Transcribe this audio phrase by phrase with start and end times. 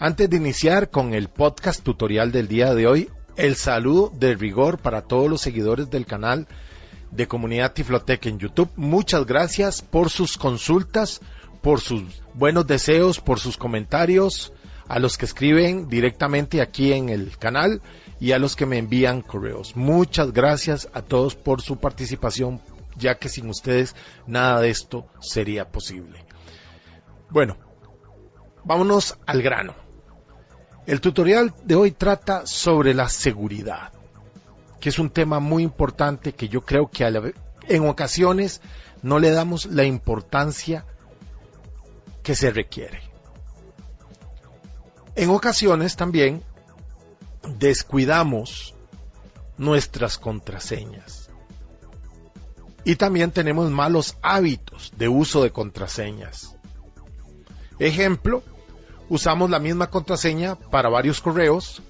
[0.00, 4.78] antes de iniciar con el podcast tutorial del día de hoy, el saludo de rigor
[4.78, 6.46] para todos los seguidores del canal
[7.10, 8.70] de Comunidad Tiflotec en YouTube.
[8.76, 11.20] Muchas gracias por sus consultas,
[11.62, 14.52] por sus buenos deseos, por sus comentarios,
[14.86, 17.82] a los que escriben directamente aquí en el canal
[18.20, 19.74] y a los que me envían correos.
[19.76, 22.60] Muchas gracias a todos por su participación,
[22.96, 23.96] ya que sin ustedes
[24.26, 26.24] nada de esto sería posible.
[27.30, 27.56] Bueno,
[28.64, 29.87] vámonos al grano.
[30.88, 33.92] El tutorial de hoy trata sobre la seguridad,
[34.80, 37.04] que es un tema muy importante que yo creo que
[37.68, 38.62] en ocasiones
[39.02, 40.86] no le damos la importancia
[42.22, 43.02] que se requiere.
[45.14, 46.42] En ocasiones también
[47.58, 48.74] descuidamos
[49.58, 51.28] nuestras contraseñas.
[52.84, 56.56] Y también tenemos malos hábitos de uso de contraseñas.
[57.78, 58.42] Ejemplo,
[59.08, 61.82] usamos la misma contraseña para varios correos,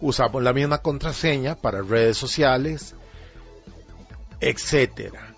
[0.00, 2.94] usamos la misma contraseña para redes sociales,
[4.40, 5.34] etcétera.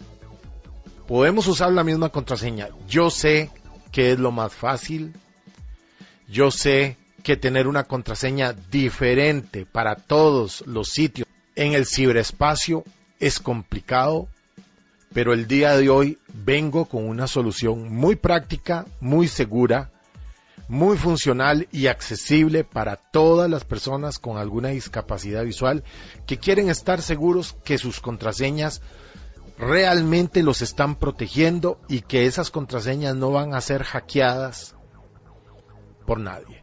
[1.07, 2.69] Podemos usar la misma contraseña.
[2.89, 3.51] Yo sé
[3.91, 5.15] que es lo más fácil.
[6.29, 11.27] Yo sé que tener una contraseña diferente para todos los sitios
[11.57, 12.85] en el ciberespacio
[13.19, 14.29] es complicado,
[15.13, 19.91] pero el día de hoy vengo con una solución muy práctica, muy segura,
[20.71, 25.83] muy funcional y accesible para todas las personas con alguna discapacidad visual
[26.29, 28.81] que quieren estar seguros que sus contraseñas
[29.59, 34.77] realmente los están protegiendo y que esas contraseñas no van a ser hackeadas
[36.07, 36.63] por nadie.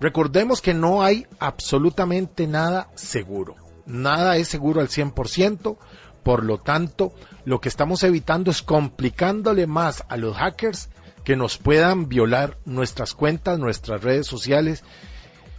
[0.00, 3.56] Recordemos que no hay absolutamente nada seguro.
[3.84, 5.76] Nada es seguro al 100%,
[6.22, 7.12] por lo tanto,
[7.44, 10.88] lo que estamos evitando es complicándole más a los hackers
[11.24, 14.84] que nos puedan violar nuestras cuentas, nuestras redes sociales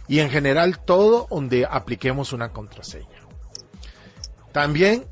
[0.08, 3.20] y en general todo donde apliquemos una contraseña.
[4.52, 5.04] También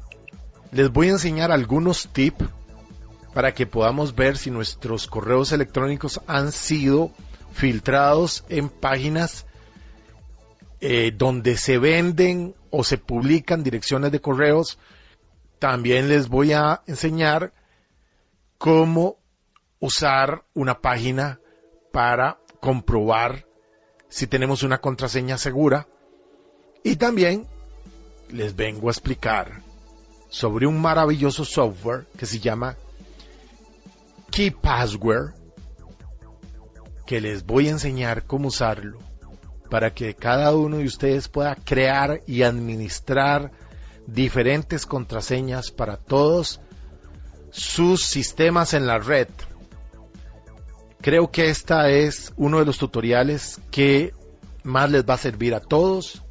[0.70, 2.47] les voy a enseñar algunos tips
[3.34, 7.10] para que podamos ver si nuestros correos electrónicos han sido
[7.53, 9.47] filtrados en páginas
[10.81, 14.78] eh, donde se venden o se publican direcciones de correos.
[15.59, 17.53] También les voy a enseñar
[18.59, 19.19] cómo
[19.80, 21.40] usar una página
[21.92, 23.46] para comprobar
[24.08, 25.88] si tenemos una contraseña segura.
[26.82, 27.46] Y también
[28.30, 29.62] les vengo a explicar
[30.28, 32.76] sobre un maravilloso software que se llama
[34.30, 35.32] KeyPassword,
[37.06, 38.98] que les voy a enseñar cómo usarlo
[39.70, 43.52] para que cada uno de ustedes pueda crear y administrar
[44.06, 46.60] diferentes contraseñas para todos
[47.50, 49.28] sus sistemas en la red.
[51.04, 54.15] Creo que esta es uno de los tutoriales que
[54.62, 56.22] más les va a servir a todos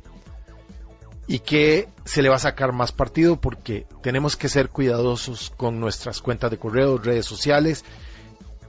[1.28, 5.80] y que se le va a sacar más partido porque tenemos que ser cuidadosos con
[5.80, 7.86] nuestras cuentas de correo, redes sociales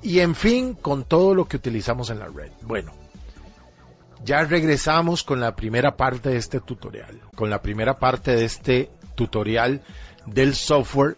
[0.03, 2.53] y en fin con todo lo que utilizamos en la red.
[2.61, 2.93] Bueno,
[4.27, 8.91] ya regresamos con la primera parte de este tutorial, con la primera parte de este
[9.15, 9.81] tutorial
[10.27, 11.17] del software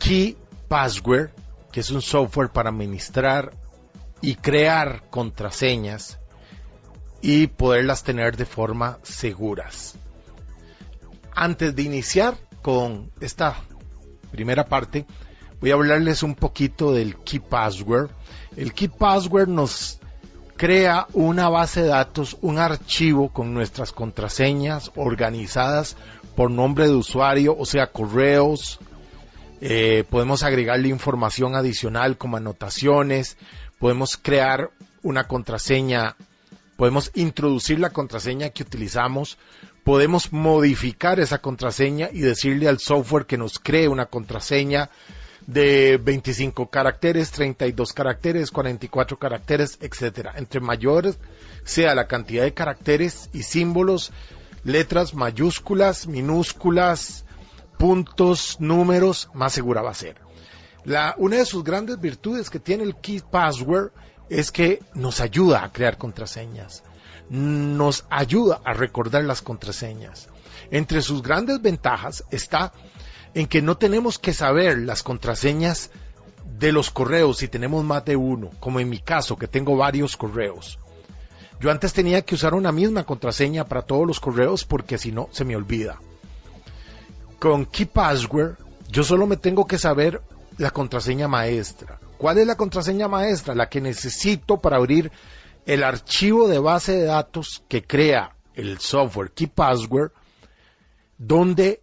[0.00, 0.36] Key
[0.66, 1.30] Password,
[1.70, 3.59] que es un software para administrar
[4.20, 6.18] y crear contraseñas
[7.22, 9.96] y poderlas tener de forma seguras.
[11.34, 13.56] Antes de iniciar con esta
[14.30, 15.06] primera parte,
[15.60, 18.10] voy a hablarles un poquito del Key Password.
[18.56, 20.00] El Key Password nos
[20.56, 25.96] crea una base de datos, un archivo con nuestras contraseñas organizadas
[26.36, 28.78] por nombre de usuario, o sea, correos.
[29.62, 33.36] Eh, podemos agregarle información adicional como anotaciones,
[33.80, 34.70] podemos crear
[35.02, 36.14] una contraseña
[36.80, 39.36] podemos introducir la contraseña que utilizamos,
[39.84, 44.88] podemos modificar esa contraseña y decirle al software que nos cree una contraseña
[45.46, 50.32] de 25 caracteres, 32 caracteres, 44 caracteres, etcétera.
[50.36, 51.14] Entre mayor
[51.64, 54.10] sea la cantidad de caracteres y símbolos,
[54.64, 57.26] letras mayúsculas, minúsculas,
[57.76, 60.29] puntos, números, más segura va a ser.
[60.84, 63.90] Una de sus grandes virtudes que tiene el Key Password
[64.28, 66.82] es que nos ayuda a crear contraseñas,
[67.28, 70.28] nos ayuda a recordar las contraseñas.
[70.70, 72.72] Entre sus grandes ventajas está
[73.34, 75.90] en que no tenemos que saber las contraseñas
[76.58, 80.16] de los correos si tenemos más de uno, como en mi caso que tengo varios
[80.16, 80.78] correos.
[81.60, 85.28] Yo antes tenía que usar una misma contraseña para todos los correos porque si no
[85.30, 85.98] se me olvida.
[87.38, 88.56] Con KeyPassword
[88.88, 90.20] yo solo me tengo que saber
[90.60, 91.98] la contraseña maestra.
[92.18, 93.54] ¿Cuál es la contraseña maestra?
[93.54, 95.10] La que necesito para abrir
[95.64, 100.12] el archivo de base de datos que crea el software KeyPassword,
[101.16, 101.82] donde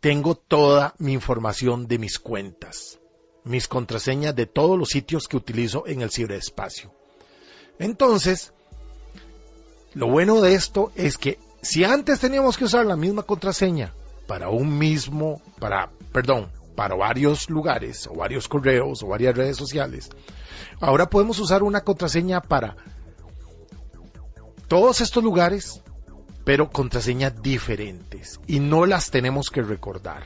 [0.00, 2.98] tengo toda mi información de mis cuentas,
[3.44, 6.92] mis contraseñas de todos los sitios que utilizo en el ciberespacio.
[7.78, 8.52] Entonces,
[9.94, 13.94] lo bueno de esto es que si antes teníamos que usar la misma contraseña
[14.26, 20.10] para un mismo, para, perdón, para varios lugares o varios correos o varias redes sociales,
[20.80, 22.76] ahora podemos usar una contraseña para
[24.68, 25.82] todos estos lugares
[26.44, 30.24] pero contraseñas diferentes y no las tenemos que recordar.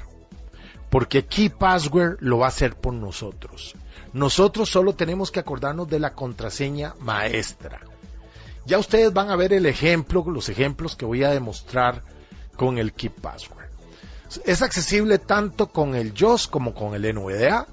[0.90, 3.74] Porque Key Password lo va a hacer por nosotros.
[4.12, 7.80] Nosotros solo tenemos que acordarnos de la contraseña maestra.
[8.64, 12.02] Ya ustedes van a ver el ejemplo, los ejemplos que voy a demostrar
[12.56, 13.53] con el Key Password.
[14.44, 17.66] Es accesible tanto con el JOS como con el NVDA.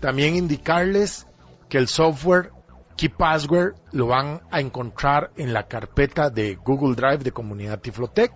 [0.00, 1.26] También indicarles
[1.68, 2.50] que el software
[2.96, 8.32] Key Password lo van a encontrar en la carpeta de Google Drive de Comunidad Tiflotec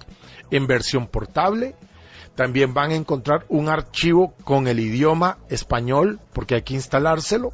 [0.50, 1.74] en versión portable.
[2.34, 7.52] También van a encontrar un archivo con el idioma español porque hay que instalárselo.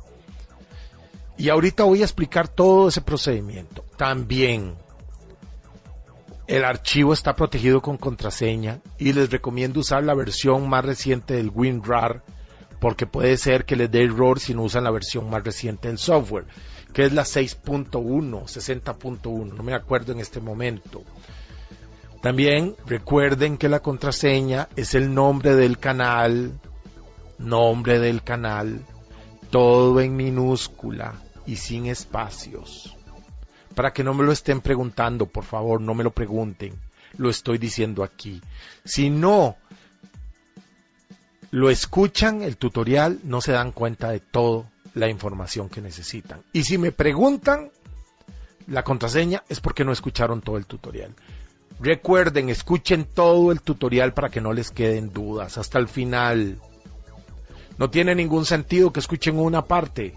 [1.36, 3.84] Y ahorita voy a explicar todo ese procedimiento.
[3.96, 4.76] También
[6.52, 11.48] el archivo está protegido con contraseña y les recomiendo usar la versión más reciente del
[11.48, 12.22] WinRAR
[12.78, 15.96] porque puede ser que les dé error si no usan la versión más reciente del
[15.96, 16.44] software
[16.92, 21.02] que es la 6.1, 60.1, no me acuerdo en este momento.
[22.20, 26.60] También recuerden que la contraseña es el nombre del canal,
[27.38, 28.84] nombre del canal,
[29.48, 31.14] todo en minúscula
[31.46, 32.94] y sin espacios.
[33.74, 36.74] Para que no me lo estén preguntando, por favor, no me lo pregunten.
[37.16, 38.40] Lo estoy diciendo aquí.
[38.84, 39.56] Si no
[41.50, 46.42] lo escuchan el tutorial, no se dan cuenta de todo la información que necesitan.
[46.52, 47.70] Y si me preguntan
[48.66, 51.14] la contraseña es porque no escucharon todo el tutorial.
[51.80, 56.58] Recuerden, escuchen todo el tutorial para que no les queden dudas hasta el final.
[57.78, 60.14] No tiene ningún sentido que escuchen una parte.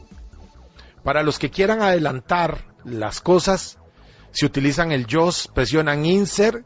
[1.05, 3.77] Para los que quieran adelantar las cosas,
[4.31, 6.65] si utilizan el JOS, presionan Insert,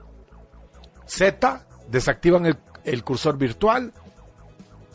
[1.06, 3.92] Z, desactivan el, el cursor virtual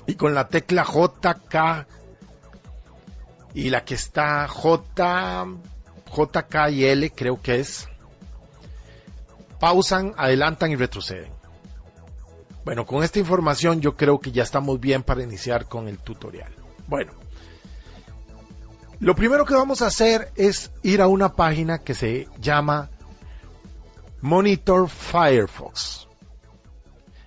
[0.06, 1.86] y con la tecla JK
[3.52, 5.46] y la que está J,
[6.10, 7.86] JK y L creo que es,
[9.60, 11.34] pausan, adelantan y retroceden.
[12.64, 16.50] Bueno, con esta información yo creo que ya estamos bien para iniciar con el tutorial.
[16.88, 17.12] Bueno,
[19.00, 22.90] lo primero que vamos a hacer es ir a una página que se llama
[24.20, 26.08] Monitor Firefox.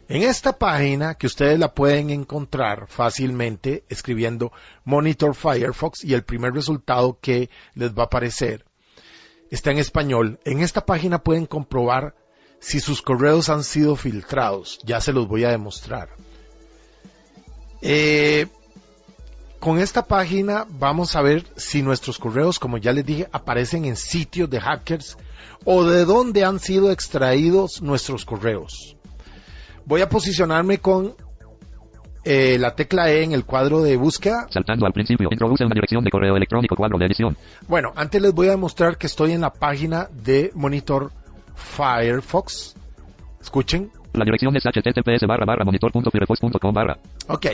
[0.10, 4.54] En esta página, que ustedes la pueden encontrar fácilmente escribiendo
[4.86, 8.64] Monitor Firefox y el primer resultado que les va a aparecer
[9.52, 10.40] está en español.
[10.46, 12.16] En esta página pueden comprobar
[12.60, 14.80] si sus correos han sido filtrados.
[14.86, 16.10] Ya se los voy a demostrar.
[17.82, 18.48] Eh,
[19.60, 23.96] con esta página vamos a ver si nuestros correos, como ya les dije, aparecen en
[23.96, 25.18] sitios de hackers
[25.66, 28.96] o de dónde han sido extraídos nuestros correos.
[29.86, 31.16] Voy a posicionarme con
[32.24, 34.48] eh, la tecla E en el cuadro de búsqueda.
[34.50, 37.38] Saltando al principio, introduce una dirección de correo electrónico cuadro de edición.
[37.68, 41.12] Bueno, antes les voy a demostrar que estoy en la página de Monitor
[41.56, 42.76] Firefox.
[43.40, 43.92] Escuchen.
[44.14, 46.98] La dirección es https barra barra monitor.firefox.com barra.
[47.30, 47.46] Ok.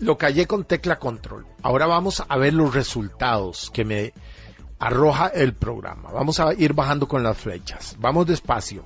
[0.00, 1.46] lo callé con tecla control.
[1.62, 4.12] Ahora vamos a ver los resultados que me
[4.80, 6.10] arroja el programa.
[6.10, 7.96] Vamos a ir bajando con las flechas.
[8.00, 8.84] Vamos despacio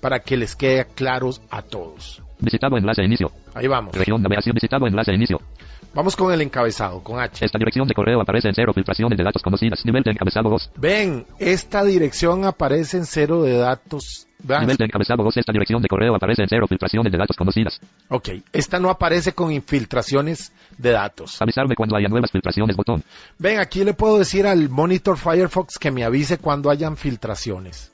[0.00, 2.22] para que les quede claros a todos.
[2.38, 3.32] Visitado enlace inicio.
[3.54, 3.92] Ahí vamos.
[3.92, 5.40] Región navegación visitado enlace inicio.
[5.94, 7.44] Vamos con el encabezado, con H.
[7.44, 9.84] Esta dirección de correo aparece en cero filtraciones de datos conocidas.
[9.84, 10.70] Nivel de encabezado 2.
[10.76, 14.26] Ven, esta dirección aparece en cero de datos.
[14.38, 14.62] Vean.
[14.62, 15.36] Nivel de encabezado 2.
[15.36, 17.78] Esta dirección de correo aparece en cero filtraciones de datos conocidas.
[18.08, 21.42] Ok, esta no aparece con infiltraciones de datos.
[21.42, 23.04] Avisarme cuando haya nuevas filtraciones botón.
[23.38, 27.92] Ven, aquí le puedo decir al monitor Firefox que me avise cuando hayan filtraciones.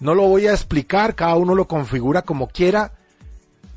[0.00, 2.92] No lo voy a explicar, cada uno lo configura como quiera,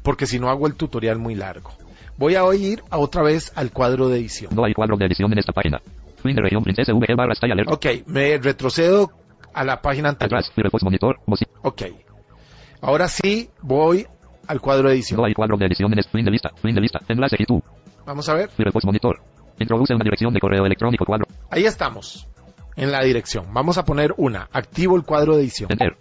[0.04, 1.79] porque si no hago el tutorial muy largo.
[2.20, 4.54] Voy a ir a otra vez al cuadro de edición.
[4.54, 5.82] No hay cuadro de edición en esta página.
[6.22, 7.72] Fin de región princesa VG barra style alert.
[7.72, 9.10] Ok, me retrocedo
[9.54, 10.38] a la página anterior.
[10.40, 10.52] Atrás.
[10.54, 11.20] Firefox monitor.
[11.26, 11.84] Mozi- Ok.
[12.82, 14.06] Ahora sí voy
[14.48, 15.18] al cuadro de edición.
[15.22, 16.50] No hay cuadro de edición en este fin de lista.
[16.62, 17.00] Fin de lista.
[17.08, 17.64] Enlace YouTube.
[18.06, 18.50] Vamos a ver.
[18.50, 19.22] Firefox monitor.
[19.58, 21.26] Introduce una dirección de correo electrónico cuadro.
[21.50, 22.28] Ahí estamos.
[22.76, 23.46] En la dirección.
[23.54, 24.50] Vamos a poner una.
[24.52, 25.72] Activo el cuadro de edición.
[25.72, 25.96] Enter.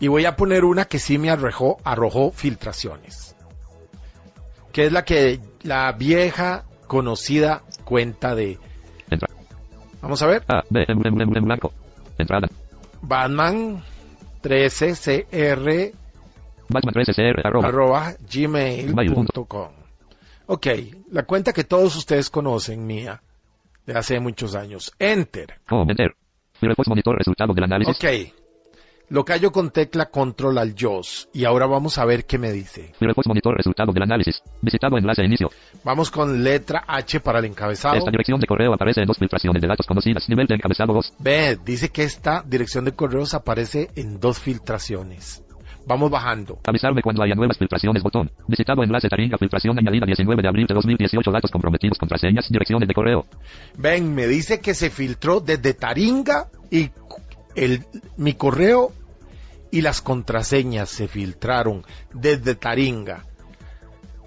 [0.00, 3.36] Y voy a poner una que sí me arrojó, arrojó filtraciones.
[4.72, 8.58] Que es la que la vieja conocida cuenta de.
[9.10, 9.28] Entra.
[10.00, 10.44] Vamos a ver.
[10.48, 10.62] A.
[10.70, 10.84] B.
[10.86, 11.72] En, en, en, en blanco.
[12.18, 12.48] Entrada.
[13.02, 13.82] Batman
[14.42, 15.92] 13cr
[16.68, 17.68] Batman 13cr arroba.
[17.68, 19.68] arroba gmail.com.
[20.46, 20.66] Ok,
[21.10, 23.22] la cuenta que todos ustedes conocen mía
[23.86, 24.92] de hace muchos años.
[24.98, 25.60] Enter.
[25.70, 25.92] Home.
[25.92, 26.14] Enter.
[26.86, 27.96] Monitor resultado del análisis.
[27.96, 28.39] Ok.
[29.10, 31.30] Lo callo con tecla control al JOS.
[31.34, 32.92] Y ahora vamos a ver qué me dice.
[33.26, 34.40] Monitor resultado del análisis.
[34.62, 35.50] Visitado enlace inicio.
[35.82, 37.96] Vamos con letra H para el encabezado.
[37.96, 40.28] Esta dirección de correo aparece en dos filtraciones de datos conocidas.
[40.28, 41.14] Nivel de encabezado 2.
[41.18, 45.42] Ve, dice que esta dirección de correos aparece en dos filtraciones.
[45.88, 46.60] Vamos bajando.
[46.64, 48.30] Avisarme cuando haya nuevas filtraciones botón.
[48.46, 52.94] Visitado enlace Taringa filtración añadida 19 de abril de 2018 datos comprometidos contraseñas direcciones de
[52.94, 53.26] correo.
[53.76, 56.90] Ven, me dice que se filtró desde Taringa y
[57.56, 57.84] el,
[58.16, 58.92] mi correo
[59.70, 63.24] y las contraseñas se filtraron desde Taringa.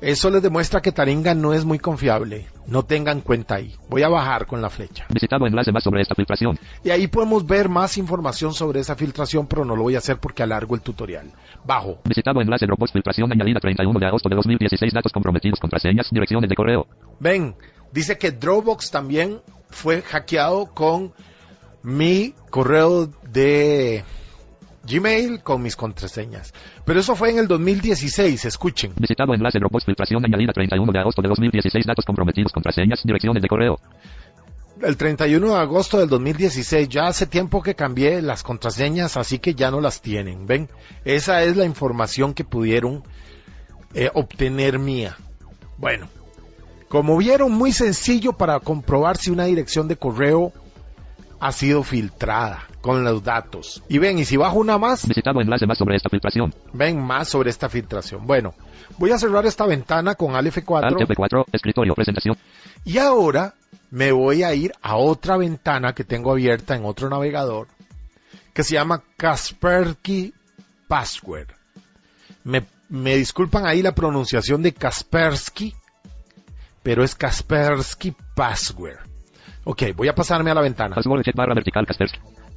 [0.04, 2.48] Eso les demuestra que Taringa no es muy confiable.
[2.68, 3.74] No tengan cuenta ahí.
[3.90, 5.06] Voy a bajar con la flecha.
[5.08, 6.60] Visitado enlace más sobre esta filtración.
[6.84, 10.18] Y ahí podemos ver más información sobre esa filtración, pero no lo voy a hacer
[10.18, 11.32] porque alargo el tutorial.
[11.64, 12.00] Bajo.
[12.04, 16.56] Visitado enlace Dropbox filtración añadida 31 de agosto de 2016 datos comprometidos contraseñas direcciones de
[16.56, 16.86] correo.
[17.22, 17.56] Ven,
[17.94, 21.14] dice que Dropbox también fue hackeado con
[21.82, 24.04] mi correo de
[24.84, 26.54] Gmail con mis contraseñas.
[26.86, 28.94] Pero eso fue en el 2016, escuchen.
[28.98, 33.48] Visitado enlace Dropbox filtración añadida 31 de agosto de 2016 datos comprometidos contraseñas direcciones de
[33.48, 33.80] correo.
[34.82, 39.54] El 31 de agosto del 2016, ya hace tiempo que cambié las contraseñas, así que
[39.56, 40.46] ya no las tienen.
[40.46, 40.68] Ven,
[41.06, 43.04] esa es la información que pudieron
[43.94, 45.16] eh, obtener mía.
[45.78, 46.10] Bueno,
[46.90, 50.52] como vieron, muy sencillo para comprobar si una dirección de correo
[51.44, 53.84] ha sido filtrada con los datos.
[53.90, 56.56] Y ven, y si bajo una más, Visitado enlace más sobre esta filtración.
[56.72, 58.26] ven más sobre esta filtración.
[58.26, 58.54] Bueno,
[58.98, 62.38] voy a cerrar esta ventana con Alt F4 Alt F4 escritorio presentación.
[62.86, 63.56] y ahora
[63.92, 67.68] me voy a ir a otra ventana que tengo abierta en otro navegador
[68.54, 70.34] que se llama Kaspersky
[70.88, 71.50] Password.
[72.46, 75.76] Me, me disculpan ahí la pronunciación de Kaspersky,
[76.84, 79.12] pero es Kaspersky Password.
[79.65, 80.96] Ok, voy a pasarme a la ventana.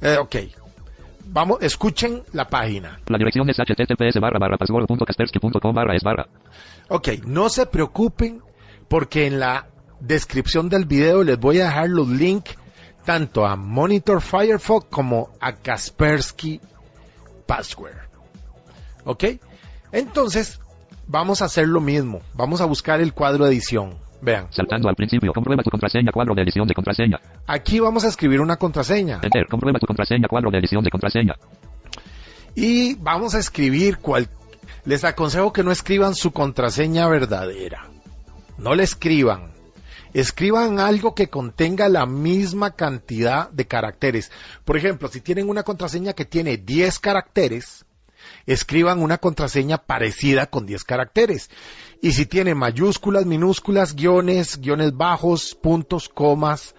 [0.01, 0.35] Eh, ok,
[1.25, 2.99] vamos, escuchen la página.
[3.07, 6.27] La dirección es https barra barra password.kaspersky.com barra es barra.
[6.89, 8.41] Ok, no se preocupen
[8.87, 9.67] porque en la
[9.99, 12.55] descripción del video les voy a dejar los links
[13.05, 16.59] tanto a Monitor Firefox como a Kaspersky
[17.45, 17.95] Password.
[19.05, 19.23] ¿Ok?
[19.93, 20.59] Entonces,
[21.07, 22.21] vamos a hacer lo mismo.
[22.33, 23.95] Vamos a buscar el cuadro de edición.
[24.21, 27.19] Vean, Saltando al principio, comprueba tu contraseña, cuadro de edición de contraseña.
[27.45, 29.19] aquí vamos a escribir una contraseña.
[29.21, 31.35] Enter, comprueba tu contraseña, cuadro de edición de contraseña.
[32.55, 34.27] Y vamos a escribir cual...
[34.85, 37.87] Les aconsejo que no escriban su contraseña verdadera.
[38.57, 39.51] No le escriban.
[40.13, 44.31] Escriban algo que contenga la misma cantidad de caracteres.
[44.63, 47.85] Por ejemplo, si tienen una contraseña que tiene 10 caracteres,
[48.45, 51.49] escriban una contraseña parecida con 10 caracteres.
[52.01, 56.75] Y si tiene mayúsculas, minúsculas, guiones, guiones bajos, puntos, comas,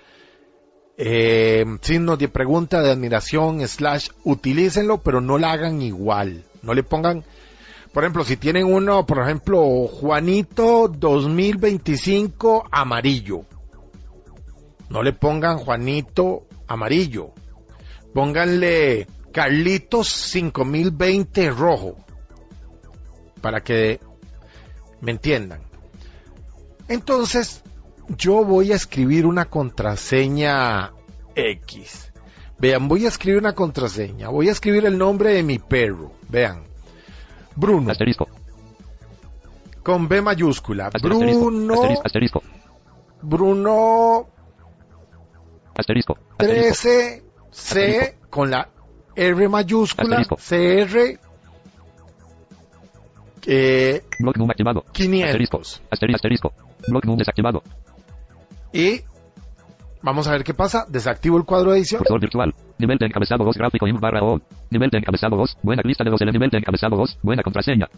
[0.97, 6.45] eh, signos de pregunta, de admiración, slash, utilícenlo, pero no la hagan igual.
[6.63, 7.25] No le pongan,
[7.93, 13.43] Por ejemplo, si tienen uno, por ejemplo, Juanito 2025 amarillo.
[14.91, 17.31] No le pongan Juanito amarillo.
[18.13, 21.97] Pónganle Carlitos 5020 rojo.
[23.41, 24.01] Para que
[25.01, 25.61] me entiendan.
[26.89, 27.63] Entonces,
[28.17, 30.93] yo voy a escribir una contraseña
[31.35, 32.13] X.
[32.59, 34.29] Vean, voy a escribir una contraseña.
[34.29, 36.13] Voy a escribir el nombre de mi perro.
[36.29, 36.65] Vean.
[37.55, 37.91] Bruno.
[37.91, 38.29] Asterisco.
[39.83, 40.87] Con B mayúscula.
[40.87, 41.19] Asterisco.
[41.19, 41.75] Bruno.
[41.75, 42.03] Asterisco.
[42.05, 42.43] Asterisco.
[43.21, 44.29] Bruno
[45.75, 46.19] Asterisco.
[46.39, 46.79] Asterisco.
[46.79, 48.69] 13 C con la
[49.15, 50.19] R mayúscula.
[50.19, 50.37] Asterisco.
[50.37, 51.28] CR.
[53.51, 54.85] Eh, Block num activado.
[54.93, 55.31] 500.
[55.31, 55.59] Asterisco.
[55.91, 56.17] Asterisco.
[56.17, 56.53] Asterisco.
[56.87, 57.63] Block num desactivado.
[58.75, 59.01] Y
[60.03, 60.85] vamos a ver qué pasa.
[60.87, 62.01] Desactivo el cuadro de edición.
[62.01, 62.55] Cursor virtual.
[62.79, 64.39] Nivel de encabezado 2 gráfico inf barra o.
[64.71, 65.59] Nivel de encabezado 2.
[65.63, 66.21] Buena lista de los.
[66.21, 67.21] Nivel de encabezado 2.
[67.23, 67.89] Buena contraseña.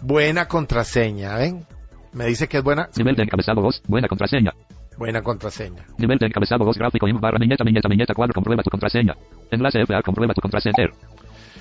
[0.00, 1.66] Buena contraseña, ¿ven?
[2.12, 2.88] Me dice que es buena.
[2.96, 3.82] Nivel de encabezado 2.
[3.88, 4.52] Buena contraseña.
[4.96, 5.86] Buena contraseña.
[5.98, 8.32] Nivel de encabezado 2 gráfico inf barra viñeta viñeta viñeta 4.
[8.32, 9.16] Comprueba tu contraseña.
[9.50, 10.02] Enlace FA.
[10.02, 10.86] Comprueba tu contraseña.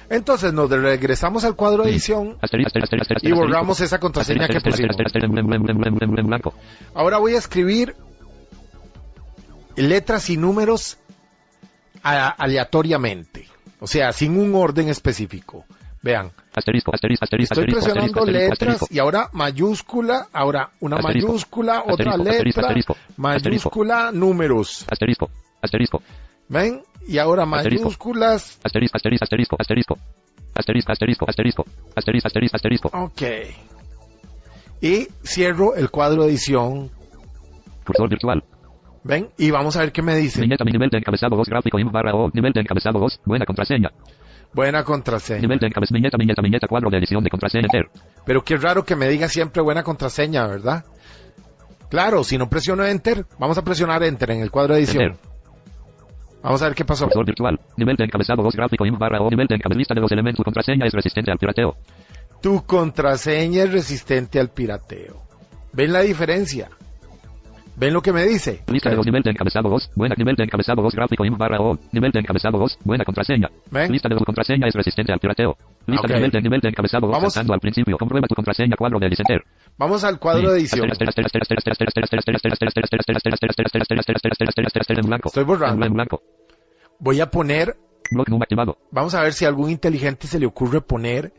[0.09, 2.37] Entonces nos regresamos al cuadro de edición
[3.21, 4.95] y borramos esa contraseña que pusimos.
[6.93, 7.95] Ahora voy a escribir
[9.75, 10.97] letras y números
[12.03, 13.47] aleatoriamente.
[13.79, 15.65] O sea, sin un orden específico.
[16.01, 16.93] Vean, Asterisco.
[16.93, 17.25] Asterisco.
[17.25, 17.53] Asterisco.
[17.53, 22.73] estoy presionando letras y ahora mayúscula, ahora una mayúscula, otra letra,
[23.17, 24.85] mayúscula, números.
[24.89, 25.29] Asterisco.
[25.61, 26.01] Asterisco.
[26.47, 26.83] ¿Ven?
[27.07, 28.59] y ahora mayúsculas.
[28.63, 29.97] Asterisco, asterisco, asterisco, asterisco.
[30.55, 31.65] Asterisco, asterisco, asterisco.
[31.95, 32.89] Asterisco, asterisco, asterisco.
[32.93, 33.21] Ok.
[34.81, 36.89] Y cierro el cuadro de edición.
[37.85, 38.43] Cursor virtual.
[39.03, 40.41] Ven, y vamos a ver qué me dice.
[40.41, 43.91] Nivel de encabezado gráfico, barra o, nivel de encabezado buena contraseña.
[44.53, 45.41] Buena contraseña.
[45.41, 47.89] Nivel de encabezado, viñeta, viñeta, viñeta, cuadro de edición de contraseña, enter.
[48.25, 50.85] Pero qué raro que me diga siempre buena contraseña, ¿verdad?
[51.89, 55.03] Claro, si no presiono enter, vamos a presionar enter en el cuadro de edición.
[55.03, 55.28] Enter.
[56.41, 57.05] Vamos a ver qué pasó.
[57.05, 57.59] Cursor virtual.
[57.77, 59.29] Nivel de encabezado 2 gráfico inf barra o.
[59.29, 60.37] Nivel de encabezado lista de los elementos.
[60.37, 61.75] Tu contraseña es resistente al pirateo.
[62.41, 65.21] Tu contraseña es resistente al pirateo.
[65.73, 66.69] ¿Ven la diferencia?
[67.75, 68.61] ¿Ven lo que me dice?
[68.67, 69.91] Lista de los nivel de encabezado 2.
[69.95, 71.77] Buena nivel de encabezado 2 gráfico inf barra o.
[71.93, 72.79] Nivel de encabezado 2.
[72.83, 73.49] Buena contraseña.
[73.71, 73.91] ¿Ven?
[73.91, 75.55] Lista de tu contraseña es resistente al pirateo.
[75.87, 76.09] Lista Ok.
[76.09, 77.37] de nivel de nivel de encabezado 2 Vamos.
[77.37, 77.97] al principio.
[77.97, 79.43] Comprueba tu contraseña cuadro de Enter.
[79.79, 80.91] Vamos al cuadro de edición.
[85.25, 86.21] Estoy borrando.
[86.99, 87.77] Voy a poner,
[88.91, 91.31] vamos a ver si a algún inteligente se le ocurre poner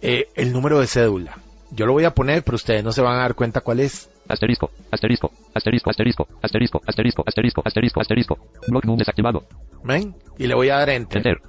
[0.00, 1.38] eh, el número de cédula.
[1.70, 4.10] Yo lo voy a poner, pero ustedes no se van a dar cuenta cuál es.
[4.26, 8.38] Asterisco, asterisco, asterisco, asterisco, asterisco, asterisco, asterisco, asterisco, asterisco.
[8.66, 9.44] Block num desactivado.
[9.84, 10.16] ¿Ven?
[10.36, 11.18] Y le voy a dar Enter.
[11.18, 11.42] Enter.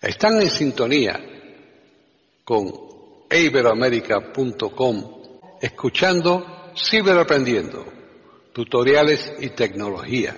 [0.00, 1.20] Están en sintonía
[2.44, 2.89] con
[3.30, 5.20] iberoamérica.com
[5.60, 6.44] escuchando
[6.76, 7.84] Ciberaprendiendo,
[8.52, 10.34] tutoriales y tecnología.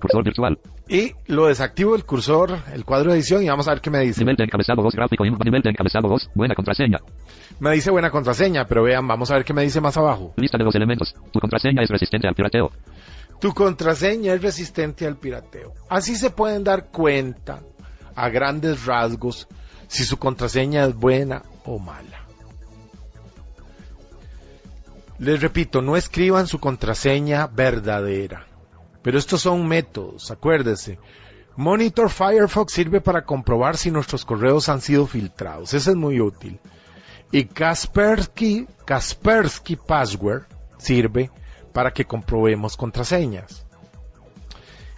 [0.00, 0.58] Cursor virtual.
[0.88, 4.00] Y lo desactivo el cursor, el cuadro de edición y vamos a ver qué me
[4.00, 4.20] dice.
[4.20, 5.24] Nivel de encabezado 2 gráfico.
[5.24, 6.30] Nivel de encabezado 2.
[6.34, 6.98] Buena contraseña.
[7.58, 10.34] Me dice buena contraseña, pero vean, vamos a ver qué me dice más abajo.
[10.36, 11.14] Lista de los elementos.
[11.32, 12.70] Tu contraseña es resistente al pirateo.
[13.40, 15.72] Tu contraseña es resistente al pirateo.
[15.88, 17.62] Así se pueden dar cuenta
[18.14, 19.48] a grandes rasgos
[19.88, 22.26] si su contraseña es buena o mala.
[25.18, 28.46] Les repito, no escriban su contraseña verdadera.
[29.02, 30.98] Pero estos son métodos, acuérdese.
[31.56, 35.72] Monitor Firefox sirve para comprobar si nuestros correos han sido filtrados.
[35.72, 36.60] Ese es muy útil.
[37.32, 40.44] Y Kaspersky, Kaspersky Password
[40.76, 41.30] sirve
[41.72, 43.66] para que comprobemos contraseñas.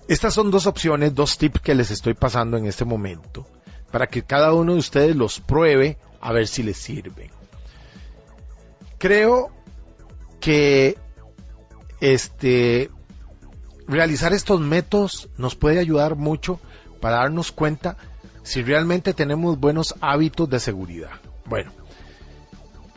[0.08, 3.46] Estas son dos opciones, dos tips que les estoy pasando en este momento,
[3.90, 7.30] para que cada uno de ustedes los pruebe a ver si les sirven.
[8.98, 9.50] Creo
[10.40, 10.96] que
[12.00, 12.90] este
[13.86, 16.60] realizar estos métodos nos puede ayudar mucho
[17.00, 17.96] para darnos cuenta
[18.42, 21.20] si realmente tenemos buenos hábitos de seguridad.
[21.46, 21.72] Bueno,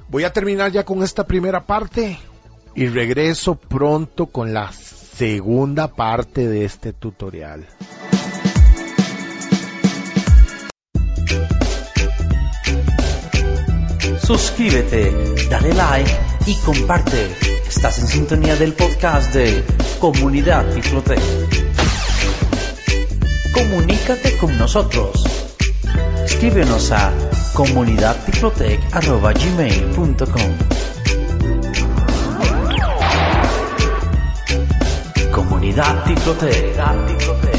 [0.10, 2.20] voy a terminar ya con esta primera parte
[2.76, 7.68] y regreso pronto con la segunda parte de este tutorial.
[14.24, 15.12] Suscríbete,
[15.50, 16.12] dale like
[16.46, 17.36] y comparte.
[17.68, 19.64] Estás en sintonía del podcast de
[20.00, 21.20] Comunidad Tiflotec.
[23.54, 25.24] Comunícate con nosotros.
[26.26, 27.12] Escríbenos a
[27.54, 30.52] comunidadtiflotec.gmail.com
[35.32, 37.51] Comunidad Tiflotec.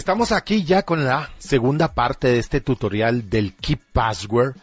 [0.00, 4.56] Estamos aquí ya con la segunda parte de este tutorial del Keep Password,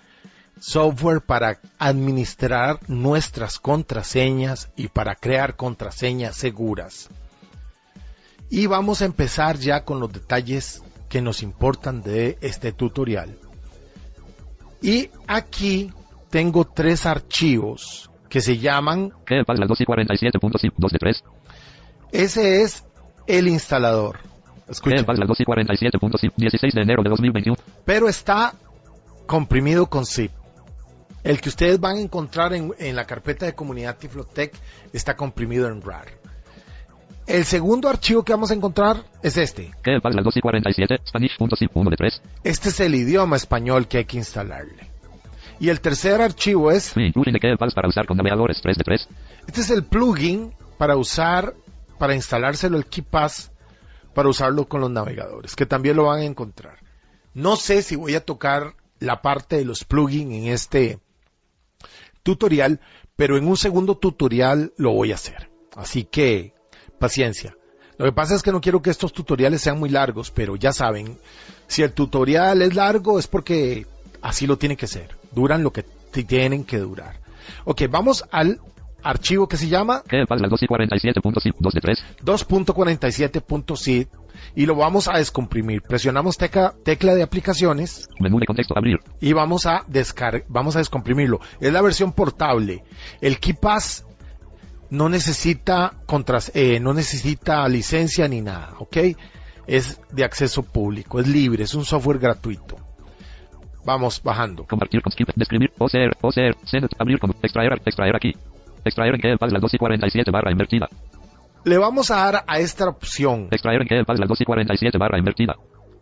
[0.60, 7.10] software para administrar nuestras contraseñas y para crear contraseñas seguras.
[8.50, 13.38] Y vamos a empezar ya con los detalles que nos importan de este tutorial.
[14.82, 15.94] Y aquí
[16.32, 19.14] tengo tres archivos que se llaman...
[19.24, 21.24] ¿Qué pasa las 2 y 47.2 de 3?
[22.12, 22.84] Ese es
[23.28, 24.27] el instalador.
[24.68, 25.06] ¿Qué Escuchen.
[25.06, 27.58] pasa las 2 y 47.5 16 de enero de 2021?
[27.86, 28.54] Pero está
[29.26, 30.32] comprimido con zip.
[31.24, 34.54] El que ustedes van a encontrar en, en la carpeta de comunidad Tiflotec
[34.94, 36.08] está comprimido en RAR.
[37.26, 39.72] El segundo archivo que vamos a encontrar es este.
[39.84, 40.96] ¿Qué pasa las 2 y 47?
[41.06, 42.22] Spanish.zip 1 de 3.
[42.46, 44.90] Este es el idioma español que hay que instalarle.
[45.60, 48.78] Y el tercer archivo es, Sí, plugin de ¿Qué pasa para usar con navegadores 3
[48.78, 49.10] de 3?
[49.48, 51.54] este es el plugin para usar,
[51.98, 53.52] para instalárselo el KeePass,
[54.18, 56.80] para usarlo con los navegadores, que también lo van a encontrar.
[57.36, 60.98] No sé si voy a tocar la parte de los plugins en este
[62.24, 62.80] tutorial,
[63.16, 65.52] pero en un segundo tutorial lo voy a hacer.
[65.76, 66.56] Así que,
[66.98, 67.56] paciencia.
[68.00, 70.74] Lo que pasa es que no quiero que estos tutoriales sean muy largos, pero ya
[70.74, 71.20] saben,
[71.68, 73.86] si el tutorial es largo es porque
[74.24, 75.16] así lo tiene que ser.
[75.32, 77.20] Duran lo que tienen que durar.
[77.66, 78.62] Ok, vamos al
[79.10, 82.04] archivo que se llama ¿Qué pasa las 2 y 47.zip 2 de 3?
[82.24, 84.10] 2.47.zip
[84.56, 85.82] y lo vamos a descomprimir.
[85.82, 89.00] Presionamos tecla, tecla de aplicaciones Menú de contexto abrir.
[89.20, 91.40] y vamos a descar vamos a descomprimirlo.
[91.60, 92.84] Es la versión portable.
[93.22, 94.06] El KeePass
[94.90, 98.98] no necesita contras, eh, no necesita licencia ni nada, ¿ok?
[99.66, 102.78] Es de acceso público, es libre, es un software gratuito.
[103.86, 104.66] Vamos bajando.
[104.66, 105.30] Compartir con skip.
[105.36, 105.72] Describir.
[105.78, 106.18] OCR.
[106.22, 106.58] OCR.
[106.66, 106.90] Send.
[107.00, 107.20] Abrir.
[107.42, 107.82] Extraer.
[107.86, 108.34] Extraer aquí.
[108.88, 110.88] Extraer en ¿Qué pasa las 2 y 47 barra invertida?
[111.64, 114.98] Le vamos a dar a esta opción Extraer en ¿Qué pasa las 2 y 47
[114.98, 115.56] barra invertida?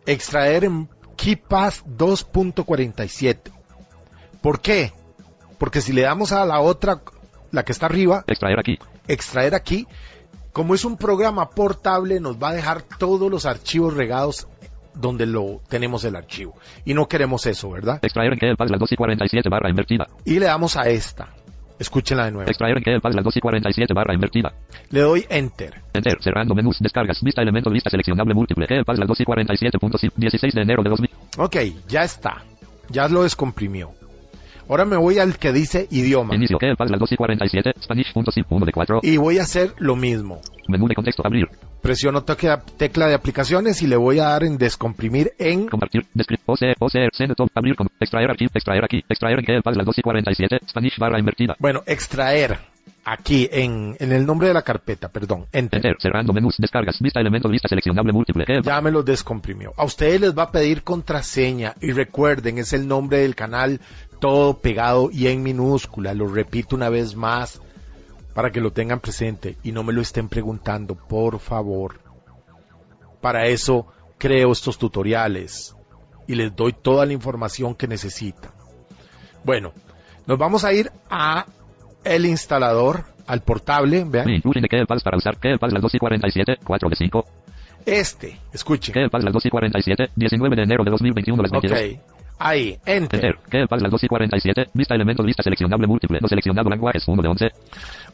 [0.06, 3.50] extraer en KeePass 2.47.
[4.40, 4.92] ¿Por qué?
[5.58, 7.00] Porque si le damos a la otra,
[7.50, 8.78] la que está arriba, Extraer aquí.
[9.08, 9.86] extraer aquí,
[10.52, 14.46] como es un programa portable, nos va a dejar todos los archivos regados
[14.94, 16.54] donde lo tenemos el archivo.
[16.84, 17.98] Y no queremos eso, ¿verdad?
[18.02, 20.06] Extraer en ¿Qué pasa las 2 y 47 barra invertida?
[20.24, 21.28] Y le damos a esta.
[21.78, 22.48] Escúchenla de nuevo.
[22.50, 24.52] Extraer en ¿Qué pasa las 2 y 47 barra invertida?
[24.90, 25.82] Le doy Enter.
[25.92, 26.18] Enter.
[26.22, 26.78] Cerrando menús.
[26.80, 27.22] Descargas.
[27.22, 27.70] Vista elemento.
[27.70, 28.66] Lista seleccionable múltiple.
[28.66, 31.10] ¿Qué pasa las 2 y 47.zip 16 de enero de 2000?
[31.38, 31.56] Ok,
[31.88, 32.42] ya está.
[32.88, 33.92] Ya lo descomprimió.
[34.68, 36.34] Ahora me voy al que dice idioma.
[36.34, 36.58] Inicio.
[36.58, 37.72] ¿Qué pasa las 2 y 47?
[37.82, 39.00] Spanish.zip 1 de 4.
[39.02, 40.40] Y voy a hacer lo mismo.
[40.68, 41.48] Menú de contexto abrir.
[41.80, 46.06] Presiono tecla, de aplicaciones y le voy a dar en descomprimir en Compartir.
[46.14, 46.42] Descript.
[46.46, 46.74] OCR.
[46.80, 47.10] OCR.
[47.12, 47.36] Send.
[47.36, 47.48] Top.
[47.54, 47.88] Abrir con.
[48.00, 48.50] Extraer archivo.
[48.52, 49.04] Extraer aquí.
[49.08, 50.58] Extraer en ¿Qué pasa las 2 y 47?
[50.68, 51.54] Spanish barra invertida.
[51.60, 52.58] Bueno, extraer
[53.04, 55.78] aquí en, en el nombre de la carpeta, perdón, enter.
[55.78, 55.96] Enter.
[56.00, 56.56] Cerrando menús.
[56.58, 57.00] Descargas.
[57.00, 57.48] Vista elemento.
[57.48, 58.44] Lista seleccionable múltiple.
[58.44, 59.72] ¿Qué Ya me lo descomprimió.
[59.76, 63.80] A ustedes les va a pedir contraseña y recuerden, es el nombre del canal
[64.26, 66.12] todo pegado y en minúscula.
[66.12, 67.62] Lo repito una vez más
[68.34, 72.00] para que lo tengan presente y no me lo estén preguntando, por favor.
[73.20, 73.86] Para eso
[74.18, 75.76] creo estos tutoriales
[76.26, 78.50] y les doy toda la información que necesitan.
[79.44, 79.72] Bueno,
[80.26, 81.46] nos vamos a ir a
[82.02, 84.26] el instalador, al portable, vean.
[84.26, 85.38] Sí, plugin de ¿Qué pasa para usar?
[85.38, 86.56] ¿Qué pasa las 2 y 47?
[86.64, 87.24] 4 de 5.
[87.86, 88.92] Este, escuchen.
[88.92, 90.10] ¿Qué pasa las 2 y 47?
[90.16, 91.78] 19 de enero de 2021 las 22.
[91.78, 93.24] Ok, ahí, enter.
[93.24, 93.38] Enter.
[93.50, 94.70] ¿Qué pasa las 2 y 47?
[94.74, 95.22] Vista elemento.
[95.22, 96.18] Lista seleccionable múltiple.
[96.20, 97.46] No seleccionado lenguajes 1 de 11.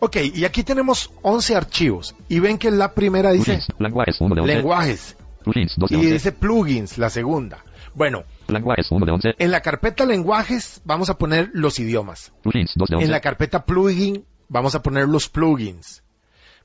[0.01, 2.15] Ok, y aquí tenemos 11 archivos.
[2.29, 3.69] Y ven que la primera dice Plugins.
[3.81, 4.55] Lenguajes 1 de 11.
[4.55, 5.17] lenguajes.
[5.45, 6.13] Plugins 2 de Y 11.
[6.13, 7.65] dice plugins, la segunda.
[7.95, 9.29] Bueno, Lenguajes 1 de 11.
[9.39, 12.33] en la carpeta lenguajes vamos a poner los idiomas.
[12.43, 13.05] Plugins 2 de 11.
[13.07, 16.03] En la carpeta plugin vamos a poner los plugins.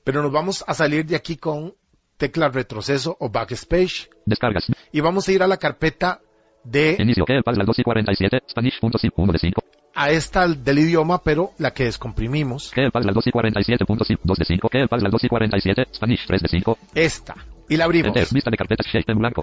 [0.03, 1.73] Pero nos vamos a salir de aquí con
[2.17, 4.09] tecla retroceso o backspace.
[4.25, 4.65] Descargas.
[4.91, 6.21] Y vamos a ir a la carpeta
[6.69, 7.25] de Inicio.
[7.25, 8.39] ¿Qué pasa las 2 y 47?
[8.49, 9.61] Spanish.zip 1 de 5.
[9.95, 12.71] a esta del idioma, pero la que descomprimimos.
[12.73, 14.69] ¿Qué pasa las 2 y 47.zip 2 de 5?
[14.69, 15.87] ¿Qué pasa las 2 y 47?
[15.93, 16.77] Spanish 3 de 5.
[16.93, 17.35] Esta.
[17.69, 18.07] Y la abrimos.
[18.07, 18.27] Enter.
[18.31, 19.41] Vista de carpetas shape en blanco.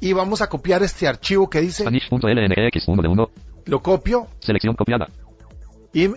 [0.00, 3.30] Y vamos a copiar este archivo que dice, Spanish.lngx 1 de 1.
[3.66, 5.08] lo copio Selección copiada.
[5.92, 6.08] y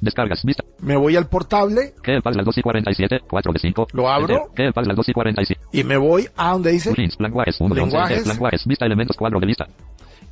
[0.00, 0.44] Descargas.
[0.44, 0.64] Vista.
[0.80, 3.20] me voy al portable ¿Qué pasa las 2 y 47?
[3.28, 3.86] 4 de 5.
[3.92, 4.34] Lo abro.
[4.34, 4.54] Enter.
[4.54, 5.60] ¿Qué pasa las 2 y 47?
[5.72, 7.16] y me voy a donde dice Plugins.
[7.18, 7.96] Lenguajes 1 de 11.
[7.96, 8.26] Lenguajes.
[8.26, 8.66] Lenguajes.
[8.66, 9.66] Vista elementos cuadro de lista.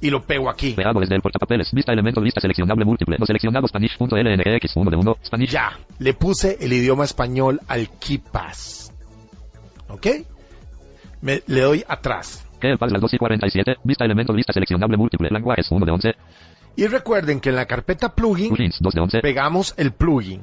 [0.00, 0.72] y lo pego aquí.
[0.72, 1.72] Pegado desde el portapapeles.
[1.72, 3.16] Vista elementos lista seleccionable múltiple.
[3.18, 5.16] No seleccionado Spanish.lngx 1 de 1.
[5.24, 5.50] Spanish.
[5.50, 8.92] Ya, le puse el idioma español al KeePass.
[9.88, 10.06] ¿Ok?
[11.22, 12.46] Me, le doy atrás.
[12.60, 13.76] ¿Qué pasa las 2 y 47?
[13.84, 15.28] Vista elementos lista seleccionable múltiple.
[15.30, 16.14] Lenguajes 1 de 11.
[16.76, 19.20] Y recuerden que en la carpeta plugin Plugins 2 de 11.
[19.20, 20.42] pegamos el plugin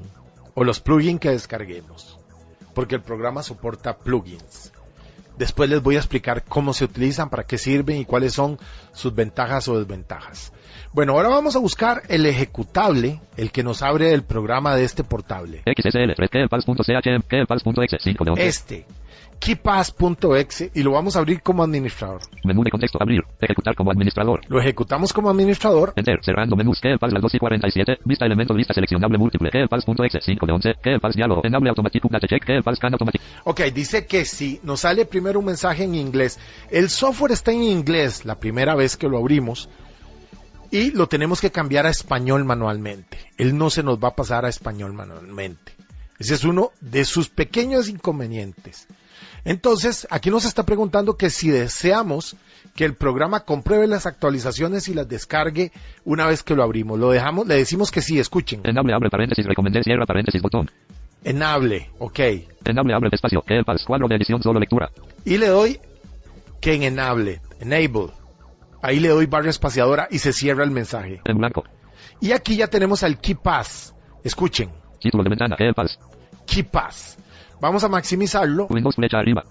[0.54, 2.18] o los plugins que descarguemos.
[2.74, 4.72] Porque el programa soporta plugins.
[5.38, 8.60] Después les voy a explicar cómo se utilizan, para qué sirven y cuáles son
[8.94, 10.54] sus ventajas o desventajas.
[10.94, 15.04] Bueno, ahora vamos a buscar el ejecutable, el que nos abre el programa de este
[15.04, 15.64] portable.
[15.66, 18.48] XSL, redkepals.chm, kepals.exe, 5 de 11.
[18.48, 18.86] Este,
[19.42, 22.22] keypass.exe y lo vamos a abrir como administrador.
[22.44, 24.42] Menú de contexto, abrir, ejecutar como administrador.
[24.48, 25.94] Lo ejecutamos como administrador.
[25.96, 30.46] Enter, cerrando menús, kepals las 2 y 47, vista elemento, lista seleccionable múltiple, kepals.exe, 5
[30.46, 33.24] de 11, kepals diálogo, enable automático, data check, kepals scan automático.
[33.46, 37.64] Ok, dice que si nos sale primero un mensaje en inglés, el software está en
[37.64, 39.70] inglés la primera vez que lo abrimos
[40.70, 43.18] y lo tenemos que cambiar a español manualmente.
[43.38, 45.74] Él no se nos va a pasar a español manualmente.
[46.20, 48.88] Ese es uno de sus pequeños inconvenientes.
[49.44, 52.36] Entonces, aquí nos está preguntando que si deseamos
[52.76, 55.72] que el programa compruebe las actualizaciones y las descargue
[56.06, 57.00] una vez que lo abrimos.
[57.00, 58.62] Lo dejamos, le decimos que sí, escuchen.
[58.64, 60.70] Enable, abre paréntesis, recomendé, cierra paréntesis, botón.
[61.24, 62.20] Enable, ok.
[62.66, 63.44] Enable, abre espacio,
[63.86, 64.90] cuadro de edición, solo lectura.
[65.26, 65.80] Y le doy
[66.60, 68.12] que en enable, enable.
[68.84, 71.22] Ahí le doy barra espaciadora y se cierra el mensaje.
[71.26, 71.64] En blanco.
[72.20, 73.94] Y aquí ya tenemos al Key Pass.
[74.24, 74.70] Escuchen,
[75.02, 75.98] Título de ventana, kepals.
[76.46, 77.18] Key Pass.
[77.62, 78.66] Vamos a maximizarlo.
[78.70, 79.44] Windows flecha arriba.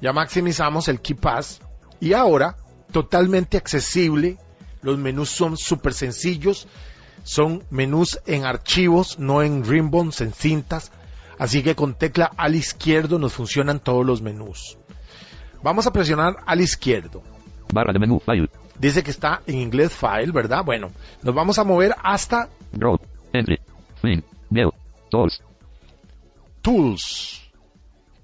[0.00, 1.62] Ya maximizamos el Key Pass.
[1.98, 2.56] Y ahora,
[2.92, 4.36] totalmente accesible.
[4.82, 6.68] Los menús son súper sencillos.
[7.24, 10.92] Son menús en archivos, no en ribbons, en cintas.
[11.38, 14.76] Así que con tecla al izquierdo nos funcionan todos los menús.
[15.62, 17.22] Vamos a presionar al izquierdo.
[17.72, 18.50] Barra de menú, file.
[18.78, 20.64] Dice que está en inglés file, ¿verdad?
[20.64, 20.90] Bueno,
[21.22, 22.98] nos vamos a mover hasta Row.
[23.32, 23.58] Entry.
[24.02, 24.22] Fin.
[24.50, 24.72] View.
[25.10, 25.40] Tools.
[26.62, 27.42] Tools.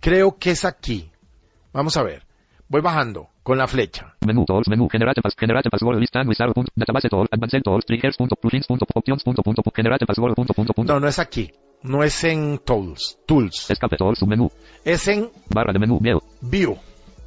[0.01, 1.11] Creo que es aquí.
[1.73, 2.23] Vamos a ver.
[2.69, 4.15] Voy bajando con la flecha.
[4.25, 8.17] Menú, tools, menú, generate, pas, generate password, list and wizard, database tool, advanced tools, triggers,
[8.17, 10.93] punto, plugins, punto, options, punto, punto, punto, generate password, punto, punto, punto.
[10.93, 11.51] No, no es aquí.
[11.83, 13.19] No es en Tools.
[13.27, 13.71] Tools.
[13.71, 14.51] Escape tools, submenú.
[14.85, 16.21] Es en Barra de menú, view.
[16.41, 16.77] View.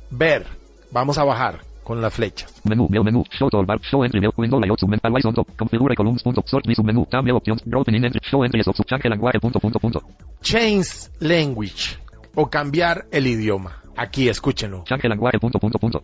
[0.10, 0.46] Ver.
[0.92, 2.48] Vamos a bajar con la flecha.
[2.64, 6.24] Menú, view, menú, show toolbar, show entry, view, window layout, submental, on top, configure columns,
[6.24, 9.60] punto, sort, view, submenú, tab, options, dropping in entry, show entry, sub, subchange, lenguaje, punto,
[9.60, 10.02] punto, punto.
[10.42, 11.98] Change language.
[12.34, 13.84] O cambiar el idioma.
[13.98, 14.86] Aquí, escúchenlo.
[14.86, 16.04] Change lenguaje, punto, punto, punto.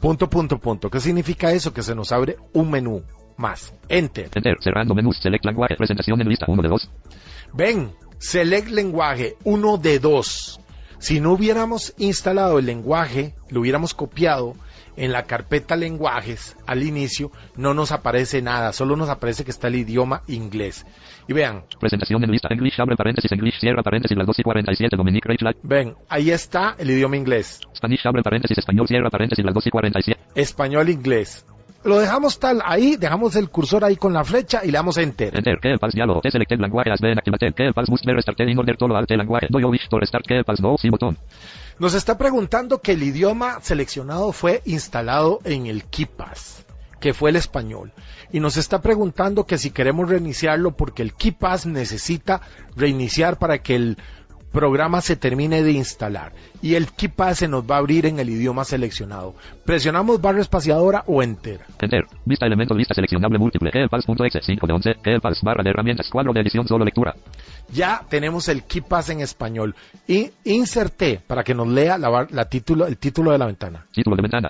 [0.00, 0.90] Punto, punto, punto.
[0.90, 1.74] ¿Qué significa eso?
[1.74, 3.02] Que se nos abre un menú
[3.36, 3.74] más.
[3.88, 4.30] Enter.
[4.32, 6.90] Enter, cerrando menús, select lenguaje, presentación en lista, 1 de 2.
[7.52, 10.60] Ven, select lenguaje, uno de dos.
[11.00, 14.54] Si no hubiéramos instalado el lenguaje, lo hubiéramos copiado
[14.96, 19.68] en la carpeta lenguajes al inicio, no nos aparece nada, solo nos aparece que está
[19.68, 20.86] el idioma inglés.
[21.28, 24.96] Y vean, Presentación en lista, English, abre paréntesis, English, cierra paréntesis, las 2 y 47,
[24.96, 25.56] Dominic Reichlag.
[25.62, 27.60] ven, ahí está el idioma inglés.
[27.74, 30.20] Spanish, abre paréntesis, español, cierra paréntesis, las 2 y 47.
[30.34, 31.44] Español, inglés.
[31.84, 35.36] Lo dejamos tal ahí, dejamos el cursor ahí con la flecha y le damos enter.
[35.36, 38.76] Enter, kepals, diálogo, T selected language as been activated, kepals must be restarted in order
[38.76, 39.46] to load the language.
[39.50, 40.60] Do you wish to restart kepals?
[40.60, 41.16] No, sí, botón.
[41.78, 46.64] Nos está preguntando que el idioma seleccionado fue instalado en el KeePass,
[47.00, 47.92] que fue el español.
[48.32, 52.40] Y nos está preguntando que si queremos reiniciarlo porque el KeePass necesita
[52.76, 53.98] reiniciar para que el
[54.52, 56.32] programa se termine de instalar.
[56.62, 59.34] Y el KeePass se nos va a abrir en el idioma seleccionado.
[59.66, 61.60] Presionamos barra espaciadora o enter.
[61.78, 66.32] Enter, vista elemento, lista seleccionable múltiple, kepals.exe, 5 de 11, kepals, barra de herramientas, cuadro
[66.32, 67.14] de edición, solo lectura.
[67.68, 69.74] Ya tenemos el KeePass en español.
[70.06, 73.86] Y inserté para que nos lea la la título, el título de la ventana.
[73.92, 74.48] Título de ventana,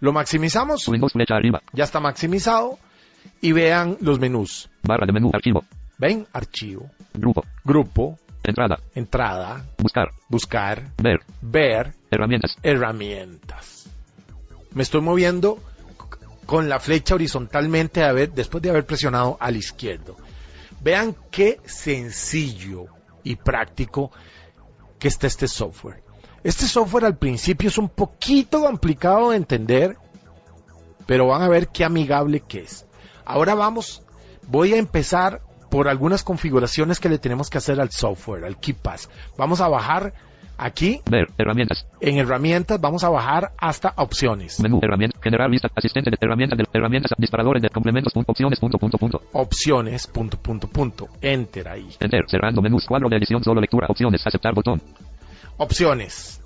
[0.00, 2.78] Lo maximizamos, Windows flecha arriba, ya está maximizado.
[3.42, 4.70] Y vean los menús.
[4.82, 5.64] barra de menú, archivo,
[5.98, 13.90] Ven, archivo, grupo, grupo, entrada, entrada, buscar, buscar, ver, ver, herramientas, herramientas.
[14.72, 15.58] Me estoy moviendo
[16.46, 20.16] con la flecha horizontalmente a ver, después de haber presionado al izquierdo.
[20.80, 22.86] Vean qué sencillo
[23.22, 24.10] y práctico
[24.98, 26.02] que está este software.
[26.42, 29.98] Este software al principio es un poquito complicado de entender,
[31.06, 32.86] pero van a ver qué amigable que es.
[33.24, 34.02] Ahora vamos,
[34.48, 39.08] voy a empezar por algunas configuraciones que le tenemos que hacer al software, al KeePass.
[39.36, 40.14] Vamos a bajar
[40.58, 44.60] aquí ver, herramientas, en herramientas, vamos a bajar hasta opciones.
[44.60, 48.78] menú, herramientas, generar lista, asistente de herramientas, de herramientas, disparadores de complementos, punto, opciones, punto,
[48.78, 49.22] punto, punto.
[49.32, 51.08] Opciones, punto, punto, punto.
[51.20, 51.88] Enter ahí.
[52.00, 54.82] Enter, cerrando menús, cuadro de edición, solo lectura, opciones, aceptar botón.
[55.56, 56.40] Opciones.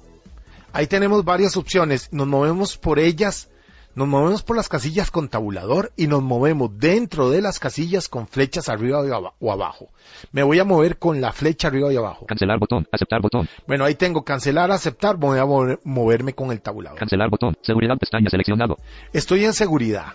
[0.72, 2.12] Ahí tenemos varias opciones.
[2.12, 3.48] Nos movemos por ellas.
[3.94, 8.26] Nos movemos por las casillas con tabulador y nos movemos dentro de las casillas con
[8.26, 9.00] flechas arriba
[9.38, 9.90] o abajo.
[10.33, 12.26] Me voy a mover con la flecha arriba y abajo.
[12.26, 16.61] Cancelar botón, aceptar botón, Bueno, ahí tengo cancelar, aceptar, voy a mover- moverme con el
[16.61, 16.98] tabulador.
[16.98, 18.78] cancelar botón, seguridad pestaña seleccionado,
[19.12, 20.14] Estoy en seguridad.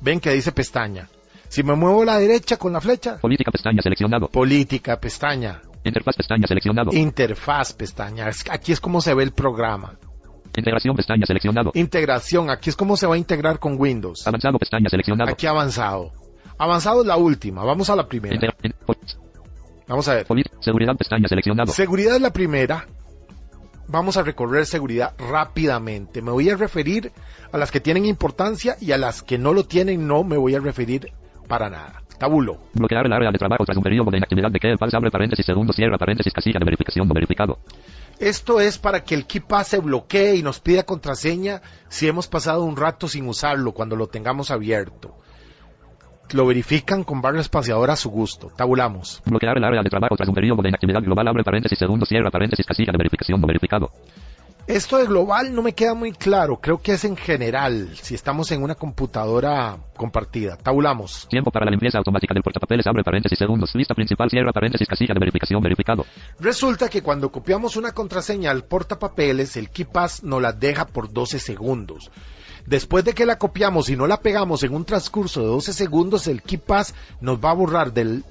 [0.00, 1.08] Ven que dice pestaña.
[1.48, 5.60] Si me muevo a la derecha con la flecha, política pestaña seleccionado, política, pestaña.
[5.82, 8.28] interfaz pestaña seleccionado, Interfaz, pestaña.
[8.28, 9.96] Es- Aquí es como se ve el programa.
[10.56, 11.70] Integración pestaña seleccionado.
[11.74, 14.26] Integración, aquí es como se va a integrar con Windows.
[14.26, 15.30] Avanzado pestaña seleccionado.
[15.30, 16.12] Aquí avanzado.
[16.58, 18.34] Avanzado es la última, vamos a la primera.
[18.34, 18.56] Integra-
[19.86, 20.26] Vamos a ver.
[20.60, 21.72] seguridad pestaña seleccionado.
[21.72, 22.86] Seguridad es la primera.
[23.86, 26.20] Vamos a recorrer seguridad rápidamente.
[26.20, 27.10] Me voy a referir
[27.52, 30.54] a las que tienen importancia y a las que no lo tienen no me voy
[30.54, 31.10] a referir
[31.48, 32.02] para nada.
[32.18, 32.58] Tabulo.
[32.74, 35.72] Bloquear el área de trabajo tras un periodo de inactividad de KeePass abre paréntesis segundo
[35.72, 37.58] cierra paréntesis casilla de verificación no verificado.
[38.20, 42.64] Esto es para que el KeePass se bloquee y nos pida contraseña si hemos pasado
[42.64, 45.14] un rato sin usarlo cuando lo tengamos abierto.
[46.32, 48.50] Lo verifican con barra espaciadora a su gusto.
[48.54, 49.22] Tabulamos.
[49.24, 52.30] Bloquear el área de trabajo tras un periodo de inactividad global abre paréntesis segundo cierra
[52.30, 53.90] paréntesis casilla de verificación no verificado.
[54.68, 56.60] Esto de global no me queda muy claro.
[56.60, 60.58] Creo que es en general, si estamos en una computadora compartida.
[60.58, 61.26] Tabulamos.
[61.30, 63.74] Tiempo para la limpieza automática del portapapeles abre paréntesis segundos.
[63.74, 66.04] Lista principal cierra paréntesis casilla de verificación verificado.
[66.38, 71.38] Resulta que cuando copiamos una contraseña al portapapeles, el KeePass nos la deja por 12
[71.38, 72.10] segundos.
[72.66, 76.26] Después de que la copiamos y no la pegamos en un transcurso de 12 segundos,
[76.26, 78.22] el KeePass nos va a borrar del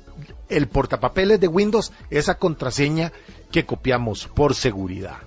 [0.49, 3.11] el portapapeles de Windows esa contraseña
[3.51, 5.17] que copiamos por seguridad.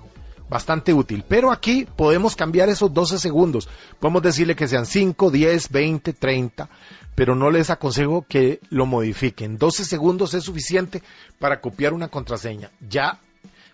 [0.51, 1.25] Bastante útil.
[1.29, 3.69] Pero aquí podemos cambiar esos 12 segundos.
[4.01, 6.69] Podemos decirle que sean 5, 10, 20, 30.
[7.15, 9.59] Pero no les aconsejo que lo modifiquen.
[9.59, 11.03] 12 segundos es suficiente
[11.39, 12.71] para copiar una contraseña.
[12.81, 13.21] Ya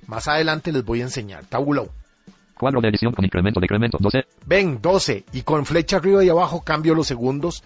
[0.07, 1.47] más adelante les voy a enseñar.
[1.47, 1.89] Tabulo.
[2.59, 4.27] Cuadro de edición con incremento decremento 12.
[4.45, 5.25] Ven, 12.
[5.33, 7.65] Y con flecha arriba y abajo cambio los segundos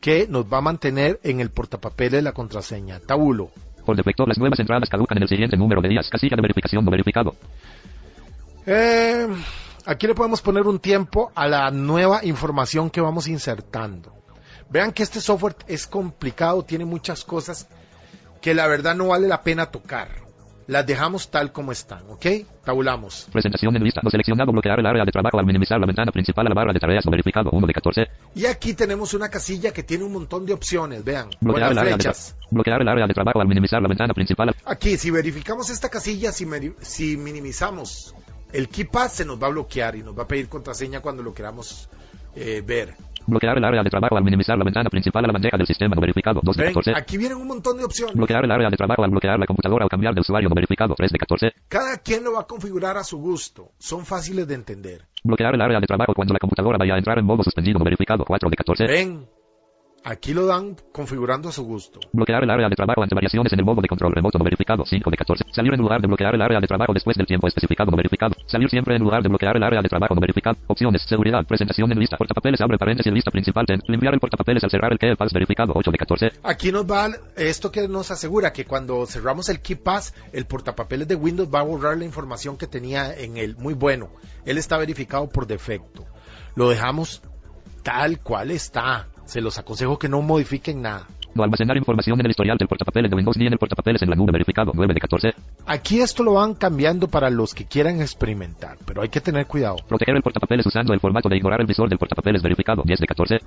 [0.00, 3.00] que nos va a mantener en el portapapeles la contraseña.
[3.00, 3.50] Tabulo.
[3.84, 6.08] Por defecto las nuevas entradas caducan en el siguiente número de días.
[6.08, 7.34] Casilla de verificación no verificado.
[8.66, 9.28] Eh,
[9.86, 14.14] aquí le podemos poner un tiempo a la nueva información que vamos insertando.
[14.70, 17.68] Vean que este software es complicado, tiene muchas cosas
[18.40, 20.22] que la verdad no vale la pena tocar.
[20.68, 22.24] Las dejamos tal como están, ¿ok?
[22.64, 23.28] Tabulamos.
[23.32, 24.52] Presentación en lista no seleccionado.
[24.52, 27.04] Bloquear el área de trabajo al minimizar la ventana principal a la barra de tareas
[27.04, 27.50] verificado.
[27.50, 28.06] 1 de 14.
[28.36, 31.72] Y aquí tenemos una casilla que tiene un montón de opciones, vean, con Bloquear las
[31.72, 32.36] el, área de, flechas.
[32.50, 34.54] bloquear el área de trabajo al minimizar la ventana principal.
[34.64, 36.46] Aquí, si verificamos esta casilla, si,
[36.80, 38.14] si minimizamos
[38.52, 41.32] el KeePass, se nos va a bloquear y nos va a pedir contraseña cuando lo
[41.32, 41.88] queramos
[42.34, 42.94] eh, ver.
[43.26, 45.94] Bloquear el área de trabajo al minimizar la ventana principal a la bandeja del sistema
[45.94, 46.40] no verificado.
[46.42, 46.92] 2 de Ven, 14.
[46.96, 48.16] aquí vienen un montón de opciones.
[48.16, 50.94] Bloquear el área de trabajo al bloquear la computadora o cambiar de usuario no verificado.
[50.96, 51.52] 3 de 14.
[51.68, 53.70] Cada quien lo va a configurar a su gusto.
[53.78, 55.06] Son fáciles de entender.
[55.22, 57.84] Bloquear el área de trabajo cuando la computadora vaya a entrar en modo suspendido no
[57.84, 58.24] verificado.
[58.24, 58.86] 4 de 14.
[58.86, 59.26] Ven,
[60.04, 62.00] aquí lo dan configurando a su gusto.
[62.12, 64.84] Bloquear el área de trabajo ante variaciones en el modo de control remoto no verificado.
[64.84, 65.44] 5 de 14.
[65.52, 68.34] Salir en lugar de bloquear el área de trabajo después del tiempo especificado no verificado.
[68.46, 70.56] Salir siempre en lugar de bloquear el área de trabajo no verificado.
[70.66, 71.02] Opciones.
[71.02, 71.44] Seguridad.
[71.46, 72.16] Presentación en lista.
[72.16, 73.66] Portapapeles abre paréntesis lista principal.
[73.66, 73.80] Ten.
[73.86, 75.72] Limpiar el portapapeles al cerrar el KeePass verificado.
[75.74, 76.32] 8 de 14.
[76.42, 81.14] Aquí nos va esto que nos asegura que cuando cerramos el KeePass, el portapapeles de
[81.14, 83.56] Windows va a borrar la información que tenía en él.
[83.58, 84.10] Muy bueno.
[84.44, 86.04] Él está verificado por defecto.
[86.54, 87.22] Lo dejamos
[87.82, 89.08] tal cual está.
[89.24, 91.06] Se los aconsejo que no modifiquen nada.
[91.34, 94.10] No almacenar información en el historial del portapapeles de Windows ni en el portapapeles en
[94.10, 94.72] la nube verificado.
[94.74, 95.34] 9 de 14.
[95.66, 99.76] Aquí esto lo van cambiando para los que quieran experimentar, pero hay que tener cuidado.
[99.88, 102.82] Proteger el portapapeles usando el formato de ignorar el visor del portapapeles verificado.
[102.84, 103.40] 10 de 14.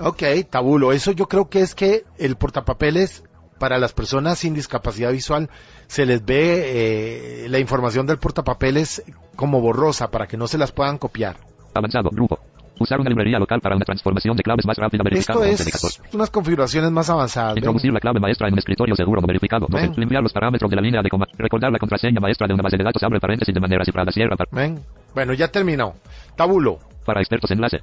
[0.00, 0.92] Ok, tabulo.
[0.92, 3.24] Eso yo creo que es que el portapapeles
[3.58, 5.50] para las personas sin discapacidad visual
[5.88, 9.02] se les ve eh, la información del portapapeles
[9.36, 11.36] como borrosa para que no se las puedan copiar.
[11.74, 12.10] Avanzado.
[12.10, 12.38] Grupo.
[12.80, 15.42] Usar una librería local para una transformación de claves más rápida verificado.
[15.44, 16.02] Esto 11 de 14.
[16.08, 17.54] es unas configuraciones más avanzadas.
[17.54, 17.58] ¿ven?
[17.64, 19.66] Introducir la clave maestra en un escritorio seguro no verificado.
[19.68, 19.86] 12.
[19.88, 19.94] Ven.
[19.98, 21.26] Limpiar los parámetros de la línea de coma.
[21.36, 23.02] Recordar la contraseña maestra de una base de datos.
[23.02, 24.10] Abre paréntesis de manera cifrada.
[24.12, 24.36] Cierra.
[24.36, 24.78] par- ¿Ven?
[25.14, 25.94] Bueno, ya terminó.
[26.36, 26.78] Tabulo.
[27.04, 27.78] Para expertos enlace.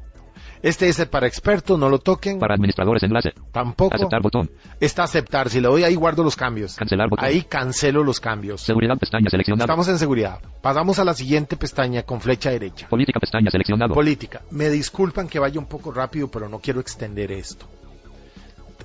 [0.65, 2.39] Este es el para expertos, no lo toquen.
[2.39, 3.33] Para administradores enlace.
[3.51, 3.93] Tampoco.
[3.93, 4.49] Aceptar botón.
[4.79, 5.47] Está aceptar.
[5.47, 6.75] Si le doy ahí guardo los cambios.
[6.75, 7.23] Cancelar botón.
[7.23, 8.61] Ahí cancelo los cambios.
[8.61, 9.27] Seguridad pestaña.
[9.31, 10.39] Estamos en seguridad.
[10.63, 12.87] Pasamos a la siguiente pestaña con flecha derecha.
[12.89, 13.93] Política pestaña seleccionado.
[13.93, 14.41] Política.
[14.49, 17.67] Me disculpan que vaya un poco rápido, pero no quiero extender esto.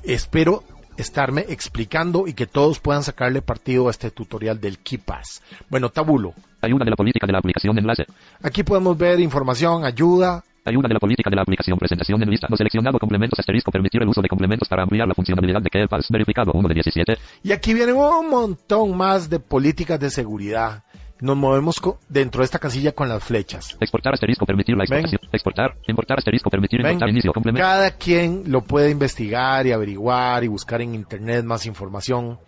[0.02, 0.62] Espero
[0.98, 5.40] estarme explicando y que todos puedan sacarle partido a este tutorial del KeePass.
[5.70, 6.34] Bueno, tabulo.
[6.60, 8.04] Ayuda de la política de la aplicación enlace.
[8.42, 10.44] Aquí podemos ver información, ayuda.
[10.64, 11.78] Ayuda de la política de la aplicación.
[11.78, 12.46] Presentación en lista.
[12.50, 12.98] No seleccionado.
[12.98, 13.70] Complementos asterisco.
[13.70, 16.08] Permitir el uso de complementos para ampliar la funcionalidad de KeePass.
[16.10, 16.52] Verificado.
[16.52, 17.18] 1 de 17.
[17.42, 20.84] Y aquí viene un montón más de políticas de seguridad.
[21.20, 23.76] Nos movemos dentro de esta casilla con las flechas.
[23.80, 24.46] Exportar asterisco.
[24.46, 25.00] Permitir la Ven.
[25.00, 25.30] exportación.
[25.32, 25.76] Exportar.
[25.86, 26.50] Importar asterisco.
[26.50, 27.32] Permitir Ven, importar inicio.
[27.32, 27.66] Complemento.
[27.66, 32.38] Cada quien lo puede investigar y averiguar y buscar en internet más información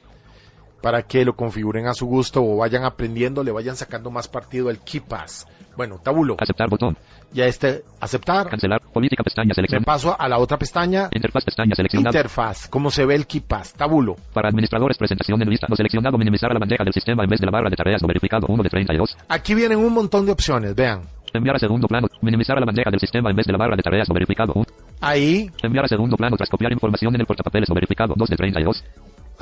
[0.82, 4.68] para que lo configuren a su gusto o vayan aprendiendo, le vayan sacando más partido
[4.68, 5.46] al KeePass.
[5.76, 6.36] Bueno, tabulo.
[6.38, 6.96] Aceptar botón.
[7.32, 8.48] Ya este, aceptar.
[8.48, 8.80] Cancelar.
[8.92, 9.86] Política pestaña Me seleccionado.
[9.86, 11.08] paso a la otra pestaña.
[11.12, 12.10] Interfaz pestaña seleccionado.
[12.16, 12.68] Interfaz.
[12.68, 13.72] Cómo se ve el KeePass.
[13.74, 14.16] Tabulo.
[14.34, 15.66] Para administradores, presentación en lista.
[15.68, 16.18] No seleccionado.
[16.18, 18.46] Minimizar a la bandeja del sistema en vez de la barra de tareas no verificado.
[18.48, 19.16] 1 de 32.
[19.28, 20.74] Aquí vienen un montón de opciones.
[20.74, 21.02] Vean.
[21.32, 22.08] Enviar a segundo plano.
[22.20, 24.52] Minimizar a la bandeja del sistema en vez de la barra de tareas no verificado.
[24.54, 24.66] 1.
[25.00, 28.12] Ahí, Enviar a segundo plano tras copiar información en el portapapeles no verificado.
[28.14, 28.84] 2 de 32.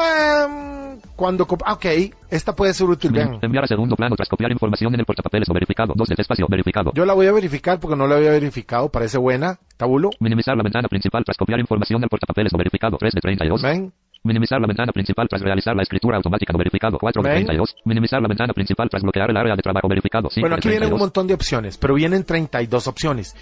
[0.02, 1.46] Em, cuando...
[1.64, 1.86] ah, Ok,
[2.30, 3.38] esta puede ser útil, vean.
[3.42, 5.94] Enviar a segundo plano tras copiar información en el portapapeles no verificado.
[5.96, 6.92] 2 de espacio verificado.
[6.94, 9.58] Yo la voy a verificar porque no la había verificado, parece buena.
[9.76, 12.96] Tabulo, Minimizar la ventana principal tras copiar información del portapapeles no verificado.
[12.98, 13.62] 3 de 32.
[13.62, 13.92] ven.
[14.22, 16.98] Minimizar la ventana principal tras realizar la escritura automática no verificado.
[16.98, 17.46] 4 de Ven.
[17.46, 17.74] 32.
[17.86, 20.28] Minimizar la ventana principal tras bloquear el área de trabajo verificado.
[20.28, 21.00] 5 Bueno, aquí vienen un 32.
[21.00, 23.34] montón de opciones, pero vienen 32 opciones.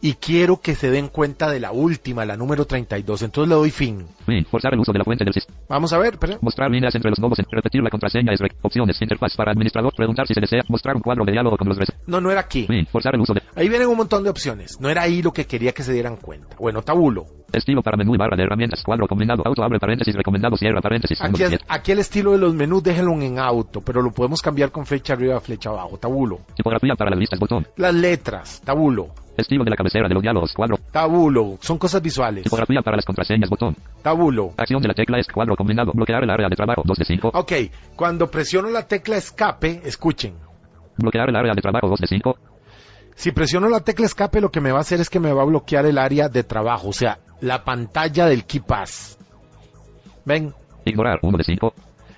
[0.00, 3.22] Y quiero que se den cuenta de la última, la número 32.
[3.22, 4.06] Entonces le doy fin.
[4.26, 4.44] Fin.
[4.44, 5.58] Forzar el uso de la fuente del sistema.
[5.68, 6.38] Vamos a ver, espera.
[6.40, 7.38] Mostrar líneas entre los nodos.
[7.50, 9.00] Repetir la contraseña es rec- opciones.
[9.00, 9.92] Interfaz para administrador.
[9.96, 10.62] Preguntar si se desea.
[10.68, 12.66] Mostrar un cuadro de diálogo con los No, no era aquí.
[12.66, 12.86] Fin.
[12.86, 14.78] Forzar el uso de Ahí vienen un montón de opciones.
[14.80, 16.56] No era ahí lo que quería que se dieran cuenta.
[16.58, 17.26] Bueno, tabulo.
[17.52, 18.82] estilo para menú y barra de herramientas.
[18.84, 19.42] Cuadro combinado.
[19.46, 20.14] Auto abre paréntesis.
[20.14, 21.18] Recomendado cierra paréntesis.
[21.22, 24.70] Aquí, es- aquí el estilo de los menús déjenlo en auto, pero lo podemos cambiar
[24.70, 25.96] con flecha arriba, flecha abajo.
[25.98, 26.40] Tabulo.
[26.54, 27.38] Tipografía para las listas.
[27.40, 27.66] Botón.
[27.76, 28.60] Las letras.
[28.64, 29.08] Tabulo.
[29.36, 30.52] Estilo de la cabecera de los diálogos.
[30.54, 30.78] Cuadro.
[30.90, 31.58] Tabulo.
[31.60, 32.44] Son cosas visuales.
[32.44, 33.50] Tipografía para las contraseñas.
[33.50, 33.76] Botón.
[34.02, 34.52] Tabulo.
[34.56, 35.92] Acción de la tecla es cuadro combinado.
[35.92, 36.82] Bloquear el área de trabajo.
[36.84, 37.30] 2 de 5.
[37.34, 37.52] Ok,
[37.96, 40.34] cuando presiono la tecla escape, escuchen.
[40.96, 41.88] Bloquear el área de trabajo.
[41.88, 42.38] 2 de 5.
[43.14, 45.42] Si presiono la tecla escape, lo que me va a hacer es que me va
[45.42, 49.18] a bloquear el área de trabajo, o sea, la pantalla del KeyPass.
[50.26, 50.52] Ven,
[50.86, 51.18] Ignorar.
[51.20, 51.74] 1 de 5.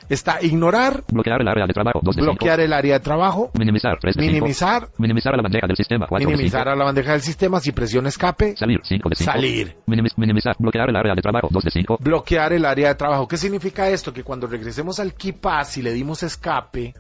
[0.09, 2.01] Está ignorar, Bloquear el área de trabajo.
[2.03, 2.33] 2 de 5.
[2.33, 3.99] bloquear el área de trabajo, Minimizar.
[4.01, 4.33] 3 de 5.
[4.33, 6.07] minimizar, Minimizar a la bandeja del sistema.
[6.07, 6.37] 4 de 5.
[6.37, 8.81] minimizar a la bandeja del sistema, si presiono escape, Salir.
[8.83, 9.33] 5 de 5.
[9.33, 9.77] Salir.
[9.87, 10.57] minimizar.
[10.59, 11.49] Bloquear el área de trabajo.
[11.51, 11.99] 2 de 5.
[12.01, 13.27] bloquear el área de trabajo.
[13.27, 14.13] ¿Qué significa esto?
[14.13, 16.95] Que cuando regresemos al KeyPass y le dimos escape,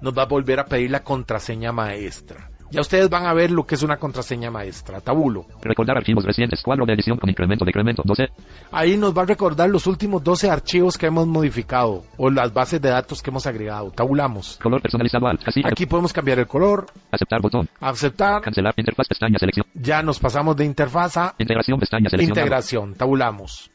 [0.00, 2.49] nos va a volver a pedir la contraseña maestra.
[2.70, 5.44] Ya ustedes van a ver lo que es una contraseña maestra, tabulo.
[5.60, 6.62] Recordar archivos recientes.
[6.62, 7.64] Cuadro de edición con incremento.
[7.64, 8.02] Decremento.
[8.04, 8.28] 12.
[8.70, 12.80] Ahí nos va a recordar los últimos 12 archivos que hemos modificado o las bases
[12.80, 13.90] de datos que hemos agregado.
[13.90, 14.58] Tabulamos.
[14.62, 15.26] Color personalizado.
[15.44, 15.68] Casilla.
[15.68, 17.40] Aquí podemos cambiar el color, Aceptar.
[17.42, 17.68] Botón.
[17.80, 18.40] aceptar.
[18.42, 18.74] Cancelar.
[18.76, 19.08] Interfaz.
[19.08, 19.38] Pestaña.
[19.38, 19.66] Selección.
[19.74, 21.80] Ya nos pasamos de interfaz a Integración.
[21.80, 22.08] Pestaña.
[22.08, 22.38] Selección.
[22.38, 22.94] integración.
[22.94, 23.70] Tabulamos.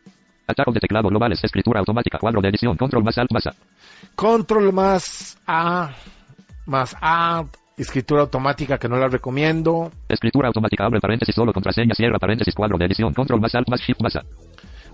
[0.48, 1.43] Atajos de teclado globales.
[1.43, 2.18] Escritura automática.
[2.20, 2.78] Cuadro de edición.
[2.78, 3.54] Control más alt más A.
[4.16, 5.91] Control más A
[6.66, 7.43] más A.
[7.78, 9.91] Escritura automática que no la recomiendo.
[10.07, 10.86] Escritura automática.
[10.86, 11.36] Abre paréntesis.
[11.36, 11.93] Solo contraseña.
[11.93, 12.55] Cierra paréntesis.
[12.55, 13.13] Cuadro de edición.
[13.13, 14.21] Control más alt más shift más A.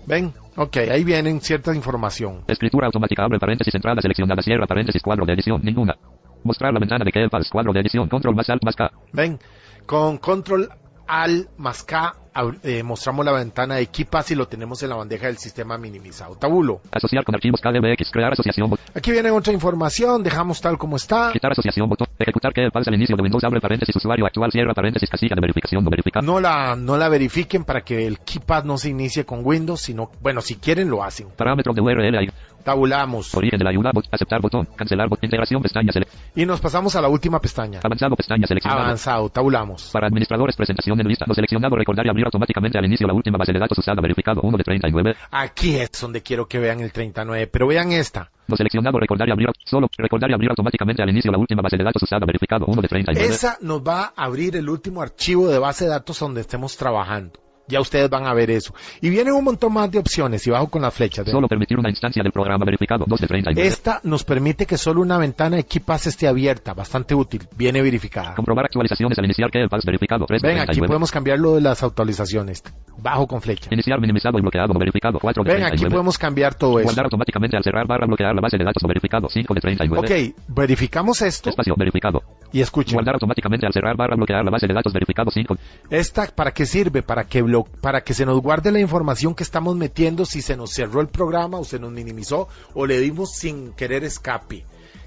[0.04, 2.42] Ven, ok, ahí vienen cierta información.
[2.48, 3.24] Escritura automática.
[3.24, 3.72] Abre paréntesis.
[3.74, 4.42] Entrada seleccionada.
[4.42, 5.00] Cierra paréntesis.
[5.00, 5.60] Cuadro de edición.
[5.62, 5.96] Ninguna.
[6.42, 7.48] Mostrar la ventana de Kelpas.
[7.50, 8.08] Cuadro de edición.
[8.08, 8.90] Control más alt más K.
[9.12, 9.38] Ven,
[9.86, 10.68] con control
[11.06, 12.16] al más K
[12.62, 16.36] eh, mostramos la ventana de KeyPass y lo tenemos en la bandeja del sistema minimizado.
[16.36, 16.80] Tabulo.
[16.90, 18.10] Asociar con archivos KDBX.
[18.10, 18.70] Crear asociación.
[18.94, 21.30] Aquí viene otra información, dejamos tal como está.
[21.32, 21.88] Quitar asociación.
[21.88, 22.08] Botón.
[22.18, 23.44] Ejecutar Kelpas al inicio de Windows.
[23.44, 23.94] Abre paréntesis.
[23.96, 24.50] Usuario actual.
[24.50, 25.08] Cierra paréntesis.
[25.08, 25.84] Casilla de verificación.
[25.84, 26.24] No verificado.
[26.24, 30.10] No la, no la verifiquen para que el KeyPad no se inicie con Windows, sino,
[30.20, 31.28] bueno, si quieren lo hacen.
[31.36, 32.32] Parámetro de URL.
[32.62, 33.32] Tabulamos.
[33.34, 33.90] La ayuda.
[33.92, 34.40] bot- Aceptar.
[34.40, 34.66] Botón.
[34.76, 35.08] Cancelar.
[35.08, 35.62] bot- Integración.
[35.62, 35.92] Pestaña.
[35.92, 37.80] Sele Y nos pasamos a la última pestaña.
[37.82, 38.16] avanzado.
[38.16, 38.46] Pestaña.
[38.46, 38.82] Seleccionado.
[38.82, 39.90] Avanzado, tabulamos.
[39.92, 41.24] Para administradores, presentación en lista.
[41.28, 44.40] Lo seleccionado, recordar y abrir automáticamente al inicio la última base de datos usada, verificado
[44.42, 45.14] 1 de 39.
[45.30, 48.30] Aquí es donde quiero que vean el 39, pero vean esta.
[48.48, 51.76] Lo seleccionado, recordar y abrir, solo, recordar y abrir automáticamente al inicio la última base
[51.76, 53.26] de datos usada, verificado 1 de 39.
[53.28, 57.32] Esa nos va a abrir el último archivo de base de datos donde estemos trabajando.
[57.68, 58.74] Ya ustedes van a ver eso.
[59.00, 61.24] Y vienen un montón más de opciones y bajo con las flechas.
[61.24, 61.34] vean.
[61.34, 63.68] Solo permitir una instancia del programa verificado 2 de 39.
[63.68, 68.34] Esta nos permite que solo una ventana de KeyPass esté abierta, bastante útil, viene verificada.
[68.34, 70.88] Comprobar actualizaciones al iniciar que el pass verificado 3 de Ven, aquí 39.
[70.88, 72.62] podemos cambiar lo de las actualizaciones.
[72.98, 73.68] Bajo con flecha.
[73.72, 75.90] Iniciar minimizado y bloqueado verificado 4 de Ven, aquí 39.
[75.94, 76.84] podemos cambiar todo eso.
[76.86, 80.32] Guardar automáticamente al cerrar barra bloquear la base de datos verificado 5 de 39.
[80.34, 82.22] Ok, verificamos esto Espacio verificado.
[82.52, 82.94] y escuchen.
[82.94, 85.56] Guardar automáticamente al cerrar barra bloquear la base de datos verificado 5.
[85.90, 87.02] ¿Esta para qué sirve?
[87.02, 90.56] Para que, blo- para que se nos guarde la información que estamos metiendo si se
[90.56, 94.64] nos cerró el programa o se nos minimizó o le dimos sin querer escape.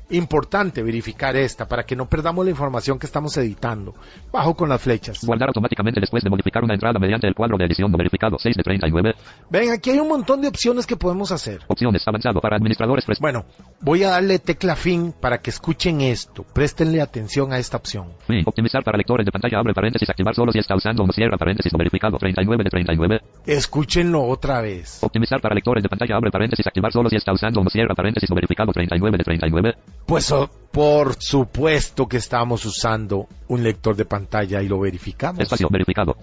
[0.09, 3.95] Importante verificar esta para que no perdamos la información que estamos editando.
[4.31, 5.25] Bajo con las flechas.
[5.25, 8.63] Guardar automáticamente después de modificar una entrada mediante el cuadro de edición verificado 6 de
[8.63, 9.15] 39.
[9.49, 11.61] Ven, aquí hay un montón de opciones que podemos hacer.
[11.67, 13.45] Opciones avanzado para administradores Bueno,
[13.81, 16.43] voy a darle tecla fin para que escuchen esto.
[16.43, 18.09] Préstenle atención a esta opción.
[18.27, 18.43] Fin.
[18.45, 21.71] Optimizar para lectores de pantalla abre paréntesis activar solo si está usando no cierra paréntesis
[21.73, 23.21] no verificado 39 de 39.
[23.45, 25.03] Escúchenlo otra vez.
[25.03, 28.29] Optimizar para lectores de pantalla abre paréntesis activar solo si está usando no cierra paréntesis
[28.29, 29.75] no verificado 39 de 39.
[30.05, 35.39] Pues oh, por supuesto que estamos usando un lector de pantalla y lo verificamos.
[35.41, 36.17] Espacio verificado.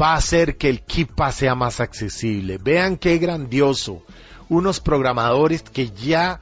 [0.00, 2.58] Va a hacer que el KIPA sea más accesible.
[2.58, 4.02] Vean qué grandioso.
[4.48, 6.40] Unos programadores que ya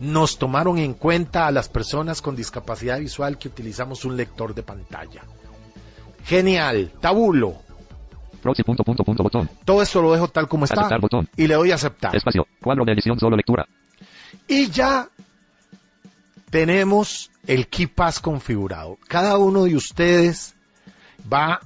[0.00, 4.62] nos tomaron en cuenta a las personas con discapacidad visual que utilizamos un lector de
[4.62, 5.22] pantalla.
[6.24, 6.92] Genial.
[7.00, 7.54] Tabulo.
[8.42, 9.48] Proxy punto punto punto botón.
[9.64, 11.28] Todo esto lo dejo tal como está Aceptar botón.
[11.36, 12.14] y le doy a aceptar.
[12.14, 12.46] Espacio.
[12.60, 13.66] Cuadro de edición solo lectura.
[14.48, 15.08] Y ya
[16.52, 18.98] tenemos el KeyPass configurado.
[19.08, 20.54] Cada uno de ustedes
[21.32, 21.60] va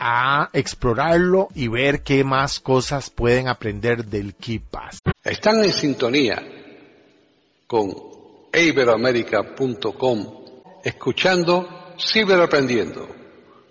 [0.00, 4.98] a explorarlo y ver qué más cosas pueden aprender del KeyPass.
[5.22, 6.42] Están en sintonía
[7.68, 7.94] con
[8.52, 10.26] iberoamerica.com
[10.82, 13.08] escuchando Ciberaprendiendo,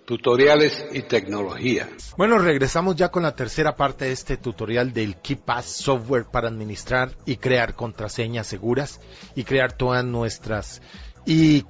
[0.06, 1.88] tutoriales y tecnología.
[2.16, 7.10] Bueno, regresamos ya con la tercera parte de este tutorial del KeyPass software para administrar
[7.26, 9.00] y crear contraseñas seguras
[9.34, 10.80] y crear todas nuestras
[11.26, 11.66] y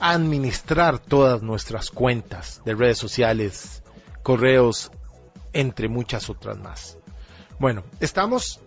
[0.00, 3.84] administrar todas nuestras cuentas de redes sociales,
[4.24, 4.90] correos,
[5.52, 6.98] entre muchas otras más.
[7.60, 8.60] Bueno, estamos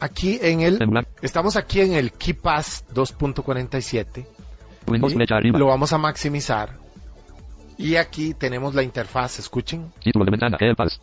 [0.00, 0.78] aquí en el
[1.20, 4.26] estamos aquí en el KeyPass 2.47
[4.86, 5.58] Windows y flecha arriba.
[5.58, 6.77] lo vamos a maximizar.
[7.78, 9.92] Y aquí tenemos la interfaz, escuchen.
[10.02, 10.58] Título de ventana.
[10.58, 11.00] KeyPass.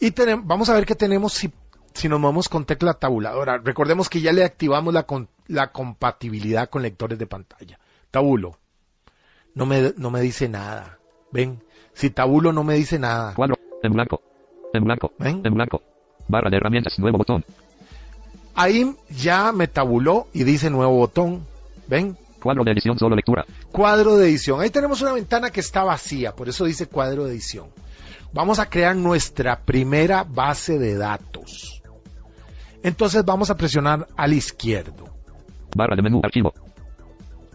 [0.00, 1.52] Y tenemos, vamos a ver qué tenemos si,
[1.94, 3.58] si nos movemos con tecla tabuladora.
[3.58, 7.78] Recordemos que ya le activamos la, con- la compatibilidad con lectores de pantalla.
[8.10, 8.58] Tabulo.
[9.54, 10.98] No me, no me dice nada.
[11.30, 11.62] Ven.
[11.92, 13.34] Si tabulo no me dice nada.
[13.34, 13.56] Cuadro.
[13.82, 14.22] En blanco.
[14.72, 15.12] En blanco.
[15.18, 15.42] ¿Ven?
[15.44, 15.82] En blanco.
[16.26, 16.98] Barra de herramientas.
[16.98, 17.44] Nuevo botón.
[18.54, 21.46] Ahí ya me tabuló y dice nuevo botón.
[21.86, 22.16] ¿Ven?
[22.42, 22.98] Cuadro de edición.
[22.98, 23.44] Solo lectura.
[23.70, 24.60] Cuadro de edición.
[24.60, 27.68] Ahí tenemos una ventana que está vacía, por eso dice cuadro de edición.
[28.32, 31.82] Vamos a crear nuestra primera base de datos.
[32.82, 35.04] Entonces vamos a presionar al izquierdo.
[35.76, 36.20] Barra de menú.
[36.24, 36.52] Archivo.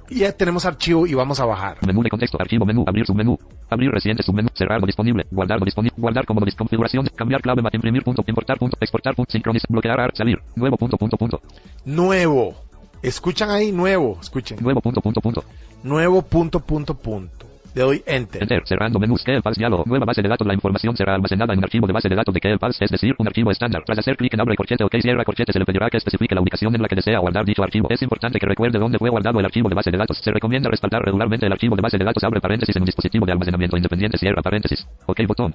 [0.10, 1.78] Y ya tenemos archivo y vamos a bajar.
[1.86, 2.38] Menú de contexto.
[2.40, 2.66] Archivo.
[2.66, 2.86] Menú.
[2.88, 3.38] Abrir submenú.
[3.70, 4.48] Abrir reciente submenú.
[4.54, 5.26] Cerrar lo disponible.
[5.30, 5.96] Guardar lo disponible.
[5.98, 7.08] Guardar como configuración.
[7.16, 7.62] Cambiar clave.
[7.74, 8.24] Imprimir punto.
[8.26, 8.78] Importar punto.
[8.80, 9.32] Exportar punto.
[9.32, 9.68] Sincronizar.
[9.70, 10.00] Bloquear.
[10.00, 10.40] ar- Salir.
[10.56, 10.96] Nuevo punto.
[10.98, 11.18] Punto.
[11.18, 11.42] Punto.
[11.84, 12.56] Nuevo.
[13.02, 14.18] Escuchan ahí, nuevo.
[14.22, 14.58] Escuchen.
[14.62, 15.02] Nuevo punto.
[15.02, 15.22] Punto.
[15.22, 15.44] Punto.
[15.84, 17.46] Nuevo punto, punto, punto.
[17.74, 18.42] Le doy enter.
[18.42, 18.64] Enter.
[18.66, 19.24] Cerrando menús.
[19.24, 19.56] KeyPass.
[19.56, 19.84] Diálogo.
[19.86, 20.48] Nueva base de datos.
[20.48, 23.14] La información será almacenada en un archivo de base de datos de KeyPass, es decir,
[23.20, 23.84] un archivo estándar.
[23.86, 26.42] Tras hacer clic en abre corchete o cierra corchete se le pedirá que especifique la
[26.42, 27.88] ubicación en la que desea guardar dicho archivo.
[27.92, 30.18] Es importante que recuerde dónde fue guardado el archivo de base de datos.
[30.18, 32.24] Se recomienda respaldar regularmente el archivo de base de datos.
[32.24, 34.18] Abre paréntesis en un dispositivo de almacenamiento independiente.
[34.18, 34.88] Cierra paréntesis.
[35.06, 35.54] OK botón.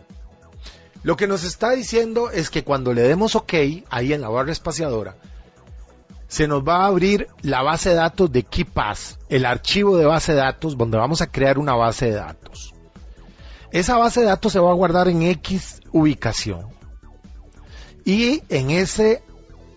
[1.02, 3.54] Lo que nos está diciendo es que cuando le demos OK,
[3.90, 5.16] ahí en la barra espaciadora,
[6.32, 10.32] se nos va a abrir la base de datos de KeyPass, el archivo de base
[10.32, 12.72] de datos donde vamos a crear una base de datos.
[13.70, 16.68] Esa base de datos se va a guardar en X ubicación.
[18.06, 19.18] Y en esa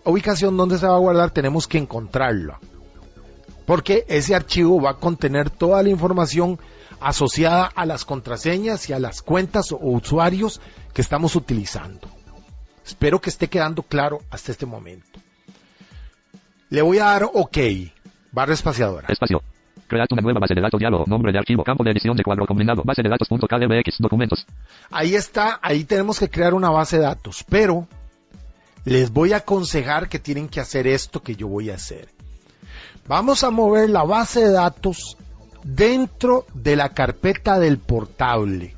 [0.06, 2.58] ubicación donde se va a guardar tenemos que encontrarla.
[3.66, 6.58] Porque ese archivo va a contener toda la información
[7.00, 10.62] asociada a las contraseñas y a las cuentas o usuarios
[10.94, 12.08] que estamos utilizando.
[12.82, 15.20] Espero que esté quedando claro hasta este momento.
[16.68, 17.58] Le voy a dar OK,
[18.32, 19.06] barra espaciadora.
[19.08, 19.42] Espacio.
[19.86, 20.80] Crear una nueva base de datos.
[20.80, 21.04] Diálogo.
[21.06, 21.62] Nombre de archivo.
[21.62, 22.82] Campo de edición de cuadro combinado.
[22.84, 23.98] Base de datos.kdbx.
[23.98, 24.44] Documentos.
[24.90, 27.86] Ahí está, ahí tenemos que crear una base de datos, pero
[28.84, 32.08] les voy a aconsejar que tienen que hacer esto que yo voy a hacer.
[33.06, 35.16] Vamos a mover la base de datos
[35.62, 38.74] dentro de la carpeta del portable.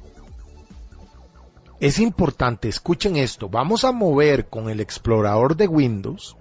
[1.80, 6.36] Es importante, escuchen esto, vamos a mover con el explorador de Windows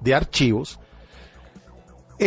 [0.00, 0.78] de archivos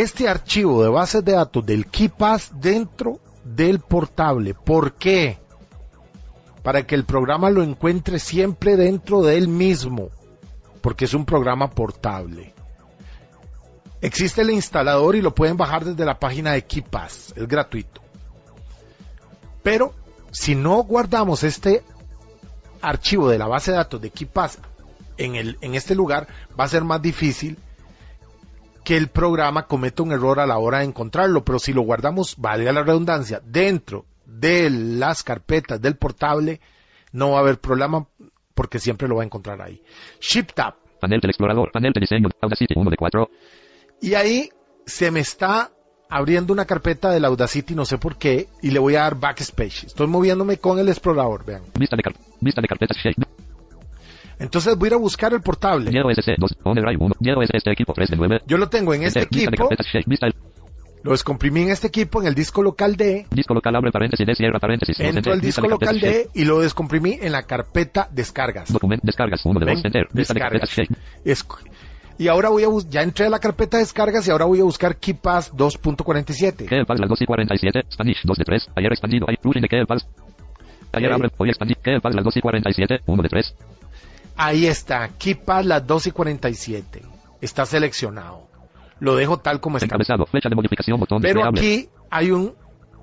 [0.02, 4.54] este archivo de bases de datos del KeyPass dentro del portable.
[4.54, 5.38] ¿Por qué?
[6.64, 10.10] Para que el programa lo encuentre siempre dentro de él mismo,
[10.82, 12.54] porque es un programa portable.
[14.02, 18.02] Existe el instalador y lo pueden bajar desde la página de KeyPass, es gratuito.
[19.64, 19.94] Pero
[20.32, 21.84] si no guardamos este
[22.82, 24.60] archivo de la base de datos de KeyPass
[25.18, 26.28] en, el, en este lugar,
[26.60, 27.58] va a ser más difícil
[28.86, 32.36] que el programa cometa un error a la hora de encontrarlo, pero si lo guardamos,
[32.38, 36.62] valga la redundancia, dentro de las carpetas del portable,
[37.12, 38.08] no va a haber problema
[38.54, 39.82] porque siempre lo va a encontrar ahí.
[40.22, 40.76] Shift Tab.
[41.02, 41.72] Panel del explorador.
[41.72, 42.30] Panel de diseño.
[42.40, 43.30] Audacity 1 de 4.
[44.02, 44.50] Y ahí
[44.86, 45.72] se me está
[46.08, 49.88] abriendo una carpeta del Audacity, no sé por qué, y le voy a dar backspace.
[49.88, 51.64] Estoy moviéndome con el explorador, vean.
[51.78, 52.98] Vista de, car vista de carpetas.
[52.98, 53.25] Shape.
[54.40, 55.90] Entonces voy a ir a buscar el portable.
[55.92, 56.56] Diego SC 2.
[56.64, 57.16] On Drive 1.
[57.20, 58.42] Diego S este equipo 3 de 9.
[58.48, 59.70] Yo lo tengo en este equipo,
[61.04, 63.76] lo descomprimí en este equipo, en el disco local D, disco local.
[63.76, 64.26] Abre paréntesis.
[64.36, 64.98] Cierra paréntesis.
[64.98, 66.00] Dos, entro al disco local.
[66.00, 68.74] D y lo descomprimí en la carpeta descargas.
[68.74, 69.04] Document.
[69.04, 69.46] Descargas.
[69.46, 69.76] 1 de 2.
[69.76, 70.08] Ven, Enter.
[70.12, 70.70] Descargas.
[72.18, 74.62] Y ahora voy a bus- ya entré a la carpeta de descargas y ahora voy
[74.62, 76.66] a buscar KeyPass 2.47.
[76.66, 77.82] KeyPass las 2 y 47.
[77.92, 78.68] Spanish 2 de 3.
[78.76, 79.26] Ayer expandido.
[79.30, 80.08] Hay plugin de KeyPass.
[80.94, 81.30] Ayer abre.
[81.38, 81.82] Hoy expandido.
[81.84, 83.00] KeyPass las 2 y 47.
[83.06, 83.56] 1 de 3.
[84.38, 87.02] Ahí está, KeyPass las 2 y 47.
[87.42, 88.48] Está seleccionado.
[89.00, 89.86] Lo dejo tal como está.
[89.86, 90.26] Encabezado.
[90.26, 91.00] Flecha de modificación.
[91.00, 91.60] Botón Pero desplegable.
[91.60, 92.56] aquí hay un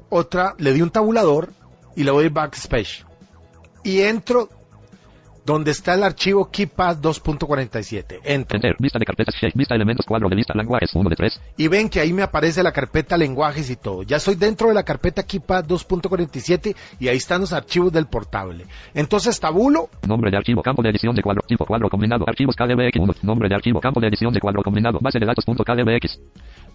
[0.09, 1.51] otra, le di un tabulador
[1.97, 3.05] y le doy backspace.
[3.85, 4.49] Y entro
[5.45, 8.21] donde está el archivo KeyPass 2.47.
[8.25, 8.57] Enter.
[8.57, 8.77] Enter.
[8.79, 9.53] Vista de carpetas shape.
[9.55, 11.41] Vista elementos cuadro de lista lenguajes 1 de 3.
[11.57, 14.03] Y ven que ahí me aparece la carpeta lenguajes y todo.
[14.03, 18.67] Ya estoy dentro de la carpeta KeyPass 2.47 y ahí están los archivos del portable.
[18.95, 20.63] Entonces tabulo, Nombre de archivo.
[20.63, 21.43] Campo de edición de cuadro.
[21.47, 22.25] Tipo cuadro combinado.
[22.27, 23.15] Archivos KDBX 1.
[23.23, 23.81] Nombre de archivo.
[23.81, 24.99] Campo de edición de cuadro combinado.
[25.01, 26.21] Base de datos punto KDBX.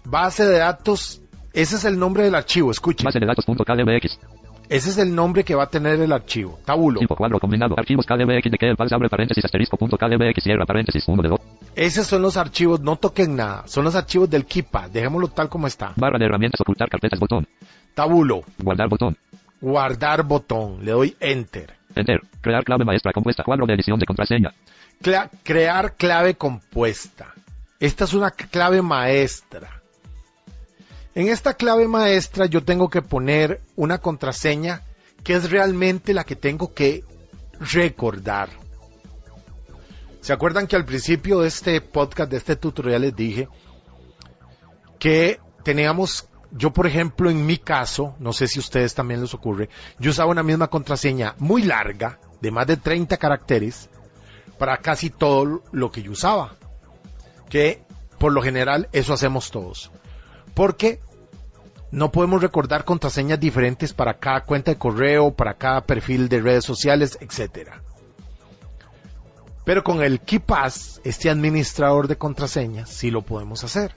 [0.04, 1.22] base de datos.
[1.52, 3.04] Ese es el nombre del archivo, escuchen.
[3.04, 4.18] Base de datos punto KDBX.
[4.68, 6.58] Ese es el nombre que va a tener el archivo.
[6.64, 7.00] Tabulo.
[7.00, 7.74] Tipo cuadro combinado.
[7.78, 11.40] Archivos KDBX de que el abre paréntesis asterisco punto KDBX cierra paréntesis 1 de 2.
[11.74, 13.66] Esos son los archivos, no toquen nada.
[13.66, 14.90] Son los archivos del KeyPad.
[14.90, 15.92] Dejémoslo tal como está.
[15.96, 17.46] Barra de herramientas ocultar carpetas botón.
[17.94, 18.42] Tabulo.
[18.62, 19.16] Guardar botón.
[19.60, 20.84] Guardar botón.
[20.84, 21.74] Le doy Enter.
[21.94, 22.20] Enter.
[22.42, 23.44] Crear clave maestra compuesta.
[23.44, 24.52] Cuadro de edición de contraseña.
[25.02, 27.32] Cla- crear clave compuesta.
[27.80, 29.77] Esta es una clave maestra.
[31.18, 34.82] En esta clave maestra yo tengo que poner una contraseña
[35.24, 37.02] que es realmente la que tengo que
[37.58, 38.50] recordar.
[40.20, 43.48] ¿Se acuerdan que al principio de este podcast, de este tutorial les dije
[45.00, 49.34] que teníamos, yo por ejemplo en mi caso, no sé si a ustedes también les
[49.34, 53.90] ocurre, yo usaba una misma contraseña muy larga, de más de 30 caracteres,
[54.56, 56.54] para casi todo lo que yo usaba.
[57.48, 57.82] Que
[58.20, 59.90] por lo general eso hacemos todos.
[60.54, 61.00] Porque
[61.90, 66.64] no podemos recordar contraseñas diferentes para cada cuenta de correo, para cada perfil de redes
[66.64, 67.82] sociales, etcétera.
[69.64, 73.94] Pero con el KeePass, este administrador de contraseñas, sí lo podemos hacer.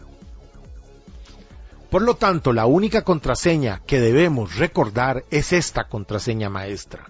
[1.89, 7.10] Por lo tanto, la única contraseña que debemos recordar es esta contraseña maestra.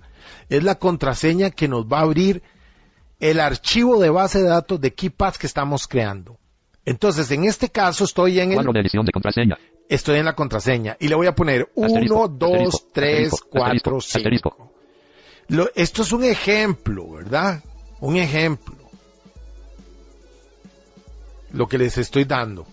[0.49, 2.41] Es la contraseña que nos va a abrir
[3.19, 6.39] el archivo de base de datos de KeePass que estamos creando.
[6.83, 9.57] Entonces, en este caso estoy en el, de de contraseña.
[9.93, 13.47] Estoy en la contraseña y le voy a poner 1, Asterisco, 2, asterisco, 3, asterisco,
[13.51, 14.53] 4, asterisco, asterisco.
[14.57, 14.71] 5.
[15.49, 17.61] Lo- esto es un ejemplo, ¿verdad?
[17.99, 18.75] Un ejemplo.
[21.53, 22.65] Lo que les estoy dando.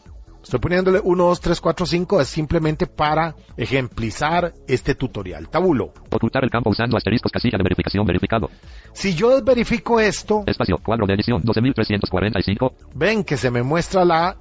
[0.42, 5.48] Estoy poniéndole 1, 2, 3, 4, 5 es simplemente para ejemplizar este tutorial.
[5.48, 5.92] Tabulo.
[6.10, 8.48] Ocultar el campo usando asteriscos casilla de verificación verificado.
[8.92, 10.76] Si yo verifico esto, Espacio.
[10.78, 12.74] Cuadro de edición 12345.
[12.94, 14.36] ven que se me muestra la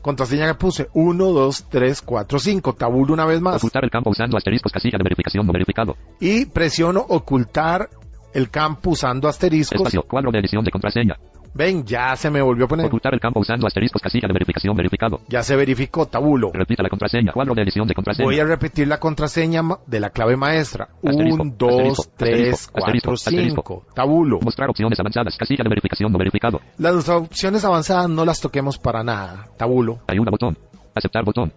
[0.00, 0.88] contraseña que puse.
[0.94, 2.72] 1, 2, 3, 4, 5.
[2.74, 3.56] Tabulo una vez más.
[3.56, 5.96] Ocultar el campo usando asteriscos casilla de verificación no verificado.
[6.20, 7.88] Y presiono ocultar
[8.34, 9.80] el campo usando asteriscos.
[9.80, 10.02] Espacio.
[10.02, 11.16] Cuadro de edición de contraseña.
[11.52, 12.86] Ven, ya se me volvió a poner.
[12.86, 15.20] Ocultar el campo usando asteriscos casilla de verificación verificado.
[15.28, 16.50] Ya se verificó, tabulo.
[16.52, 17.32] Repita la contraseña.
[17.32, 18.24] Cuadro de edición de contraseña.
[18.24, 20.88] Voy a repetir la contraseña de la clave maestra.
[21.04, 23.94] Asterisco, 1, 2, asterisco, 3, asterisco, 4, asterisco, 5.
[23.94, 24.40] Tabulo.
[24.40, 25.36] Mostrar opciones avanzadas.
[25.36, 26.60] Casilla de verificación no verificado.
[26.78, 29.48] Las opciones avanzadas no las toquemos para nada.
[29.56, 29.98] Tabulo.
[30.06, 30.56] Ayuda botón.
[30.94, 31.52] Aceptar botón.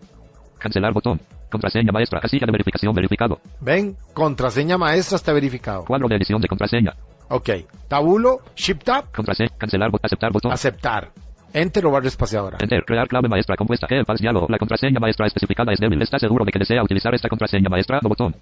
[0.57, 1.19] Cancelar botón.
[1.51, 2.19] Contraseña maestra.
[2.19, 3.39] Casilla de verificación verificado.
[3.61, 5.85] Ven, contraseña maestra está verificado.
[5.85, 6.93] Cuadro de edición de contraseña.
[7.29, 7.49] Ok.
[7.87, 9.49] Tabulo, Shift Tab, Contraseña.
[9.57, 10.05] Cancelar botón.
[10.05, 10.51] Aceptar botón.
[10.51, 11.11] aceptar.
[11.53, 12.57] Enter o barra espaciadora.
[12.59, 12.83] Enter.
[12.83, 13.87] Crear clave maestra compuesta.
[13.87, 14.47] Que el pas diálogo.
[14.49, 16.01] La contraseña maestra especificada es débil.
[16.01, 17.99] ¿Está seguro de que desea utilizar esta contraseña maestra?
[18.01, 18.35] No botón.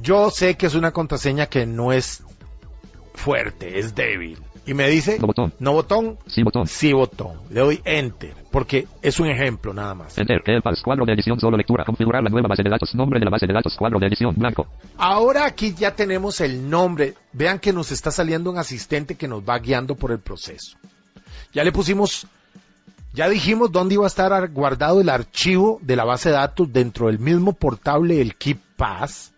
[0.00, 2.22] Yo sé que es una contraseña que no es
[3.14, 4.38] fuerte, es débil.
[4.68, 5.52] Y me dice, No botón.
[5.60, 6.66] no botón, Sí botón.
[6.66, 7.38] sí botón.
[7.50, 10.18] Le doy Enter, porque es un ejemplo nada más.
[10.18, 10.42] Enter.
[10.60, 10.82] Pas.
[10.82, 11.84] Cuadro de edición solo lectura.
[11.84, 12.92] Configurar la nueva base de datos.
[12.96, 13.76] Nombre de la base de datos.
[13.76, 14.34] Cuadro de edición.
[14.36, 14.66] Blanco.
[14.98, 17.14] Ahora aquí ya tenemos el nombre.
[17.32, 20.76] Vean que nos está saliendo un asistente que nos va guiando por el proceso.
[21.52, 22.26] Ya le pusimos,
[23.14, 27.06] ya dijimos dónde iba a estar guardado el archivo de la base de datos dentro
[27.06, 29.32] del mismo portable, el KeePass.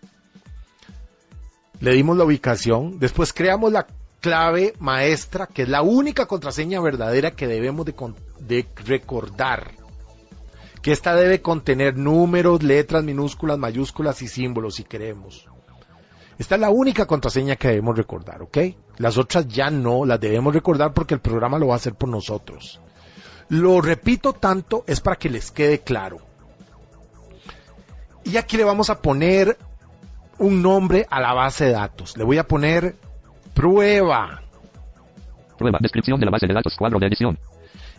[1.81, 2.99] Le dimos la ubicación.
[2.99, 3.87] Después creamos la
[4.21, 7.95] clave maestra, que es la única contraseña verdadera que debemos de,
[8.41, 9.73] de recordar.
[10.83, 15.47] Que esta debe contener números, letras, minúsculas, mayúsculas y símbolos si queremos.
[16.39, 18.59] Esta es la única contraseña que debemos recordar, ¿ok?
[18.99, 22.09] Las otras ya no las debemos recordar porque el programa lo va a hacer por
[22.09, 22.81] nosotros.
[23.49, 26.19] Lo repito tanto es para que les quede claro.
[28.25, 29.57] Y aquí le vamos a poner
[30.39, 32.17] un nombre a la base de datos.
[32.17, 32.95] Le voy a poner
[33.55, 34.43] prueba.
[35.59, 35.79] Prueba.
[35.81, 36.77] Descripción de la base de datos.
[36.77, 37.39] Cuadro de edición.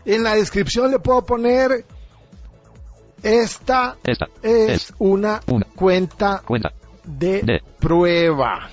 [0.05, 1.85] En la descripción le puedo poner
[3.21, 4.27] esta Esta.
[4.41, 4.93] es Es.
[4.97, 5.65] una una.
[5.75, 6.71] cuenta Cuenta.
[7.03, 7.61] de, De.
[7.79, 8.69] prueba.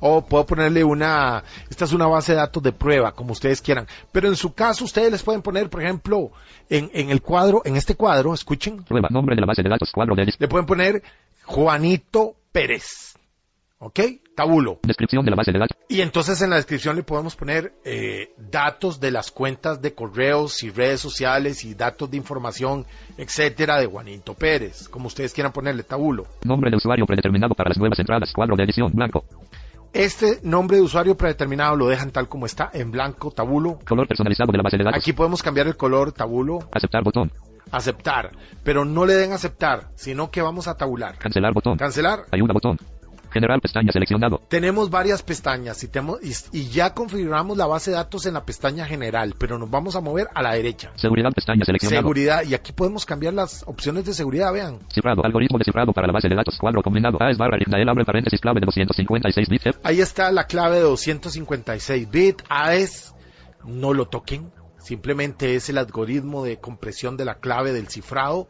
[0.00, 3.86] O puedo ponerle una, esta es una base de datos de prueba, como ustedes quieran.
[4.12, 6.32] Pero en su caso, ustedes les pueden poner, por ejemplo,
[6.68, 9.08] en, en el cuadro, en este cuadro, escuchen, Prueba.
[9.10, 9.90] Nombre de la base de datos.
[9.92, 10.38] Cuadro de edición.
[10.40, 11.02] le pueden poner
[11.44, 13.14] Juanito Pérez.
[13.78, 14.00] ¿Ok?
[14.34, 14.78] Tabulo.
[14.82, 15.76] Descripción de la base de datos.
[15.88, 20.62] Y entonces en la descripción le podemos poner eh, datos de las cuentas de correos
[20.62, 22.86] y redes sociales y datos de información,
[23.18, 26.26] etcétera, de Juanito Pérez, como ustedes quieran ponerle tabulo.
[26.44, 28.32] Nombre de usuario predeterminado para las nuevas entradas.
[28.32, 28.92] Cuadro de edición.
[28.94, 29.24] Blanco.
[29.92, 33.78] Este nombre de usuario predeterminado lo dejan tal como está, en blanco, tabulo.
[33.86, 34.98] Color personalizado de la base de datos.
[35.00, 37.30] Aquí podemos cambiar el color, tabulo, Aceptar botón.
[37.70, 38.32] aceptar.
[38.62, 41.16] Pero no le den aceptar, sino que vamos a tabular.
[41.18, 41.78] Cancelar botón.
[41.78, 42.24] Cancelar.
[42.30, 42.78] Ayuda botón.
[43.36, 44.40] General pestaña seleccionado.
[44.48, 48.44] Tenemos varias pestañas y, temo- y, y ya configuramos la base de datos en la
[48.44, 50.90] pestaña general, pero nos vamos a mover a la derecha.
[50.96, 52.00] Seguridad pestaña seleccionado.
[52.02, 54.78] Seguridad, y aquí podemos cambiar las opciones de seguridad, vean.
[54.92, 55.24] Cifrado.
[55.24, 56.56] Algoritmo de cifrado para la base de datos.
[56.58, 57.18] Cuadro combinado.
[57.20, 59.78] A es barra Ignael abre paréntesis clave de 256 bits.
[59.82, 62.42] Ahí está la clave de 256 bit.
[62.48, 63.14] AES,
[63.64, 64.50] no lo toquen.
[64.78, 68.48] Simplemente es el algoritmo de compresión de la clave del cifrado.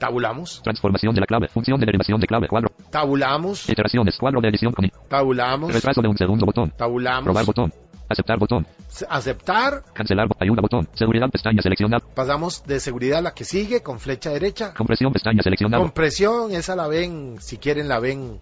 [0.00, 1.46] Tabulamos, Transformación de la clave.
[1.48, 2.48] Función de derivación de clave.
[2.48, 2.72] Cuadro.
[2.90, 4.16] tabulamos, Iteraciones.
[4.18, 6.72] Cuadro de edición con tabulamos, Retraso de un segundo botón.
[6.76, 7.24] tabulamos.
[7.24, 7.72] Probar botón.
[8.08, 8.66] Aceptar botón.
[9.08, 10.26] Aceptar, Cancelar.
[10.40, 10.88] Ayuda botón.
[10.94, 12.04] Seguridad pestaña seleccionado.
[12.14, 14.74] pasamos de seguridad a la que sigue con flecha derecha.
[14.74, 15.82] Compresión pestaña seleccionado.
[15.82, 18.40] Compresión, esa la ven, si quieren la ven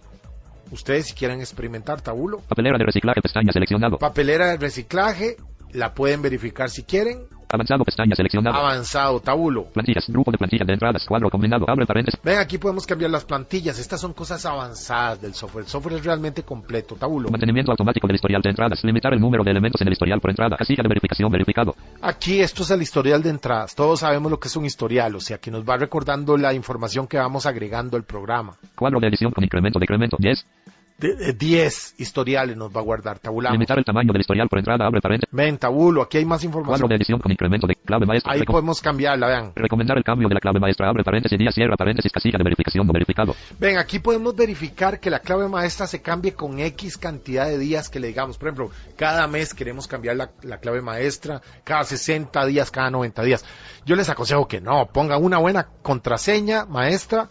[0.71, 2.39] ustedes, si quieren experimentar tabulo.
[2.47, 3.97] Papelera de reciclaje pestaña seleccionado.
[3.99, 5.35] Papelera de reciclaje,
[5.73, 7.23] la pueden verificar si quieren.
[7.51, 8.55] Avanzado pestaña seleccionado.
[8.55, 9.65] Avanzado, tabulo.
[9.73, 10.07] Plantillas.
[10.07, 11.03] Grupo de plantillas de entradas.
[11.07, 11.65] Cuadro combinado.
[11.67, 12.19] Abre paréntesis.
[12.23, 13.79] Ven, aquí podemos cambiar las plantillas.
[13.79, 15.63] Estas son cosas avanzadas del software.
[15.65, 17.29] El software es realmente completo, tabulo.
[17.29, 18.83] Mantenimiento automático del historial de entradas.
[18.83, 20.57] Limitar el número de elementos en el historial por entrada.
[20.57, 21.75] Casilla de verificación verificado.
[22.01, 23.73] Aquí esto es el historial de entradas.
[23.73, 27.07] Todos sabemos lo que es un historial, o sea, que nos va recordando la información
[27.07, 28.57] que vamos agregando al programa.
[28.75, 30.17] Cuadro de edición con incremento decremento.
[30.19, 30.45] 10.
[30.99, 33.53] De, de 10 historiales nos va a guardar, tabulamos.
[33.55, 34.85] Limitar el tamaño del historial por entrada.
[34.85, 35.33] Abre paréntesis.
[35.33, 36.89] Ven, tabulo, aquí hay más Cuadro información.
[36.89, 38.33] de edición con incremento de clave maestra.
[38.33, 39.51] Ahí Recom- podemos cambiarla, vean.
[39.55, 40.89] Recomendar el cambio de la clave maestra.
[40.89, 41.39] Abre paréntesis.
[41.39, 42.11] Día cierra paréntesis.
[42.11, 43.33] Casilla de verificación no verificado.
[43.59, 47.89] Ven, aquí podemos verificar que la clave maestra se cambie con X cantidad de días
[47.89, 48.37] que le digamos.
[48.37, 53.23] Por ejemplo, cada mes queremos cambiar la, la clave maestra, cada 60 días, cada 90
[53.23, 53.45] días.
[53.85, 57.29] Yo les aconsejo que no, pongan una buena contraseña maestra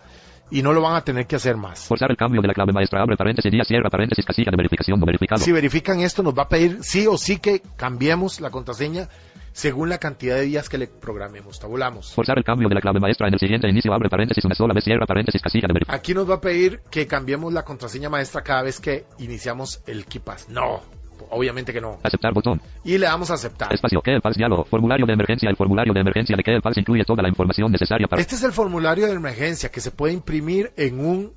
[0.51, 1.87] y no lo van a tener que hacer más.
[1.87, 3.03] Forzar el cambio de la clave maestra.
[3.03, 3.51] Abre paréntesis.
[3.51, 4.25] Día cierra paréntesis.
[4.25, 5.43] Casilla de verificación no verificado.
[5.43, 9.09] Si verifican esto, nos va a pedir sí o sí que cambiemos la contraseña
[9.53, 11.59] según la cantidad de días que le programemos.
[11.59, 12.15] Tabulamos.
[12.15, 13.93] Forzar el cambio de la clave maestra en el siguiente inicio.
[13.93, 14.45] Abre paréntesis.
[14.45, 15.43] Una sola vez cierra paréntesis.
[15.43, 15.99] Casilla de verificación.
[15.99, 20.07] Aquí nos va a pedir que cambiemos la contraseña maestra cada vez que iniciamos el
[20.07, 20.49] KeePass.
[20.49, 20.83] No,
[21.31, 21.99] obviamente que no.
[22.03, 22.61] Aceptar botón.
[22.85, 23.73] Y le damos a aceptar.
[23.73, 24.01] Espacio.
[24.03, 24.65] ¿Qué el fax diálogo?
[24.65, 25.49] Formulario de emergencia.
[25.49, 28.21] El formulario de emergencia de que el incluye toda la información necesaria para.
[28.21, 31.33] Este es el formulario de emergencia que se puede imprimir en un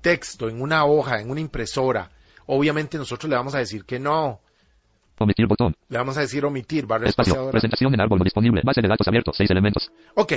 [0.00, 2.10] texto, en una hoja, en una impresora.
[2.46, 4.40] Obviamente nosotros le vamos a decir que no.
[5.18, 5.76] Omitir botón.
[5.88, 7.50] Le vamos a decir omitir, barra Espacio.
[7.50, 8.60] Presentación en árbol no disponible.
[8.64, 9.32] Base de datos abierto.
[9.32, 9.90] Seis elementos.
[10.14, 10.32] Ok,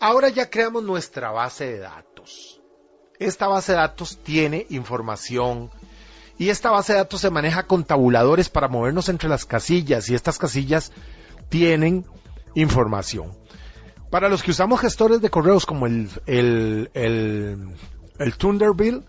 [0.00, 2.60] ahora ya creamos nuestra base de datos.
[3.18, 5.70] Esta base de datos tiene información
[6.38, 10.14] y esta base de datos se maneja con tabuladores para movernos entre las casillas y
[10.14, 10.92] estas casillas
[11.48, 12.04] tienen
[12.54, 13.32] información.
[14.10, 16.90] Para los que usamos gestores de correos como el, el,
[18.18, 19.02] el, Thunderbird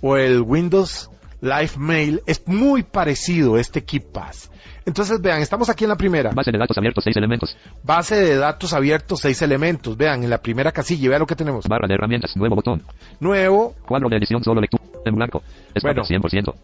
[0.00, 1.10] o el Windows
[1.42, 4.48] Live Mail, es muy parecido este KeePass.
[4.86, 6.30] Entonces vean, estamos aquí en la primera.
[6.30, 7.00] Base de datos abierto.
[7.00, 7.56] Seis elementos.
[7.82, 9.96] Base de datos abiertos, seis elementos.
[9.96, 11.66] Vean, en la primera casilla, vean lo que tenemos.
[11.66, 12.36] Barra de herramientas.
[12.36, 12.84] Nuevo botón.
[13.18, 13.74] Nuevo.
[13.84, 14.84] Cuadro de edición solo lectura.
[15.04, 15.42] En blanco.
[15.74, 16.02] Espacio.
[16.20, 16.30] Bueno.
[16.30, 16.54] 100%.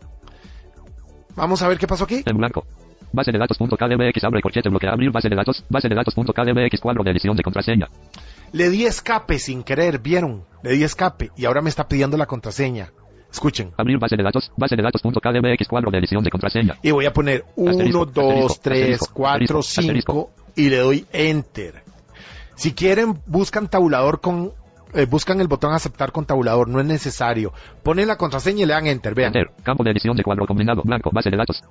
[1.34, 2.22] Vamos a ver qué pasó aquí.
[2.24, 2.64] En blanco.
[3.12, 5.64] Base de datos.kdbx abre corchete bloquea abrir base de datos.
[5.68, 7.88] Base de datos.kdbx cuadro de edición de contraseña.
[8.52, 10.44] Le di escape sin querer, ¿vieron?
[10.62, 12.92] Le di escape y ahora me está pidiendo la contraseña.
[13.30, 13.72] Escuchen.
[13.76, 14.50] Abrir base de datos.
[14.56, 16.76] Base de datos.kdbx cuadro de edición de contraseña.
[16.82, 20.76] Y voy a poner 1, Asterisco, 2, asterisco, 3, asterisco, 4, asterisco, 5 y le
[20.78, 21.82] doy Enter.
[22.54, 24.52] Si quieren, buscan tabulador con...
[24.94, 27.52] eh, buscan el botón aceptar con tabulador, no es necesario.
[27.82, 29.28] Ponen la contraseña y le dan Enter, vean.
[29.36, 29.50] Enter.
[29.62, 30.82] Campo de edición de cuadro combinado.
[30.82, 31.10] Blanco.
[31.12, 31.62] Base de datos.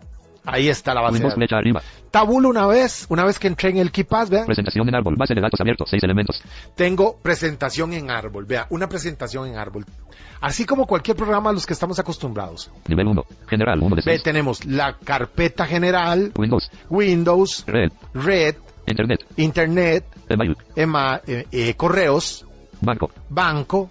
[0.49, 1.37] Ahí está la base de Windows datos.
[1.39, 1.81] flecha arriba.
[2.09, 4.45] Tabulo una vez, una vez que entré en el KeePass, vean.
[4.45, 5.15] Presentación en árbol.
[5.17, 5.83] Base de datos abierto.
[5.85, 6.41] Seis elementos.
[6.75, 8.45] tengo presentación en árbol.
[8.45, 9.85] Vea, una presentación en árbol.
[10.39, 12.71] Así como cualquier programa a los que estamos acostumbrados.
[12.87, 13.25] Nivel 1.
[13.47, 14.23] General 1 de Ve, 6.
[14.23, 16.71] tenemos la carpeta general, Windows.
[16.89, 17.91] Windows, Red.
[18.13, 19.25] Red, Internet.
[19.35, 20.55] Internet, Email.
[20.75, 22.45] ema- eh, eh, correos,
[22.79, 23.11] Banco.
[23.29, 23.89] banco.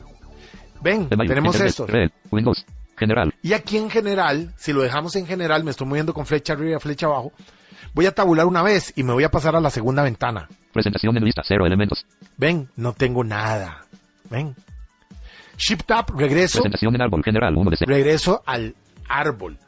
[0.82, 1.28] Ven, Email.
[1.28, 1.68] tenemos Internet.
[1.70, 1.86] esto.
[1.86, 2.10] Red.
[2.30, 2.64] Windows.
[2.96, 3.34] General.
[3.42, 6.80] Y aquí en general, si lo dejamos en general, me estoy moviendo con flecha arriba,
[6.80, 7.32] flecha abajo,
[7.94, 10.48] voy a tabular una vez y me voy a pasar a la segunda ventana.
[10.72, 11.42] Presentación en lista.
[11.44, 12.06] Cero elementos.
[12.36, 13.84] Ven, no tengo nada.
[14.30, 14.54] Ven.
[15.56, 16.58] Shift Tab, regreso.
[16.58, 17.22] Presentación en árbol.
[17.24, 17.88] General 1 de 6.
[17.88, 18.74] regreso al
[19.08, 19.58] árbol.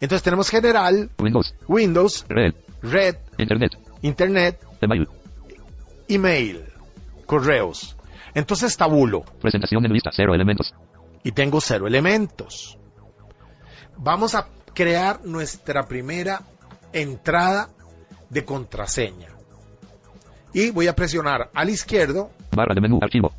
[0.00, 1.54] Entonces tenemos general, Windows.
[1.68, 2.54] Windows, Red.
[2.82, 3.72] Red, Internet.
[4.02, 5.08] Internet, Email.
[6.08, 6.64] email,
[7.26, 7.96] correos.
[8.34, 10.10] Entonces tabulo Presentación en lista.
[10.12, 10.74] Cero elementos.
[11.22, 12.78] Y tengo cero elementos.
[13.96, 16.42] Vamos a crear nuestra primera
[16.92, 17.68] entrada
[18.30, 19.28] de contraseña.
[20.54, 22.98] Y voy a presionar al izquierdo Barra de menú.
[23.02, 23.32] Archivo.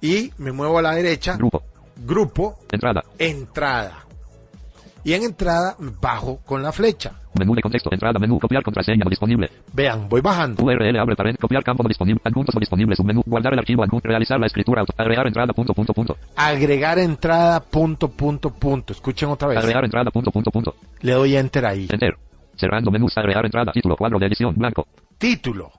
[0.00, 1.62] y me muevo a la derecha, Grupo.
[1.96, 3.04] grupo, Entrada.
[3.18, 4.04] entrada.
[5.04, 7.20] y en entrada bajo con la flecha.
[7.38, 7.90] Menú de contexto.
[7.92, 8.18] Entrada.
[8.18, 8.38] Menú.
[8.38, 9.50] Copiar contraseña no disponible.
[9.72, 10.62] Vean, voy bajando.
[10.64, 11.40] URL abre paréntesis.
[11.40, 12.20] Copiar campo no disponible.
[12.24, 12.96] Adjuntos no disponibles.
[12.98, 13.22] Submenú.
[13.26, 13.82] Guardar el archivo.
[13.82, 14.08] Adjunto.
[14.08, 14.80] Realizar la escritura.
[14.80, 15.52] auto- Agregar entrada.
[15.52, 16.16] Punto, punto, punto.
[16.36, 18.92] Agregar entrada, punto, punto, punto.
[18.92, 19.58] Escuchen otra vez.
[19.58, 20.10] Agregar entrada.
[20.10, 20.74] Punto, punto, punto.
[21.00, 21.86] Le doy enter ahí.
[21.90, 22.16] Enter.
[22.56, 23.16] Cerrando menús.
[23.18, 23.72] Agregar entrada.
[23.72, 23.96] Título.
[23.96, 24.54] Cuadro de edición.
[24.56, 24.86] Blanco.
[25.18, 25.72] Título.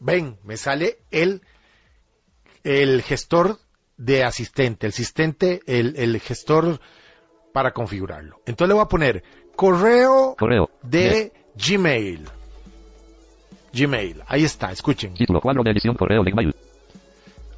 [0.00, 1.42] Ven, me sale el,
[2.64, 3.58] el gestor
[3.96, 6.80] de asistente, el asistente, el, el gestor
[7.52, 8.36] para configurarlo.
[8.46, 9.22] Entonces le voy a poner
[9.60, 10.70] correo Correo.
[10.82, 12.26] de Gmail.
[13.74, 15.12] Gmail, ahí está, escuchen.
[15.12, 15.38] Título.
[15.42, 15.94] Cuadro de edición.
[15.96, 16.54] Correo de Gmail.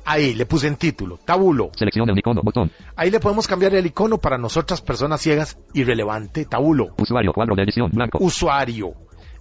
[0.04, 1.70] Ahí le puse en título, tabulo.
[1.76, 2.42] Seleccione un icono.
[2.42, 2.72] Botón.
[2.96, 6.88] Ahí le podemos cambiar el icono para nosotras personas ciegas irrelevante, tabulo.
[6.98, 7.32] Usuario.
[7.32, 7.88] Cuadro de edición.
[7.92, 8.18] Blanco.
[8.20, 8.94] Usuario.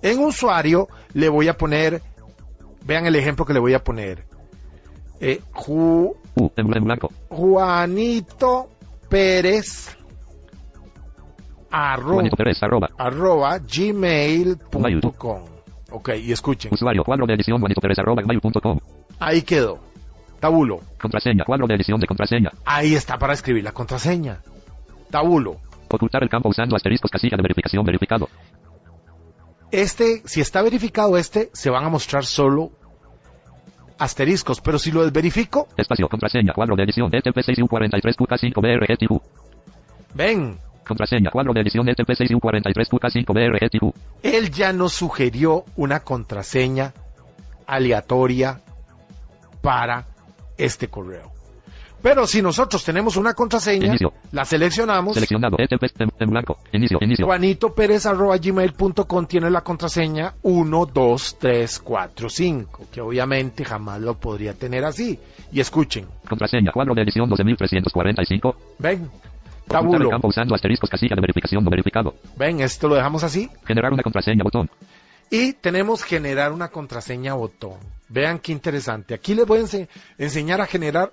[0.04, 2.04] En usuario le voy a poner,
[2.86, 4.24] vean el ejemplo que le voy a poner.
[5.20, 6.52] Eh, Ju- U.
[6.56, 7.12] En en blanco.
[7.30, 8.70] Juanito
[9.10, 9.98] Pérez
[11.72, 12.62] arroba, Pérez.
[12.62, 12.90] Arroba.
[12.98, 15.42] arroba gmail.com.
[15.92, 16.72] Ok, y escuchen.
[16.74, 17.04] Usuario.
[17.04, 17.62] Cuadro de edición.
[17.62, 18.00] Pérez.
[18.00, 18.22] Arroba.
[18.22, 18.80] Gmail.com.
[19.20, 19.80] Ahí quedó.
[20.40, 20.80] Tabulo.
[21.00, 21.44] Contraseña.
[21.46, 22.52] Cuadro de edición de contraseña.
[22.66, 24.40] Ahí está para escribir la contraseña.
[25.10, 25.58] Tabulo.
[25.90, 27.12] Ocultar el campo usando asteriscos.
[27.12, 27.86] Casilla de verificación.
[27.86, 28.28] Verificado.
[29.72, 32.72] Este, si está verificado este, se van a mostrar solo
[33.98, 36.10] asteriscos, pero si lo desverifico, Espacio.
[36.10, 36.54] Contraseña.
[36.54, 37.10] Cuadro de edición.
[37.14, 39.22] E ETP6U43QK5BRGTQ.
[40.16, 40.58] ven,
[40.88, 41.30] Contraseña.
[41.32, 41.88] Cuadro de edición.
[41.88, 43.94] E ETP6U43QK5BRGTQ.
[44.24, 46.94] él ya nos sugirió una contraseña
[47.68, 48.60] aleatoria
[49.62, 50.08] para
[50.58, 51.32] este correo.
[52.02, 54.12] Pero si nosotros tenemos una contraseña, Inicio.
[54.32, 55.14] la seleccionamos.
[55.14, 55.56] Seleccionado.
[55.60, 55.68] En
[56.32, 56.58] blanco.
[56.74, 56.98] Inicio.
[57.00, 57.28] Inicio.
[57.28, 65.20] Juanito Pérez arroba gmail.com tiene la contraseña 12345, que obviamente jamás lo podría tener así.
[65.52, 66.72] Y escuchen, Contraseña.
[66.72, 68.56] Cuadro de edición 12345.
[68.80, 69.08] ven,
[69.80, 70.90] El tabulo, campo usando asteriscos.
[70.90, 71.64] Casilla de verificación.
[71.64, 72.16] No verificado.
[72.38, 73.50] ven, esto lo dejamos así.
[73.66, 74.44] Generar una contraseña.
[74.44, 74.70] Botón.
[75.30, 77.78] Y tenemos generar una contraseña botón.
[78.10, 79.14] Vean qué interesante.
[79.14, 81.12] Aquí les voy a ense- enseñar a generar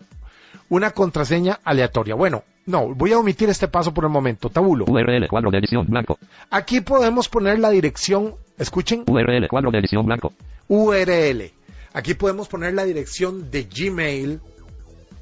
[0.69, 2.15] una contraseña aleatoria.
[2.17, 4.51] Bueno, no, voy a omitir este paso por el momento.
[4.51, 4.85] Tabulo.
[4.89, 5.29] URL.
[5.29, 5.87] Cuadro de edición.
[5.87, 6.19] Blanco.
[6.51, 9.47] Aquí podemos poner la dirección, escuchen, URL.
[9.49, 10.05] Cuadro de edición.
[10.05, 10.33] Blanco.
[10.67, 11.53] URL.
[11.95, 14.41] Aquí podemos poner la dirección de Gmail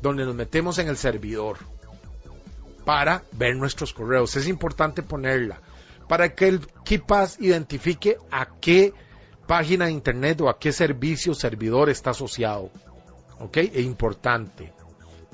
[0.03, 1.59] donde nos metemos en el servidor
[2.87, 4.37] para ver nuestros correos.
[4.37, 5.61] Es importante ponerla
[6.09, 8.95] para que el KeePass identifique a qué
[9.49, 12.70] página de internet o a qué servicio o servidor está asociado.
[13.41, 13.57] ¿Ok?
[13.57, 14.72] Es importante.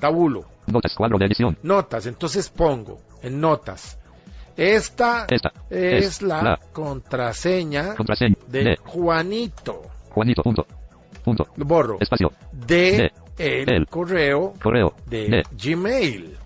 [0.00, 0.46] Tabulo.
[0.66, 0.94] Notas.
[0.96, 1.58] Cuadro de edición.
[1.62, 2.06] Notas.
[2.06, 3.98] Entonces pongo en notas.
[4.56, 8.36] Esta, Esta es, es la, la contraseña Contraseña.
[8.48, 9.82] de Juanito.
[10.10, 10.42] Juanito.
[10.42, 10.66] Punto.
[11.22, 11.46] Punto.
[11.56, 11.98] Borro.
[12.00, 12.32] Espacio.
[12.52, 13.12] de de
[13.42, 14.94] el, el correo Correo.
[15.06, 16.36] de, De Gmail.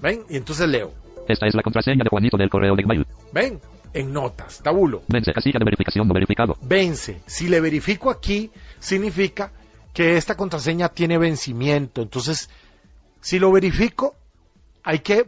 [0.00, 0.24] ¿Ven?
[0.28, 0.92] Y entonces leo.
[1.26, 3.06] Esta es la contraseña de Juanito del correo de Gmail.
[3.32, 3.60] ¿Ven?
[3.94, 5.02] En notas, tabulo.
[5.08, 5.32] Vence.
[5.32, 6.06] Casilla de verificación.
[6.06, 6.56] No verificado.
[6.62, 7.20] Vence.
[7.26, 9.50] Si le verifico aquí, significa
[9.94, 12.02] que esta contraseña tiene vencimiento.
[12.02, 12.50] Entonces,
[13.20, 14.14] si lo verifico,
[14.84, 15.26] hay que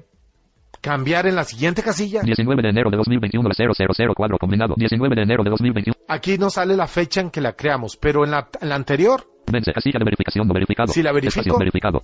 [0.80, 2.22] cambiar en la siguiente casilla.
[2.22, 4.74] 19 de enero de 2021 la 0004 combinado.
[4.76, 5.94] 19 de enero de 2021.
[6.08, 9.26] Aquí no sale la fecha en que la creamos, pero en la, en la anterior,
[9.50, 9.72] Vence.
[9.72, 10.46] Casilla de verificación.
[10.46, 10.92] No verificado.
[10.92, 11.58] Si la verifico-.
[11.58, 12.02] Verificado.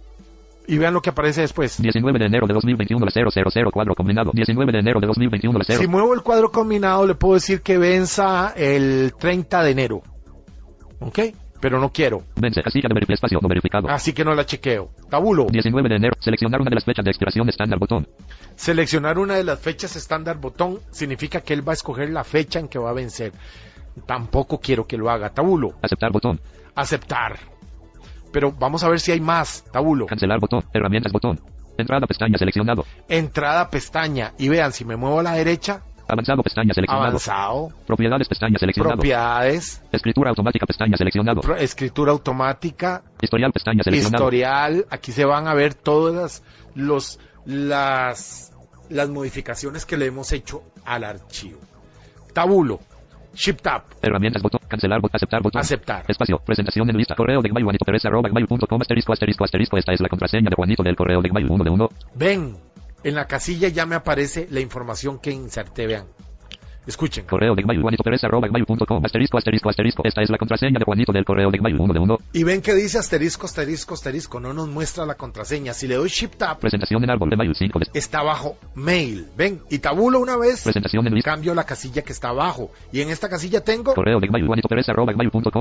[0.67, 1.81] y vean lo que aparece después.
[1.81, 4.33] 19 de enero de 2021 la 0004 combinado.
[4.35, 5.81] 19 de enero de 2021 la 0.
[5.81, 10.03] Si muevo el cuadro combinado, le puedo decir que venza el 30 de enero.
[10.99, 11.19] ¿Ok?
[11.61, 12.23] Pero no quiero.
[12.37, 12.63] Vence.
[12.63, 13.15] Casilla de.
[13.15, 13.39] Espacio.
[13.41, 13.89] No verificado.
[13.89, 14.91] Así que no la chequeo.
[15.09, 15.47] Tabulo.
[15.51, 16.15] 19 de enero.
[16.21, 17.79] Seleccionar una de las fechas de expiración estándar.
[17.79, 18.09] Botón.
[18.57, 22.59] Seleccionar una de las fechas estándar botón significa que él va a escoger la fecha
[22.59, 23.33] en que va a vencer.
[24.07, 25.31] Tampoco quiero que lo haga.
[25.31, 25.75] Tabulo.
[25.83, 26.41] Aceptar botón.
[26.75, 27.39] Aceptar.
[28.33, 29.65] Pero vamos a ver si hay más.
[29.73, 30.07] Tabulo.
[30.07, 30.65] Cancelar botón.
[30.73, 31.41] Herramientas botón.
[31.79, 32.85] Entrada pestaña seleccionado.
[33.09, 34.33] Entrada pestaña.
[34.39, 37.07] Y vean, si me muevo a la derecha, Avanzado pestaña seleccionado.
[37.09, 37.69] avanzado.
[37.87, 38.97] Propiedades pestaña seleccionado.
[38.97, 39.83] Propiedades.
[39.93, 41.41] Escritura automática pestaña seleccionado.
[41.41, 43.03] pro- escritura automática.
[43.21, 44.25] Historial pestaña seleccionado.
[44.25, 46.43] historial, aquí se van a ver todas
[46.75, 48.53] los, las,
[48.89, 51.59] las modificaciones que le hemos hecho al archivo.
[52.33, 52.81] Tabulo,
[53.35, 54.61] Shift Tab, Herramientas botón.
[54.69, 55.17] Cancelar botón.
[55.17, 55.61] Aceptar botón.
[55.61, 56.05] aceptar.
[56.09, 56.39] Espacio.
[56.39, 57.15] Presentación en lista.
[57.15, 57.65] Correo de Gmail.
[57.65, 58.81] Juanito Pérez arroba gmail.com.
[58.81, 59.77] Asterisco asterisco asterisco.
[59.77, 61.51] Esta es la contraseña de Juanito del correo de Gmail.
[61.51, 61.89] Uno de uno.
[62.15, 62.57] Ven,
[63.07, 66.09] en la casilla ya me aparece la información que inserté, vean.
[66.87, 67.25] Escuchen.
[67.27, 67.83] Correo de Gmail.
[67.83, 68.49] Juanito Pérez arroba.
[69.03, 70.03] Asterisco asterisco asterisco.
[70.05, 71.81] Esta es la contraseña de Juanito del correo de Gmail.
[71.81, 72.19] Uno de uno.
[72.33, 75.73] Y ven que dice asterisco, asterisco, asterisco, no nos muestra la contraseña.
[75.75, 77.55] Si le doy Shift Tab, Presentación en árbol de Gmail.
[77.55, 77.87] 5 de...
[77.99, 79.27] está abajo Mail.
[79.37, 81.33] Ven, y tabulo una vez, Presentación en lista.
[81.33, 82.71] cambio la casilla que está abajo.
[82.93, 84.47] Y en esta casilla tengo Correo de Gmail.
[84.47, 85.13] Juanito Pérez arroba.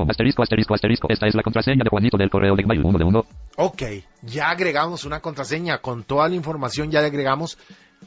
[0.08, 1.08] Asterisco asterisco asterisco.
[1.10, 2.84] Esta es la contraseña de Juanito del correo de Gmail.
[2.84, 3.24] Uno de uno.
[3.56, 3.82] Ok,
[4.22, 7.58] ya agregamos una contraseña con toda la información, ya le agregamos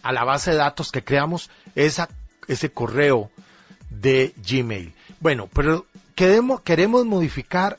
[0.04, 2.08] a la base de datos que creamos esa,
[2.50, 3.30] ese correo
[3.90, 4.94] de Gmail.
[5.20, 5.86] Bueno, pero
[6.16, 7.78] queremos, queremos modificar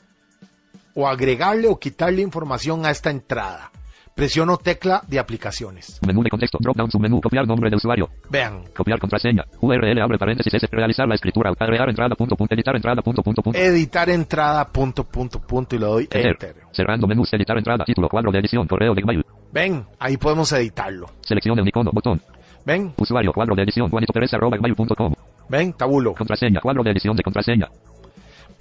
[0.93, 3.71] o agregarle o quitarle información a esta entrada.
[4.13, 5.99] Presiono tecla de aplicaciones.
[6.05, 6.57] Menú de contexto.
[6.59, 7.21] Drop down submenú.
[7.21, 8.09] Copiar nombre de usuario.
[8.29, 9.45] Vean, Copiar contraseña.
[9.61, 10.67] URL abre paréntesis S.
[10.69, 11.53] Realizar la escritura.
[11.57, 12.53] Agregar entrada punto punto.
[12.53, 13.57] Editar entrada punto punto punto.
[13.57, 16.25] editar entrada, punto, punto, punto, y le doy Enter.
[16.27, 16.55] enter.
[16.73, 17.31] Cerrando menús.
[17.33, 17.85] Editar entrada.
[17.85, 18.09] Título.
[18.09, 18.67] Cuadro de edición.
[18.67, 19.25] Correo de Gmail.
[19.53, 21.07] Ven, ahí podemos editarlo.
[21.21, 21.91] Seleccione un icono.
[21.93, 22.21] Botón.
[22.65, 23.33] Ven, Usuario.
[23.33, 23.89] Cuadro de edición.
[23.89, 25.13] Juanito Pérez arroba gmail.com.
[25.49, 26.13] ven, tabulo.
[26.13, 26.61] Contraseña.
[26.61, 27.69] Cuadro de edición de contraseña.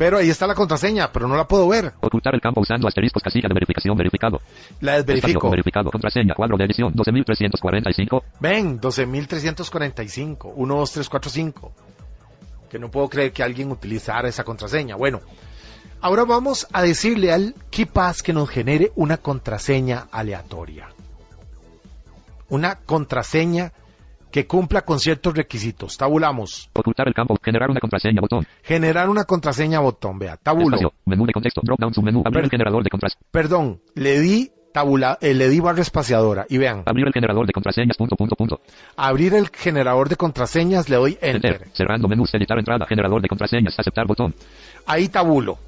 [0.01, 1.92] Pero ahí está la contraseña, pero no la puedo ver.
[2.01, 3.22] Ocultar el campo usando asteriscos.
[3.22, 3.94] Casilla de verificación.
[3.98, 4.40] Verificado.
[4.80, 5.51] La desverifico.
[5.51, 5.90] Verificado.
[5.90, 6.34] Contraseña.
[6.34, 6.94] Cuadro de edición.
[6.94, 8.24] 12345.
[8.40, 11.72] Ven, 12.345, 12345.
[12.70, 14.96] Que no puedo creer que alguien utilizara esa contraseña.
[14.96, 15.20] Bueno,
[16.01, 20.88] ahora vamos a decirle al KeePass que nos genere una contraseña aleatoria.
[22.48, 23.74] Una contraseña
[24.31, 25.97] que cumpla con ciertos requisitos.
[25.97, 26.70] Tabulamos.
[26.74, 27.37] Ocultar el campo.
[27.43, 28.20] Generar una contraseña.
[28.20, 28.47] Botón.
[28.62, 30.18] Generar una contraseña botón.
[30.18, 30.76] Vea, tabulo.
[30.76, 30.93] Espacio.
[31.07, 31.61] Menú de contexto.
[31.64, 32.22] Drop down submenú.
[32.24, 33.24] Abrir el generador de contraseñas.
[33.31, 36.47] Perdón, le di tabula, eh, le di barra espaciadora.
[36.49, 37.97] Y vean, Abrir el generador de contraseñas.
[37.97, 38.61] Punto punto punto.
[38.97, 41.55] abrir el generador de contraseñas, le doy Enter.
[41.55, 41.68] enter.
[41.72, 42.33] Cerrando menús.
[42.35, 42.87] Editar entrada.
[42.87, 43.78] Generador de contraseñas.
[43.78, 44.35] Aceptar botón.
[44.87, 45.59] Ahí tabulo.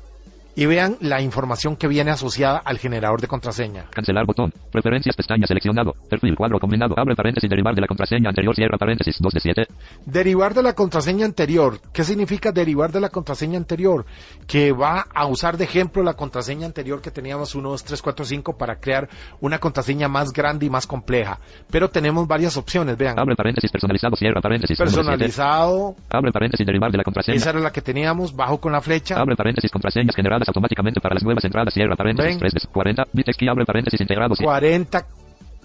[0.54, 3.86] Y vean la información que viene asociada al generador de contraseña.
[3.90, 4.52] Cancelar botón.
[4.70, 5.94] Preferencias pestaña seleccionado.
[6.10, 6.94] Perfil cuadro combinado.
[6.98, 7.48] Abre paréntesis.
[7.48, 8.54] Derivar de la contraseña anterior.
[8.54, 9.16] Cierra paréntesis.
[9.18, 9.62] 2 de 7.
[10.04, 11.80] Derivar de la contraseña anterior.
[11.92, 14.04] ¿Qué significa derivar de la contraseña anterior?
[14.46, 18.24] Que va a usar de ejemplo la contraseña anterior que teníamos 1, 2, 3, 4,
[18.24, 19.08] 5 para crear
[19.40, 21.38] una contraseña más grande y más compleja.
[21.70, 23.18] Pero tenemos varias opciones, vean.
[23.18, 23.70] Abre paréntesis.
[23.70, 24.16] Personalizado.
[24.16, 24.76] Cierra paréntesis.
[24.76, 25.96] Personalizado.
[26.10, 26.66] Abre paréntesis.
[26.66, 27.36] Derivar de la contraseña.
[27.36, 28.36] Esa era la que teníamos.
[28.36, 29.18] Bajo con la flecha.
[29.18, 29.70] Abre paréntesis.
[29.70, 31.72] Contraseñas generadas automáticamente para las nuevas entradas.
[31.74, 32.32] Cierra paréntesis.
[32.32, 32.38] Ven.
[32.40, 33.04] 3 de 40.
[33.12, 33.48] Bits key.
[33.48, 34.00] Abre paréntesis.
[34.00, 34.34] Integrado.
[34.36, 35.06] 40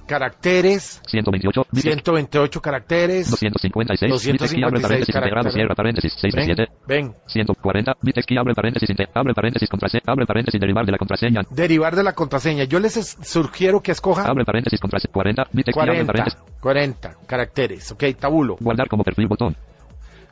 [0.08, 1.02] caracteres.
[1.08, 1.66] 128.
[1.72, 3.30] Bits 128 caracteres.
[3.30, 4.12] 256.
[4.12, 4.64] Bits key.
[4.64, 5.16] Abre 256 paréntesis.
[5.16, 5.52] Integrado.
[5.52, 6.14] Cierra paréntesis.
[6.20, 6.68] 6 de Ven, 7.
[6.88, 7.14] ven.
[7.28, 7.94] 140.
[8.02, 8.38] Bits key.
[8.38, 8.90] Abre paréntesis.
[9.14, 9.70] Abre paréntesis.
[9.70, 10.04] Contraseña.
[10.08, 10.60] Abre paréntesis.
[10.60, 11.42] Derivar de la contraseña.
[11.50, 12.64] Derivar de la contraseña.
[12.64, 14.80] Yo les es- sugiero que escojan Abre paréntesis.
[14.80, 15.12] Contraseña.
[15.14, 15.44] 40.
[15.52, 15.82] Bits key.
[15.82, 16.40] Abre 40, paréntesis.
[16.62, 17.92] 40 caracteres.
[17.92, 18.58] Ok, tabulo.
[18.60, 19.28] Guardar como perfil.
[19.28, 19.56] Botón.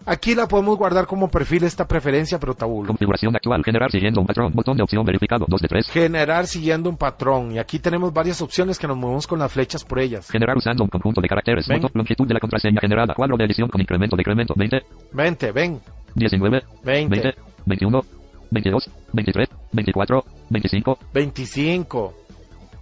[0.06, 2.88] Aquí la podemos guardar como perfil esta preferencia, pero tabulo.
[2.88, 3.64] Configuración actual.
[3.64, 4.52] Generar siguiendo un patrón.
[4.54, 5.46] Botón de opción verificado.
[5.48, 5.88] 2 de 3.
[5.90, 7.54] Generar siguiendo un patrón.
[7.54, 10.30] Y aquí tenemos varias opciones que nos movemos con las flechas por ellas.
[10.30, 11.68] Generar usando un conjunto de caracteres.
[11.68, 11.92] Botón.
[11.94, 13.16] Longitud de la contraseña generada.
[13.16, 14.16] Cuadro de edición con incremento.
[14.16, 14.54] Decremento.
[14.56, 14.84] 20.
[15.12, 15.82] 20, ven.
[16.14, 16.64] 19.
[16.84, 17.42] 20, 20.
[17.66, 18.02] 21.
[18.52, 18.90] 22.
[19.12, 19.50] 23.
[19.72, 20.26] 24.
[20.50, 21.00] 25.
[21.14, 22.14] 25,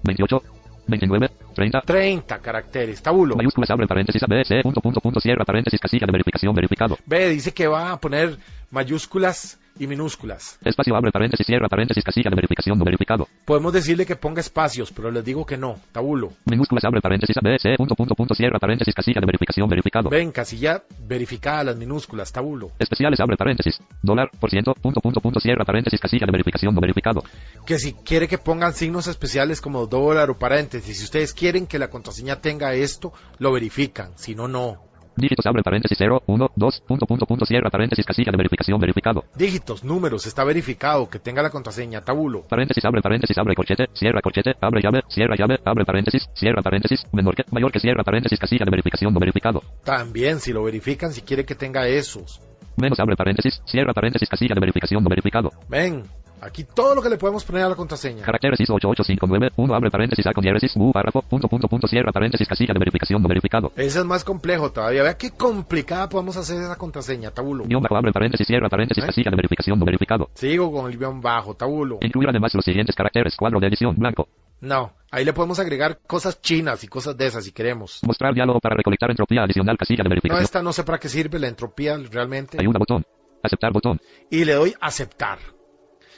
[0.03, 0.41] 28.
[0.87, 1.29] 29.
[1.53, 1.81] 30.
[1.81, 3.01] 30 caracteres.
[3.01, 3.35] Tabulo.
[3.35, 6.97] Mayúsculas abre paréntesis A, B, C, punto, punto, punto, cierra paréntesis, casilla de verificación verificado.
[7.05, 8.37] Ve, dice que va a poner
[8.71, 10.57] mayúsculas y minúsculas.
[10.63, 13.27] Espacio abre paréntesis, cierra paréntesis, casilla de verificación no verificado.
[13.45, 15.75] Podemos decirle que ponga espacios, pero les digo que no.
[15.91, 16.33] Tabulo.
[16.45, 20.09] Minúsculas abre paréntesis A, B, C, punto, punto, punto, cierra paréntesis, casilla de verificación verificado.
[20.09, 22.31] Ven, casilla verificada las minúsculas.
[22.31, 22.71] Tabulo.
[22.79, 23.79] Especiales abre paréntesis.
[24.01, 27.23] Dólar, por ciento, punto, punto, punto, cierra paréntesis, casilla de verificación no verificado.
[27.65, 31.79] que si quiere que pongan signos especiales como dólar o paréntesis, si ustedes quieren que
[31.79, 34.92] la contraseña tenga esto, lo verifican, si no, no.
[35.15, 39.23] Dígitos abre paréntesis 0, 1, 2, punto, punto, punto, cierra paréntesis, casilla de verificación verificado.
[39.35, 42.41] Dígitos, números, está verificado, que tenga la contraseña, tabulo.
[42.47, 47.05] Paréntesis abre paréntesis abre corchete, cierra corchete, abre llave, cierra llave, abre paréntesis, cierra paréntesis,
[47.11, 49.61] menor que, mayor que cierra paréntesis, casilla de verificación no verificado.
[49.83, 52.41] También, si lo verifican, si quiere que tenga esos.
[52.75, 55.51] Menos abre paréntesis, cierra paréntesis, casilla de verificación no verificado.
[55.69, 56.03] Ven,
[56.45, 58.23] aquí todo lo que le podemos poner a la contraseña.
[58.23, 62.11] Caracteres ISO 8859, 1 abre paréntesis A con diéresis, U párrafo, punto, punto, punto, cierra
[62.11, 63.71] paréntesis, casilla de verificación no verificado.
[63.75, 65.03] Ese es más complejo todavía.
[65.03, 67.65] Vea qué complicada podemos hacer esa contraseña, tabulo.
[67.65, 69.07] Guión bajo abre paréntesis, cierra paréntesis, ¿Eh?
[69.07, 70.29] casilla de verificación no verificado.
[70.33, 71.99] Sigo con el guion bajo, tabulo.
[72.01, 74.27] Incluir además los siguientes caracteres, cuadro de edición, blanco.
[74.61, 77.99] No, ahí le podemos agregar cosas chinas y cosas de esas si queremos.
[78.03, 80.43] Mostrar diálogo para recolectar entropía adicional, casilla de No, verificación.
[80.43, 82.57] esta no sé para qué sirve la entropía realmente.
[82.59, 83.05] Ayuda botón.
[83.43, 83.99] Aceptar botón.
[84.31, 85.39] y le doy aceptar.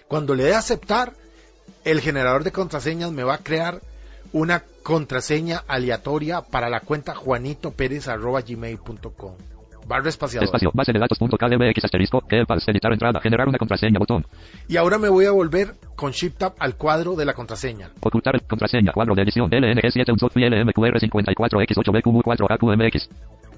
[0.07, 1.13] Cuando le dé aceptar,
[1.83, 3.81] el generador de contraseñas me va a crear
[4.33, 9.33] una contraseña aleatoria para la cuenta juanitopérez.gmail.com.
[9.87, 10.45] Barra espaciadora.
[10.45, 14.25] Espacio, base de datos punto KDBX asterisco, editar entrada, generar una contraseña botón.
[14.67, 17.91] Y ahora me voy a volver con Shift Tab al cuadro de la contraseña.
[18.01, 23.09] Ocultar contraseña, cuadro de edición, LNG7 UNSOT LMQR54X8BQ4AQMX.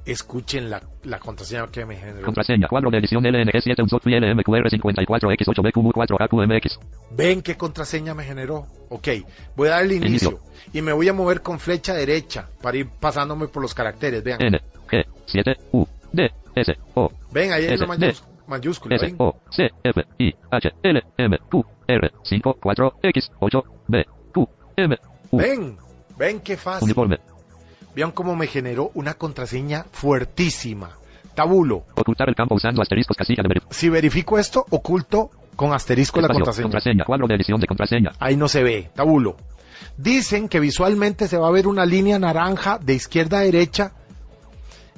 [0.08, 2.26] Escuchen la, la contraseña que me generó.
[2.26, 6.80] Contraseña, cuadro de edición, LNG7 UNSOT LMQR54X8BQ4AQMX.
[7.12, 8.66] Ven qué contraseña me generó.
[8.90, 9.08] Ok,
[9.56, 10.30] voy a dar el inicio.
[10.32, 10.40] Inicio.
[10.74, 14.24] Y me voy a mover con flecha derecha para ir pasándome por los caracteres.
[14.24, 14.42] Vean.
[14.42, 18.08] N, G, 7, U, D, S, O, Ven, ahí hay S, una D.
[18.08, 18.96] mayús- mayúscula.
[18.96, 19.14] S.
[19.18, 24.48] O, C, F, I, H, L, M, Q, R, 5, 4, X, 8, B, Q,
[24.78, 24.98] M,
[25.32, 25.38] U.
[25.38, 25.78] Ven,
[26.18, 26.86] ven qué fácil.
[26.86, 27.18] Uniforme.
[27.98, 30.92] Vean cómo me generó una contraseña fuertísima.
[31.34, 31.86] Tabulo.
[31.96, 33.80] Ocultar el campo usando asteriscos casilla de verificación.
[33.80, 36.66] Si verifico esto, oculto con asterisco la contraseña.
[36.66, 37.06] Contraseña.
[37.06, 38.12] Cuadro de edición de contraseña.
[38.20, 38.92] Ahí no se ve.
[38.94, 39.36] Tabulo.
[39.98, 43.94] Dicen que visualmente se va a ver una línea naranja de izquierda a derecha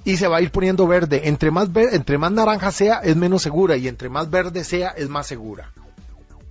[0.04, 1.30] y se va a ir poniendo verde.
[1.30, 4.90] Entre más, ver- entre más naranja sea, es menos segura y entre más verde sea,
[4.90, 5.72] es más segura.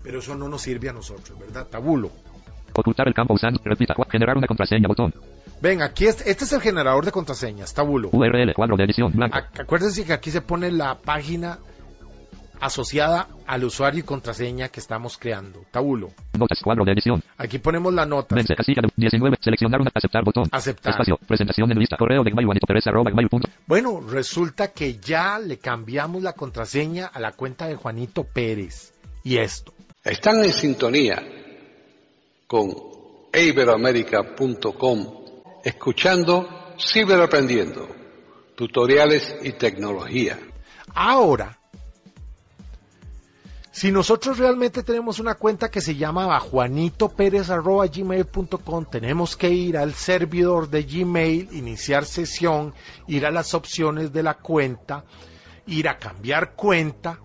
[0.03, 1.67] Pero eso no nos sirve a nosotros, ¿verdad?
[1.67, 2.11] Tabulo.
[2.73, 3.61] Ocultar el campo usando.
[3.63, 3.95] Repita.
[4.11, 4.89] Generar una contraseña.
[4.89, 5.13] Botón.
[5.61, 8.11] Ven, aquí es, este es el generador de contraseñas, tabulo.
[8.13, 8.55] URL.
[8.55, 9.13] Cuadro de edición.
[9.13, 9.37] Blanco.
[9.37, 11.59] Ac- Acuérdense que aquí se pone la página
[12.61, 15.63] asociada al usuario y contraseña que estamos creando.
[15.71, 16.11] Tabulo.
[16.39, 16.59] Notas.
[16.63, 17.23] Cuadro de edición.
[17.37, 18.35] Aquí ponemos la nota.
[18.35, 18.55] Vence.
[18.57, 19.37] Casilla de 19.
[19.41, 19.91] Seleccionar una.
[19.95, 20.25] Aceptar.
[20.25, 20.45] Botón.
[20.51, 20.93] Aceptar.
[20.93, 21.19] Espacio.
[21.27, 21.97] Presentación en lista.
[21.97, 22.49] Correo de Gmail.
[22.67, 22.87] Pérez.
[22.87, 23.49] Arroba gmail punto.
[23.67, 28.93] Bueno, resulta que ya le cambiamos la contraseña a la cuenta de Juanito Pérez.
[29.25, 29.73] Y esto.
[30.05, 31.23] Están en sintonía
[32.47, 32.71] con
[33.33, 35.07] iberoamérica.com,
[35.65, 36.49] escuchando
[36.79, 37.89] Ciberaprendiendo,
[38.57, 40.39] tutoriales y tecnología.
[40.95, 41.59] Ahora,
[43.73, 50.69] si nosotros realmente tenemos una cuenta que se llama juanitopérez.gmail.com, tenemos que ir al servidor
[50.69, 52.75] de Gmail, iniciar sesión,
[53.07, 55.05] ir a las opciones de la cuenta,
[55.67, 57.21] ir a cambiar cuenta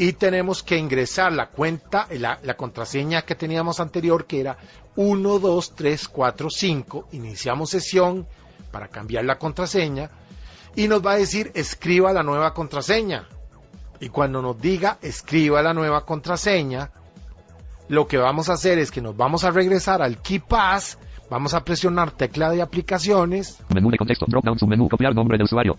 [0.00, 4.56] y tenemos que ingresar la cuenta, la, la contraseña que teníamos anterior que era
[4.94, 8.24] 12345, iniciamos sesión
[8.70, 10.08] para cambiar la contraseña
[10.76, 13.26] y nos va a decir escriba la nueva contraseña.
[13.98, 16.92] Y cuando nos diga escriba la nueva contraseña,
[17.88, 20.96] lo que vamos a hacer es que nos vamos a regresar al KeyPass,
[21.28, 24.26] vamos a presionar tecla de aplicaciones Menú de contexto.
[24.28, 24.88] Drop down submenú.
[24.88, 25.76] Copiar nombre de usuario.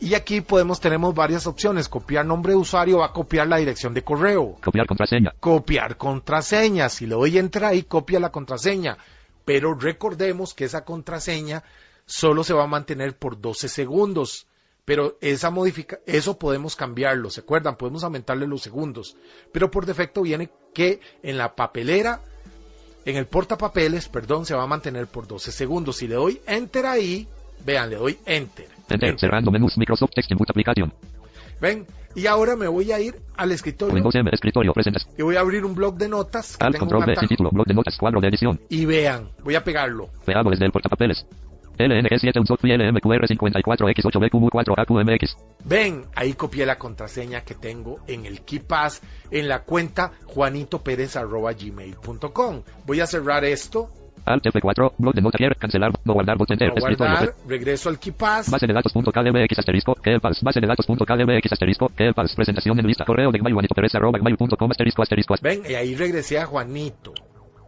[0.00, 1.88] Y aquí podemos tenemos varias opciones.
[1.88, 4.56] Copiar nombre de usuario va a copiar la dirección de correo.
[4.62, 5.34] Copiar contraseña.
[5.40, 6.88] Copiar contraseña.
[6.88, 8.98] Si le doy enter ahí, copia la contraseña.
[9.44, 11.64] Pero recordemos que esa contraseña
[12.04, 14.46] solo se va a mantener por 12 segundos.
[14.84, 17.30] Pero esa modifica eso podemos cambiarlo.
[17.30, 17.76] ¿Se acuerdan?
[17.76, 19.16] Podemos aumentarle los segundos.
[19.52, 22.20] Pero por defecto viene que en la papelera,
[23.04, 25.96] en el portapapeles, perdón, se va a mantener por 12 segundos.
[25.96, 27.26] Si le doy enter ahí,
[27.64, 28.75] vean, le doy enter.
[28.88, 29.18] Enter.
[29.18, 29.78] Cerrando menús.
[29.78, 30.92] Microsoft Text Input Application.
[31.60, 34.30] Ven, y ahora me voy a ir al escritorio Windows M.
[34.32, 34.72] Escritorio.
[35.16, 36.58] Y voy a abrir un blog de notas.
[36.58, 37.16] tengo control B.
[37.16, 37.48] Sin título.
[37.50, 37.96] Blog de notas.
[37.98, 38.60] Cuadro de edición.
[38.68, 40.10] Y vean, voy a pegarlo.
[40.24, 41.26] Pegado desde el portapapeles.
[41.78, 45.36] LNG7 Unsoft LMQR54XHBQM4AQMX.
[45.64, 52.62] Ven, ahí copié la contraseña que tengo en el KeyPass en la cuenta juanitopérez.gmail.com.
[52.86, 53.90] Voy a cerrar esto,
[54.26, 54.92] Alt F4.
[54.98, 55.40] Blog de notas.
[55.40, 55.54] Here.
[55.54, 55.92] Cancelar.
[56.04, 56.36] No guardar.
[56.36, 56.72] Bot enter.
[56.76, 57.14] Escritorio.
[57.14, 58.50] guardar, regreso al KeyPass.
[58.50, 63.40] Base de datos.kdbx asterisco, KEPALS, base de datos.kdbx asterisco, KEPALS, presentación en lista, correo de
[63.40, 65.62] Juanito Pérez, arroba gmail.com, asterisco, asterisco, asterisco.
[65.64, 67.14] Ven, y ahí regresé a Juanito.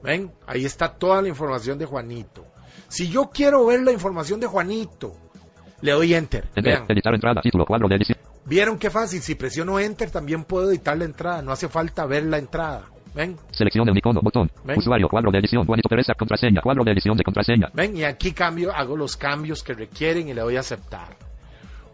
[0.03, 2.47] Ven, ahí está toda la información de Juanito.
[2.89, 5.17] Si yo quiero ver la información de Juanito,
[5.81, 6.45] le doy enter.
[6.55, 9.21] Enter, Vean, editar entrada, título, cuadro de edición, ¿vieron qué fácil?
[9.21, 12.85] Si presiono enter también puedo editar la entrada, no hace falta ver la entrada.
[13.15, 14.79] Ven, selección un icono, botón, Ven.
[14.79, 17.69] usuario, cuadro de edición, Juanito Pérez, contraseña, cuadro de edición de contraseña.
[17.73, 21.17] ven, y aquí cambio, hago los cambios que requieren y le doy a aceptar.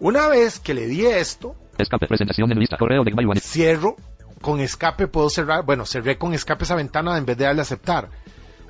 [0.00, 3.40] Una vez que le di esto, Escape, presentación en lista, correo de Juanito.
[3.40, 3.96] cierro
[4.42, 7.62] con escape, puedo cerrar, bueno, cerré con escape esa ventana en vez de darle a
[7.62, 8.08] aceptar.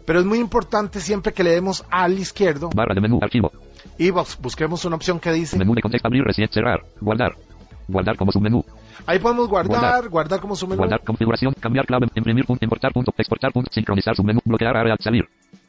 [0.06, 3.50] Pero es muy importante siempre que le demos al izquierdo Barra de menú, archivo,
[3.98, 7.34] y bus- busquemos una opción que dice, menú de contexto, abrir, recién, cerrar, guardar,
[7.88, 8.64] guardar como submenú,
[9.06, 10.08] ahí podemos guardar, Guardar.
[10.08, 10.78] guardar, como su menú.
[10.78, 15.24] guardar, configuración, cambiar clave, imprimir, punto, importar, punto, exportar, punto, sincronizar submenú, bloquear área, salir,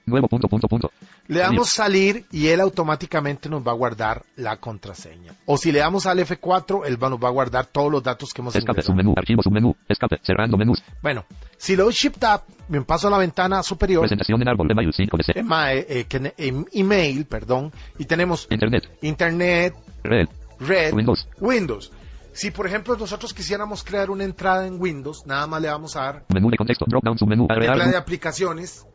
[0.05, 0.91] nuevo punto, punto, punto.
[1.27, 5.33] Le damos salir y él automáticamente nos va a guardar la contraseña.
[5.47, 8.31] O si le damos al F4, él va- nos va a guardar todos los datos
[8.33, 11.25] que hemos Escape, submenú, archivo, submenú, escape, cerrando menús, Bueno,
[11.57, 14.93] si le doy Shift Tab, me paso a la ventana superior, presentación en árbol, Gmail,
[14.93, 19.73] 5 de C, ema- eh, eh, em- email, perdón, y tenemos internet, Internet,
[20.03, 20.27] red,
[20.59, 21.27] Red, Windows.
[21.39, 21.91] Windows.
[22.35, 26.01] Si por ejemplo nosotros quisiéramos crear una entrada en Windows, nada más le vamos a
[26.01, 28.85] dar menú de contexto, drop down, submenú, agregar, de aplicaciones.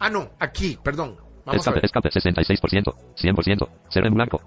[0.00, 1.16] Ah, no, aquí, perdón.
[1.46, 1.84] Vamos a escape, ver.
[1.84, 4.40] escape, 66%, 100%, cerrar en blanco,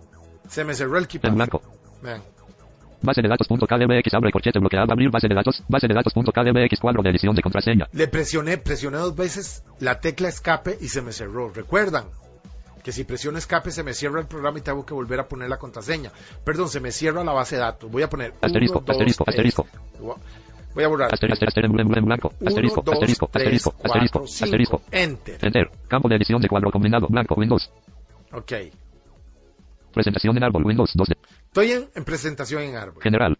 [0.49, 1.31] Se me cerró el en keypad.
[1.31, 1.61] blanco.
[2.03, 2.21] Vean.
[3.01, 7.11] Base de datos.kdbx, abre corchete bloqueado, abrir base de datos, base de datos.kdbx, cuadro de
[7.11, 7.87] edición de contraseña.
[7.93, 11.51] Le presioné, presioné dos veces la tecla escape y se me cerró.
[11.53, 12.05] Recuerdan
[12.85, 15.49] que si presiono escape se me cierra el programa y tengo que volver a poner
[15.49, 16.11] la contraseña.
[16.43, 17.89] Perdón, se me cierra la base de datos.
[17.89, 19.67] Voy a poner Asterisco, uno, asterisco, asterisco.
[20.75, 21.09] Voy a borrar.
[21.11, 24.45] Asterisco, dos, asterisco, tres, asterisco, cuatro, asterisco, cinco.
[24.45, 24.81] asterisco.
[24.91, 25.39] Enter.
[25.41, 25.71] Enter.
[25.87, 27.71] Campo de edición de cuadro combinado, blanco, Windows.
[28.31, 28.53] Ok.
[29.91, 31.17] Presentación en árbol, Windows 2 de
[31.47, 33.01] Estoy en, en presentación en árbol.
[33.01, 33.39] general,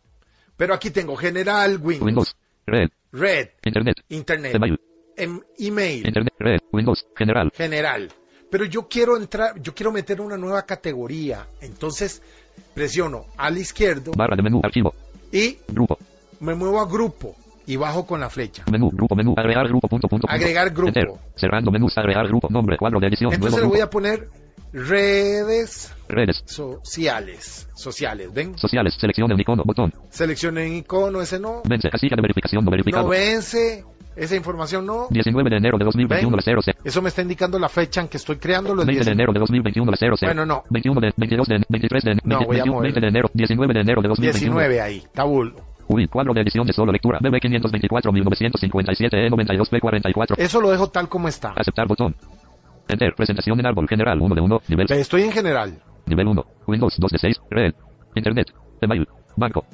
[0.58, 2.36] Pero aquí tengo general, Windows, Windows,
[2.66, 4.80] red, red, internet, internet, Gmail,
[5.18, 8.10] em- email, internet, red, Windows, general, general.
[8.56, 11.46] Pero yo quiero entrar, yo quiero meter una nueva categoría.
[11.60, 12.22] Entonces
[12.74, 14.94] presiono al izquierdo Barra de menú, archivo.
[15.30, 15.98] y Grupo.
[16.40, 17.36] me muevo a grupo
[17.68, 18.64] y bajo con la flecha.
[18.72, 20.34] Menú, grupo, menú, agregar grupo, punto, punto, punto.
[20.34, 20.88] Agregar grupo.
[20.88, 21.10] Enter.
[21.36, 23.88] Cerrando menús, agregar grupo, nombre, cuadro de edición, Entonces le nuevo voy grupo.
[23.88, 24.30] a poner
[24.72, 26.44] redes Redes.
[26.46, 27.68] sociales.
[27.76, 28.58] Sociales, ¿ven?
[28.58, 29.94] Sociales, seleccione un icono, botón.
[30.12, 31.62] Seleccionen icono, ese no.
[31.66, 33.04] Vence, casilla de verificación no verificado.
[33.04, 33.84] No vence,
[34.16, 35.08] esa información no.
[35.10, 36.42] 19 de enero de 2021, Ven.
[36.44, 39.14] 0 Eso me está indicando la fecha en que estoy creando los 20 de 10.
[39.14, 40.64] enero de 2021, 0 Bueno, no.
[40.70, 42.84] 21 de, 22 de, 23 de, No, 20, voy a 21, mover.
[42.94, 44.56] 20 de enero, 19 de enero de 2021.
[44.60, 45.56] 19 ahí, tabulo.
[45.88, 50.36] Uy, cuadro de edición de solo lectura, BB 524 1957 E92 P44.
[50.38, 51.54] Eso lo dejo tal como está.
[51.56, 52.16] Aceptar botón.
[52.88, 55.80] Enter, presentación en árbol general 1 de 1, nivel, Estoy en general.
[56.06, 57.76] nivel 1, Windows 2 de 6, Reel,
[58.16, 58.52] Internet,
[58.82, 59.66] email, banco,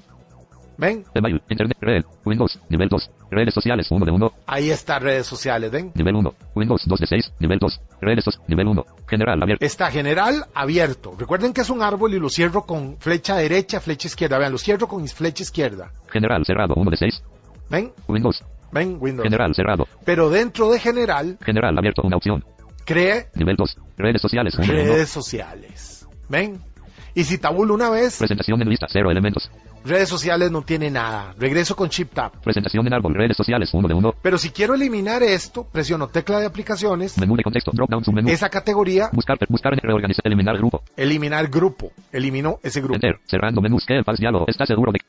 [0.81, 1.05] ¿Ven?
[1.13, 5.69] email, Internet, Reel, Windows, nivel 2, redes sociales 1 de 1, Ahí está redes sociales,
[5.69, 5.91] ¿ven?
[5.93, 9.91] nivel 1, Windows 2 de 6, nivel 2, redes sociales, nivel 1, general abierto, Está
[9.91, 11.13] general abierto.
[11.19, 14.39] Recuerden que es un árbol y lo cierro con flecha derecha, flecha izquierda.
[14.39, 15.91] Vean, lo cierro con flecha izquierda.
[16.11, 17.23] general cerrado 1 de 6,
[17.69, 17.91] ¿Ven?
[18.07, 18.97] Windows, ¿Ven?
[18.99, 19.23] Windows.
[19.23, 22.43] general cerrado, Pero dentro de general, general abierto una opción,
[22.85, 26.07] cree nivel 2, redes sociales 1 de 1, redes sociales.
[26.27, 26.59] ¿Ven?
[27.13, 29.51] Y si tabulo una vez, presentación en lista 0 elementos,
[29.85, 31.33] redes sociales no tiene nada.
[31.37, 32.31] Regreso con Shift Tab.
[32.41, 36.39] presentación en árbol, redes sociales 1 de 1, Pero si quiero eliminar esto, presiono tecla
[36.39, 40.83] de aplicaciones, menú de contexto, drop down submenú, esa categoría, buscar, buscar reorganizar, eliminar grupo,
[40.95, 41.91] eliminar grupo.
[42.11, 42.95] Elimino ese grupo.
[42.95, 44.99] Enter, cerrando menús, que el pals diálogo, está seguro de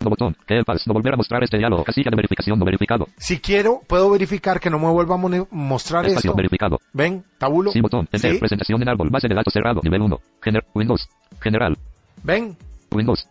[0.00, 3.38] botón, que el no volver a mostrar este diálogo, casilla de verificación no verificado, Si
[3.38, 5.18] quiero, puedo verificar que no me vuelva a
[5.52, 6.36] mostrar espacio esto.
[6.36, 7.24] verificado, ¿Ven?
[7.38, 7.70] Tabulo.
[7.70, 8.38] sí botón, enter, Sí.
[8.38, 11.08] presentación en árbol, base de datos cerrado, nivel 1, Gener Windows,
[11.40, 11.78] general,
[12.24, 12.56] ¿Ven?
[12.90, 13.28] Windows,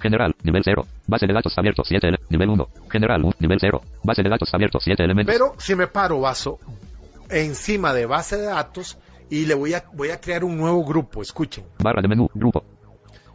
[0.00, 4.22] general, nivel 0, base de datos abierto 7, ele- nivel 1, general, nivel 0, base
[4.22, 6.58] de datos abierto 7 elementos, Pero si me paro vaso
[7.28, 8.98] encima de base de datos
[9.28, 11.64] y le voy a, voy a crear un nuevo grupo, escuchen.
[11.78, 12.64] barra de menú, grupo,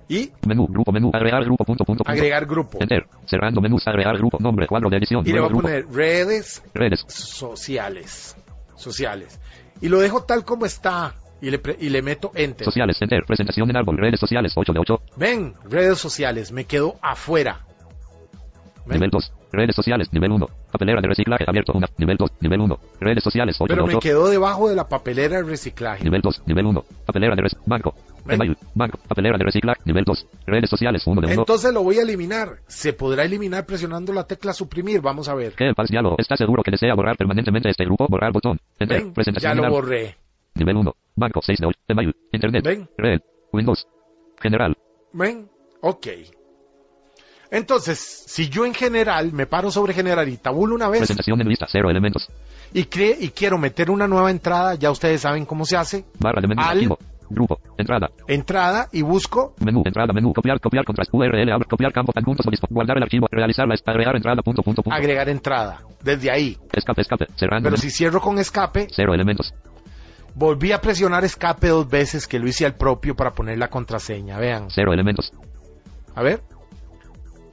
[0.08, 2.78] Y menú, grupo, menú, agregar grupo, punto, punto, punto, agregar grupo.
[2.82, 5.88] enter, cerrando menús, agregar grupo, nombre, cuadro de edición, Y le voy a grupo, poner
[5.92, 8.36] redes redes, sociales.
[8.76, 9.40] Sociales.
[9.82, 11.16] Y lo dejo tal como está.
[11.42, 12.66] Y le, pre- y le meto enter.
[12.66, 16.52] sociales, enter, presentación en árbol, redes sociales 8 de 8, Ven, redes sociales.
[16.52, 17.62] Me quedo afuera.
[18.86, 18.98] ¿Ven?
[18.98, 19.34] Nivel 2.
[19.52, 20.10] Redes sociales.
[20.14, 20.48] Nivel 1.
[20.72, 21.74] Papelera de reciclaje abierto.
[21.74, 21.88] Una.
[21.98, 22.32] Nivel 2.
[22.42, 22.80] Nivel 1.
[23.00, 23.56] Redes sociales.
[23.58, 24.00] 8 Pero de me 8.
[24.00, 26.04] quedo debajo de la papelera de reciclaje.
[26.04, 26.44] Nivel 2.
[26.46, 26.86] Nivel 1.
[27.06, 27.96] Papelera de res Banco.
[28.30, 28.56] Email.
[28.76, 29.00] Banco.
[29.08, 29.82] Papelera de reciclaje.
[29.86, 30.28] Nivel 2.
[30.46, 31.08] Redes sociales.
[31.08, 31.42] 1 de 1.
[31.42, 32.58] Entonces lo voy a eliminar.
[32.68, 35.02] Se podrá eliminar presionando la tecla suprimir.
[35.02, 35.56] Vamos a ver.
[35.90, 36.16] Diálogo.
[36.20, 38.06] ¿Está seguro que desea borrar permanentemente este grupo?
[38.08, 38.60] Borrar botón.
[38.78, 39.02] Enter.
[39.02, 40.16] Ven, Presentación ya lo borré.
[40.54, 40.96] Nivel 1.
[41.16, 41.42] Banco.
[41.42, 41.80] 6 de 8.
[41.88, 42.16] Email.
[42.32, 42.64] Internet.
[42.66, 42.90] Ven.
[42.98, 43.22] Red.
[43.54, 43.88] Windows.
[44.42, 44.76] General.
[45.14, 45.50] ¿Ven?
[45.82, 46.08] Ok.
[47.52, 51.48] Entonces, si yo en general me paro sobre general y tabulo una vez Presentación en
[51.48, 51.68] lista.
[51.72, 52.28] 0 elementos.
[52.74, 56.06] y, cre- y quiero meter una nueva entrada, ya ustedes saben cómo se hace.
[56.20, 56.62] Barra de menú.
[56.62, 56.98] Al- Archivo.
[57.30, 57.60] Grupo.
[57.78, 58.10] Entrada.
[58.28, 62.98] Entrada y busco Menú, entrada, menú, copiar, copiar, contrast, URL, abre, copiar, campo, adjuntos, guardar
[62.98, 64.96] el archivo, realizar la, agregar entrada, punto, punto, punto.
[64.96, 65.82] agregar entrada.
[66.04, 66.56] Desde ahí.
[66.72, 67.68] Escape, escape, cerrando.
[67.68, 69.54] Pero si cierro con escape, Cero elementos.
[70.36, 74.38] Volví a presionar escape dos veces que lo hice al propio para poner la contraseña.
[74.38, 74.68] Vean.
[74.70, 75.32] Cero elementos.
[76.14, 76.42] A ver.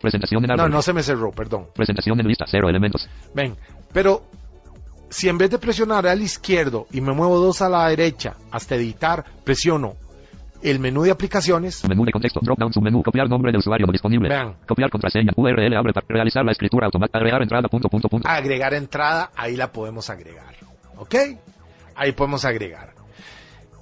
[0.01, 1.69] Presentación en No, no se me cerró, perdón.
[1.75, 2.45] Presentación en lista.
[2.49, 3.09] Cero elementos.
[3.35, 3.57] Ven,
[3.93, 4.25] pero
[5.09, 8.75] si en vez de presionar al izquierdo y me muevo dos a la derecha hasta
[8.75, 9.95] editar, presiono
[10.63, 12.41] el menú de aplicaciones, Menú de contexto.
[12.41, 13.03] Drop down submenú.
[13.03, 14.29] Copiar nombre de usuario no disponible.
[14.29, 14.55] Vean.
[14.67, 15.33] Copiar contraseña.
[15.37, 17.19] URL abre para realizar la escritura automática.
[17.19, 17.69] Agregar entrada.
[17.69, 18.29] Punto, punto, punto.
[18.29, 20.55] agregar entrada, ahí la podemos agregar.
[20.97, 21.15] ¿Ok?
[21.95, 22.95] Ahí podemos agregar.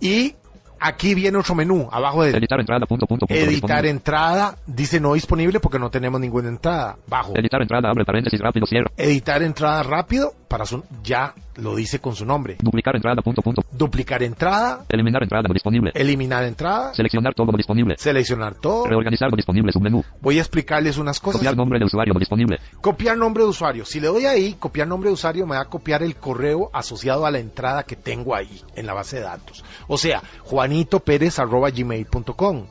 [0.00, 0.34] Y
[0.78, 2.86] aquí viene otro menú, abajo de Editar entrada.
[2.86, 3.42] Punto, punto, punto.
[3.42, 6.96] editar entrada, dice no disponible porque no tenemos ninguna entrada.
[7.06, 7.36] Bajo.
[7.36, 7.90] Editar entrada.
[7.90, 8.66] Abre paréntesis rápido.
[8.66, 8.90] Cierra.
[8.96, 12.56] Editar entrada rápido, para su, ya lo dice con su nombre.
[12.60, 13.20] Duplicar entrada.
[13.22, 13.62] Punto, punto.
[13.72, 15.90] Duplicar entrada, Eliminar entrada disponible.
[15.94, 17.96] eliminar entrada, Seleccionar todo no disponible.
[17.98, 18.86] seleccionar todo.
[18.86, 19.72] Reorganizar no disponible.
[19.72, 20.02] Submenú.
[20.20, 21.38] Voy a explicarles unas cosas.
[21.40, 22.58] Copiar nombre de usuario disponible.
[22.80, 23.84] Copiar nombre de usuario.
[23.84, 27.26] Si le doy ahí, copiar nombre de usuario, me va a copiar el correo asociado
[27.26, 29.62] a la entrada que tengo ahí, en la base de datos.
[29.88, 32.66] O sea, juanitopérez.gmail.com.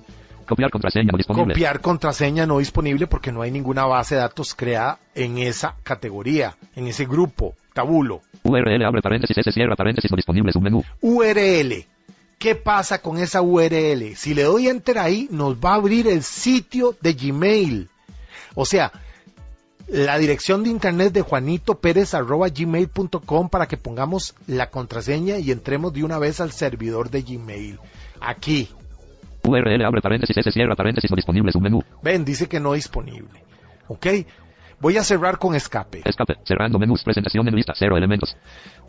[0.47, 1.53] Copiar contraseña no disponible.
[1.53, 6.55] Copiar contraseña no disponible porque no hay ninguna base de datos creada en esa categoría,
[6.75, 8.21] en ese grupo, tabulo.
[8.43, 9.35] URL abre paréntesis.
[9.37, 10.51] S cierra paréntesis no disponible.
[10.51, 10.83] Submenú.
[11.01, 11.85] URL.
[12.37, 14.15] ¿Qué pasa con esa URL?
[14.15, 17.89] Si le doy enter ahí, nos va a abrir el sitio de Gmail.
[18.55, 18.93] O sea,
[19.87, 26.17] la dirección de internet de juanitopérez.gmail.com para que pongamos la contraseña y entremos de una
[26.17, 27.77] vez al servidor de Gmail.
[28.21, 28.69] Aquí.
[29.43, 30.37] URL abre paréntesis.
[30.37, 31.51] S cierra paréntesis no disponible.
[31.51, 31.83] Submenú.
[32.01, 33.43] Ven, dice que no disponible.
[33.87, 34.07] ¿Ok?
[34.79, 36.01] Voy a cerrar con escape.
[36.05, 36.37] Escape.
[36.45, 37.03] Cerrando menús.
[37.03, 37.73] Presentación en lista.
[37.75, 38.35] Cero elementos.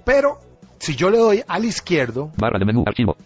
[0.04, 0.38] Pero
[0.78, 2.84] si yo le doy al izquierdo, Barra de menú.
[2.86, 3.16] Archivo.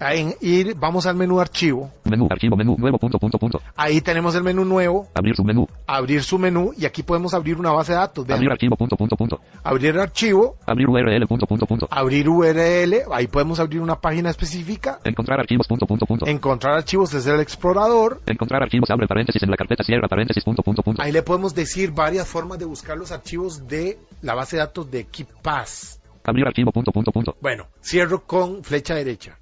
[0.00, 1.90] En ir, vamos al menú archivo.
[2.04, 2.28] Menú.
[2.30, 2.56] Archivo.
[2.56, 2.76] Menú.
[2.78, 2.98] Nuevo.
[2.98, 3.18] Punto.
[3.18, 3.38] Punto.
[3.38, 3.60] Punto.
[3.76, 5.66] Ahí tenemos el menú nuevo, Abrir submenú.
[5.86, 8.26] abrir su menú y aquí podemos abrir una base de datos.
[8.26, 8.76] Vean, Abrir archivo.
[8.76, 8.96] Punto.
[8.96, 9.16] Punto.
[9.16, 9.40] Punto.
[9.64, 11.26] abrir archivo, Abrir URL.
[11.26, 11.46] Punto.
[11.46, 11.66] Punto.
[11.66, 11.88] Punto.
[11.90, 15.66] abrir URL, ahí podemos abrir una página específica, Encontrar archivos.
[15.66, 15.86] Punto.
[15.86, 16.06] Punto.
[16.06, 16.26] Punto.
[16.26, 18.20] encontrar archivos desde el explorador.
[18.26, 18.90] Encontrar archivos.
[18.90, 19.82] Abre paréntesis en la carpeta.
[19.84, 20.44] Cierra paréntesis.
[20.44, 20.62] Punto.
[20.62, 20.82] Punto.
[20.82, 21.02] Punto.
[21.02, 24.90] Ahí le podemos decir varias formas de buscar los archivos de la base de datos
[24.90, 26.00] de KeePass.
[26.24, 26.70] Abrir archivo.
[26.72, 26.92] Punto.
[26.92, 27.12] Punto.
[27.12, 27.36] Punto.
[27.40, 29.38] Bueno, cierro con flecha derecha.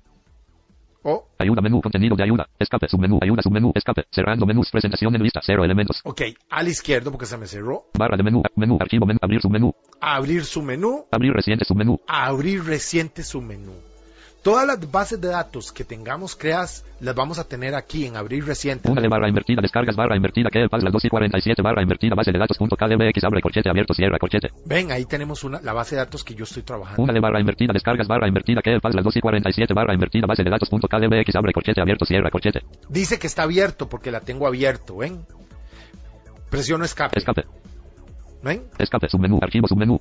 [1.04, 1.60] O, Ayuda.
[1.62, 1.80] Menú.
[1.80, 2.46] Contenido de ayuda.
[2.58, 2.88] Escape.
[2.88, 3.18] Submenú.
[3.22, 3.42] Ayuda.
[3.42, 3.72] Submenú.
[3.74, 4.04] Escape.
[4.10, 4.70] Cerrando menús.
[4.70, 5.40] Presentación en lista.
[5.42, 6.00] Cero elementos.
[6.04, 7.84] ok, al izquierdo porque se me cerró.
[7.98, 8.42] Barra de menú.
[8.56, 8.78] Menú.
[8.80, 9.06] Archivo.
[9.06, 9.18] Menú.
[9.22, 9.74] Abrir submenú.
[10.00, 12.00] Abrir su menú, Abrir reciente submenú.
[12.06, 13.72] abrir reciente su menú.
[14.44, 18.44] Todas las bases de datos que tengamos creadas las vamos a tener aquí en abrir
[18.44, 18.90] reciente.
[18.90, 19.62] Una de barra invertida.
[19.62, 20.50] Descargas barra invertida.
[20.50, 22.14] Que el las 2 y 47 barra invertida.
[22.14, 22.58] Base de datos.
[22.58, 23.24] Punto KDBX.
[23.24, 23.94] Abre corchete abierto.
[23.94, 24.50] Cierra corchete.
[24.66, 27.02] Ven, ahí tenemos una, la base de datos que yo estoy trabajando.
[27.02, 27.72] Una de barra invertida.
[27.72, 28.60] Descargas barra invertida.
[28.60, 30.26] Que el las 2 y 47 barra invertida.
[30.26, 30.68] Base de datos.
[30.68, 31.36] Punto KDBX.
[31.36, 32.04] Abre corchete abierto.
[32.04, 32.60] Cierra corchete.
[32.90, 35.24] Dice que está abierto porque la tengo abierto, ¿ven?
[36.50, 37.18] Presiono escape.
[37.18, 37.44] Escape.
[38.42, 38.64] ¿Ven?
[38.78, 39.08] Escape.
[39.08, 39.38] Submenú.
[39.40, 39.66] Archivo.
[39.66, 39.98] Submenú.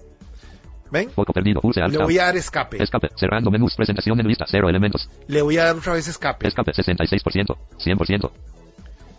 [0.93, 1.09] ¿Ven?
[1.09, 1.59] Foco perdido.
[1.59, 1.91] Pulse alt.
[1.91, 2.81] Le voy a dar escape.
[2.81, 3.09] Escape.
[3.15, 3.75] Cerrando menús.
[3.75, 4.45] Presentación en lista.
[4.47, 5.09] Cero elementos.
[5.27, 6.47] Le voy a dar otra vez escape.
[6.47, 6.71] Escape.
[6.71, 7.57] 66%.
[7.79, 8.31] 100%.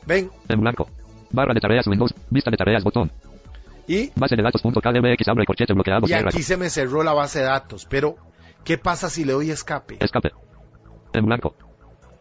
[0.06, 0.30] ¿Ven?
[0.48, 0.88] En blanco.
[1.32, 2.14] Barra de tareas Windows.
[2.30, 2.84] Vista de tareas.
[2.84, 3.10] Botón.
[3.88, 4.62] Y, Base de datos.
[4.62, 5.26] Punto KDBX.
[5.26, 6.05] Abre corchete bloqueado.
[6.05, 6.28] y Cierra.
[6.28, 7.86] aquí se me cerró la base de datos.
[7.90, 8.14] Pero,
[8.62, 9.96] ¿qué pasa si le doy escape?
[9.98, 10.30] Escape.
[11.12, 11.56] En blanco.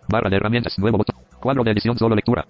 [0.10, 0.80] Barra de herramientas.
[0.80, 1.16] Nuevo botón.
[1.40, 1.96] Cuadro de edición.
[2.00, 2.48] Solo lectura.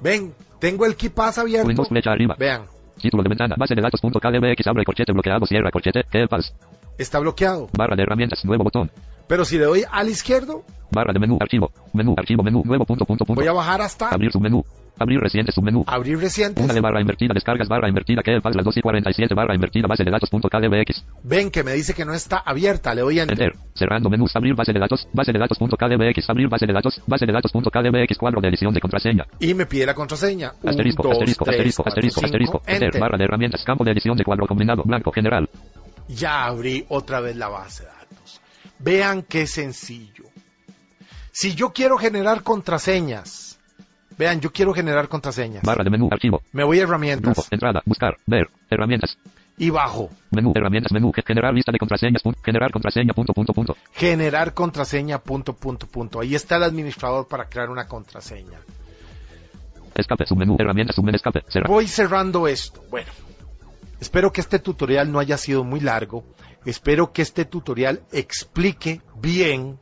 [0.00, 1.68] Ven, tengo el KeePass abierto.
[1.68, 2.34] Windows flecha arriba.
[2.36, 2.66] Vean,
[3.00, 3.54] Título de ventana.
[3.58, 4.00] Base de datos.
[4.00, 4.66] Punto KDBX.
[4.66, 5.46] Abre corchete bloqueado.
[5.46, 6.04] Cierra corchete.
[6.10, 6.54] Kepas.
[6.98, 7.68] está bloqueado.
[7.76, 8.44] Barra de herramientas.
[8.44, 8.90] Nuevo botón.
[9.26, 11.38] Pero si le doy al izquierdo, Barra de menú.
[11.40, 11.70] Archivo.
[11.92, 12.14] Menú.
[12.16, 12.42] Archivo.
[12.42, 12.62] Menú.
[12.64, 13.04] Nuevo punto.
[13.04, 13.24] Punto.
[13.24, 13.40] Punto.
[13.40, 14.64] voy a bajar hasta Abrir submenú.
[14.98, 15.84] Abrir reciente submenú.
[15.86, 16.64] abrir recientes.
[16.64, 17.34] Una de barra invertida.
[17.34, 18.22] Descargas barra invertida.
[18.22, 19.86] Que las 2 y 47 barra invertida.
[19.86, 20.30] Base de datos.
[20.30, 21.04] Punto KDBX.
[21.22, 22.94] Ven que me dice que no está abierta.
[22.94, 23.40] Le doy a enter.
[23.40, 23.60] Enter.
[23.74, 24.34] Cerrando menús.
[24.34, 25.06] Abrir base de datos.
[25.12, 25.58] Base de datos.
[25.58, 26.30] Punto KDBX.
[26.30, 27.02] Abrir base de datos.
[27.06, 27.52] Base de datos.
[27.52, 28.16] Punto KDBX.
[28.18, 29.26] Cuadro de edición de contraseña.
[29.40, 30.52] Y me pide la contraseña.
[30.62, 33.00] Un, Asterisco, dos, asterisco, tres, asterisco, cuatro, asterisco, cinco, asterisco, enter, enter.
[33.00, 35.48] barra de herramientas, campo de edición de cuadro combinado, blanco, general.
[36.08, 38.40] Ya abrí otra vez la base de datos.
[38.78, 40.24] Vean qué sencillo.
[41.32, 43.45] Si yo quiero generar contraseñas,
[44.18, 45.62] vean, yo quiero generar contraseñas.
[45.62, 49.18] Barra de menú, archivo, Me voy a grupo, herramientas entrada, buscar, ver, herramientas,
[49.58, 50.10] y bajo.
[50.30, 53.76] menú, herramientas, menú, ge- generar lista de contraseñas, punto, generar contraseña, punto, punto, punto.
[53.92, 56.20] Generar contraseña, punto, punto, punto.
[56.20, 58.58] Ahí está el administrador para crear una contraseña.
[59.94, 61.68] Escape, submenú, herramientas, submenú, escape, cerrar.
[61.70, 62.82] Voy cerrando esto.
[62.90, 63.08] Bueno,
[63.98, 66.22] espero que este tutorial no haya sido muy largo.
[66.66, 69.78] Espero que este tutorial explique bien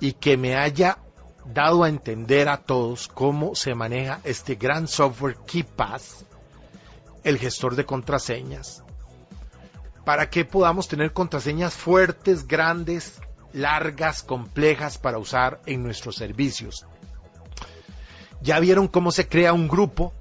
[0.00, 0.98] y que me haya
[1.52, 6.24] dado a entender a todos cómo se maneja este gran software KeePass,
[7.24, 8.82] el gestor de contraseñas,
[10.04, 13.20] para que podamos tener contraseñas fuertes, grandes,
[13.52, 16.86] largas, complejas para usar en nuestros servicios.
[18.42, 20.12] Ya vieron cómo se crea un grupo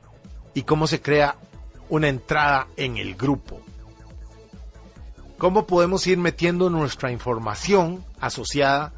[0.53, 1.35] y cómo se crea
[1.89, 3.61] una entrada en el grupo.
[5.38, 8.93] Cómo podemos ir metiendo nuestra información asociada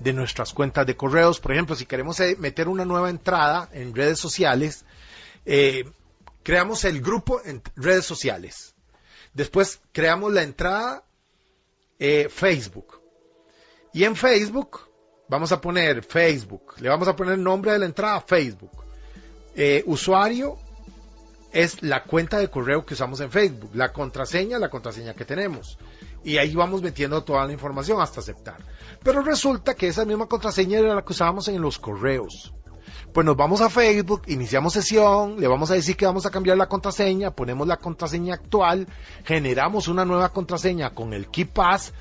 [0.00, 1.40] de nuestras cuentas de correos.
[1.40, 4.84] Por ejemplo, si queremos eh, meter una nueva entrada en redes sociales,
[5.44, 5.90] eh,
[6.42, 8.74] creamos el grupo en redes sociales.
[9.34, 11.04] Después creamos la entrada
[11.98, 13.00] eh, Facebook.
[13.92, 14.80] Y en Facebook
[15.28, 16.74] vamos a poner Facebook.
[16.80, 18.84] Le vamos a poner el nombre de la entrada Facebook.
[19.86, 20.56] Usuario
[21.52, 23.72] es la cuenta de correo que usamos en Facebook.
[23.74, 25.78] La contraseña, la contraseña que tenemos.
[26.24, 28.58] Y ahí vamos metiendo toda la información hasta aceptar.
[29.02, 32.52] Pero resulta que esa misma contraseña era la que usábamos en los correos.
[33.12, 36.56] Pues nos vamos a Facebook, iniciamos sesión, le vamos a decir que vamos a cambiar
[36.56, 38.86] la contraseña, ponemos la contraseña actual,
[39.24, 41.94] generamos una nueva contraseña con el KeePass,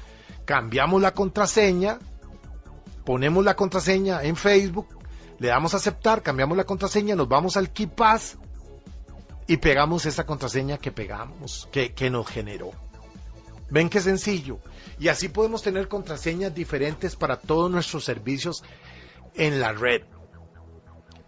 [0.46, 2.00] cambiamos la contraseña,
[3.06, 4.88] ponemos la contraseña en Facebook,
[5.40, 8.38] le damos a aceptar, cambiamos la contraseña, nos vamos al KeePass
[9.48, 12.72] y pegamos esa contraseña que pegamos, que, que nos generó.
[13.70, 14.60] Ven qué sencillo.
[15.00, 18.64] Y así podemos tener contraseñas diferentes para todos nuestros servicios
[19.36, 20.04] en la red.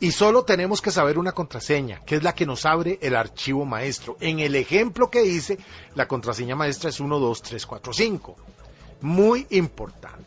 [0.01, 3.65] Y solo tenemos que saber una contraseña, que es la que nos abre el archivo
[3.65, 4.15] maestro.
[4.21, 5.59] En el ejemplo que hice,
[5.93, 8.37] la contraseña maestra es 12345.
[9.01, 10.25] Muy importante.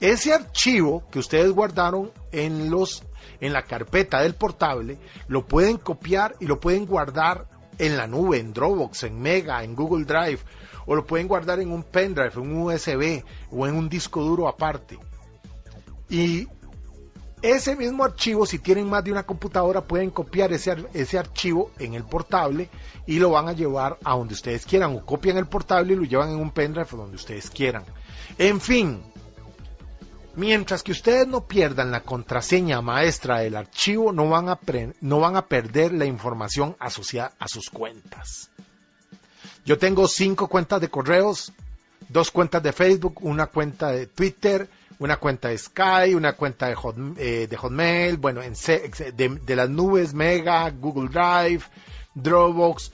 [0.00, 3.04] Ese archivo que ustedes guardaron en los
[3.40, 7.46] en la carpeta del portable, lo pueden copiar y lo pueden guardar
[7.78, 10.38] en la nube, en Dropbox, en Mega, en Google Drive,
[10.86, 14.48] o lo pueden guardar en un pendrive, en un USB o en un disco duro
[14.48, 14.98] aparte.
[16.08, 16.46] Y
[17.42, 21.94] ese mismo archivo, si tienen más de una computadora, pueden copiar ese, ese archivo en
[21.94, 22.68] el portable
[23.04, 24.94] y lo van a llevar a donde ustedes quieran.
[24.94, 27.84] O copian el portable y lo llevan en un pendrive donde ustedes quieran.
[28.38, 29.02] En fin,
[30.36, 34.60] mientras que ustedes no pierdan la contraseña maestra del archivo, no van a,
[35.00, 38.50] no van a perder la información asociada a sus cuentas.
[39.64, 41.52] Yo tengo cinco cuentas de correos,
[42.08, 44.68] dos cuentas de Facebook, una cuenta de Twitter,
[44.98, 46.76] una cuenta de Sky, una cuenta de,
[47.18, 51.62] eh, Hotmail, bueno, en de, las nubes, Mega, Google Drive,
[52.14, 52.90] Dropbox.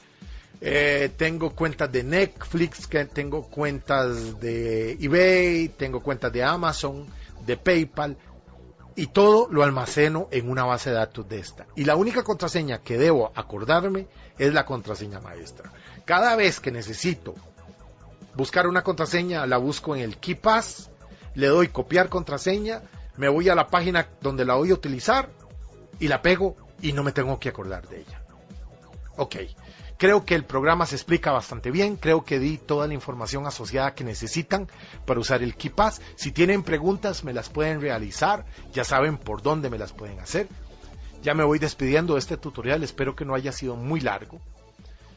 [0.60, 7.06] Eh, tengo cuentas de Netflix, tengo cuentas de eBay, tengo cuentas de Amazon,
[7.46, 8.16] de PayPal
[8.98, 11.66] y todo lo almaceno en una base de datos de esta.
[11.76, 15.70] Y la única contraseña que debo acordarme es la contraseña maestra.
[16.04, 17.36] Cada vez que necesito
[18.34, 20.90] buscar una contraseña, la busco en el KeePass
[21.36, 22.82] le doy copiar contraseña,
[23.16, 25.28] me voy a la página donde la voy a utilizar
[26.00, 28.20] y la pego y no me tengo que acordar de ella.
[29.16, 29.36] Ok,
[29.98, 33.94] creo que el programa se explica bastante bien, creo que di toda la información asociada
[33.94, 34.68] que necesitan
[35.04, 36.00] para usar el KeePass.
[36.14, 40.48] Si tienen preguntas me las pueden realizar, ya saben por dónde me las pueden hacer.
[41.20, 44.40] Ya me voy despidiendo de este tutorial, espero que no haya sido muy largo.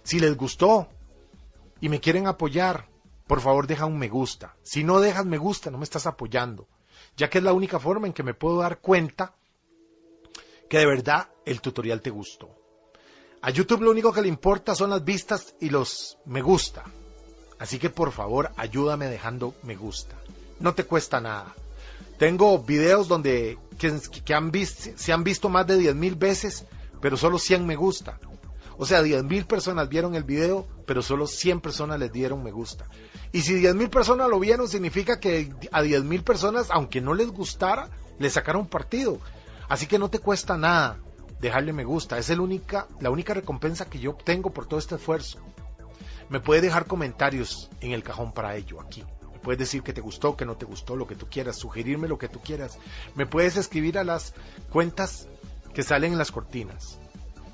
[0.04, 0.88] Si les gustó
[1.80, 2.88] y me quieren apoyar,
[3.28, 4.56] por favor deja un me gusta.
[4.64, 6.68] Si no dejas me gusta, no me estás apoyando,
[7.16, 9.36] ya que es la única forma en que me puedo dar cuenta
[10.68, 12.61] que de verdad el tutorial te gustó.
[13.44, 16.84] A YouTube lo único que le importa son las vistas y los me gusta.
[17.58, 20.16] Así que por favor ayúdame dejando me gusta.
[20.60, 21.56] No te cuesta nada.
[22.20, 26.66] Tengo videos donde que, han se han visto más de 10.000 veces,
[27.02, 28.20] pero solo 100 me gusta.
[28.78, 32.86] O sea, 10.000 personas vieron el video, pero solo 100 personas les dieron me gusta.
[33.32, 37.90] Y si 10.000 personas lo vieron, significa que a 10.000 personas, aunque no les gustara,
[38.20, 39.20] le sacaron partido.
[39.68, 41.00] Así que no te cuesta nada
[41.42, 42.18] dejarle me gusta.
[42.18, 45.40] Es el única, la única recompensa que yo obtengo por todo este esfuerzo.
[46.30, 49.04] Me puedes dejar comentarios en el cajón para ello, aquí.
[49.34, 52.08] Me puedes decir que te gustó, que no te gustó, lo que tú quieras, sugerirme
[52.08, 52.78] lo que tú quieras.
[53.16, 54.34] Me puedes escribir a las
[54.70, 55.28] cuentas
[55.74, 57.00] que salen en las cortinas.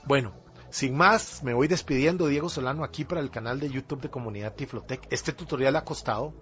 [0.05, 0.33] Bueno,
[0.69, 4.53] sin más, me voy despidiendo, Diego Solano, aquí para el canal de YouTube de Comunidad
[4.53, 5.07] Tiflotec.
[5.09, 6.33] Este tutorial ha costado,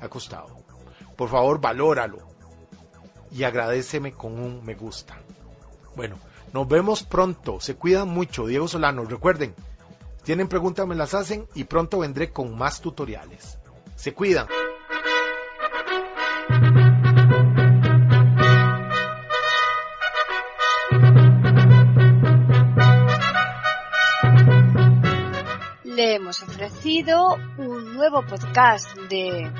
[0.00, 0.64] ha costado.
[1.16, 2.18] Por favor, valóralo
[3.32, 5.20] y agradeceme con un me gusta.
[5.96, 6.18] Bueno,
[6.52, 7.60] nos vemos pronto.
[7.60, 9.04] Se cuidan mucho, Diego Solano.
[9.04, 9.54] Recuerden,
[10.22, 13.58] tienen preguntas, me las hacen y pronto vendré con más tutoriales.
[13.96, 14.46] Se cuidan.
[26.14, 29.50] hemos ofrecido un nuevo podcast de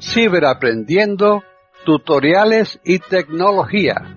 [0.00, 1.42] Ciberaprendiendo,
[1.84, 4.16] tutoriales y tecnología,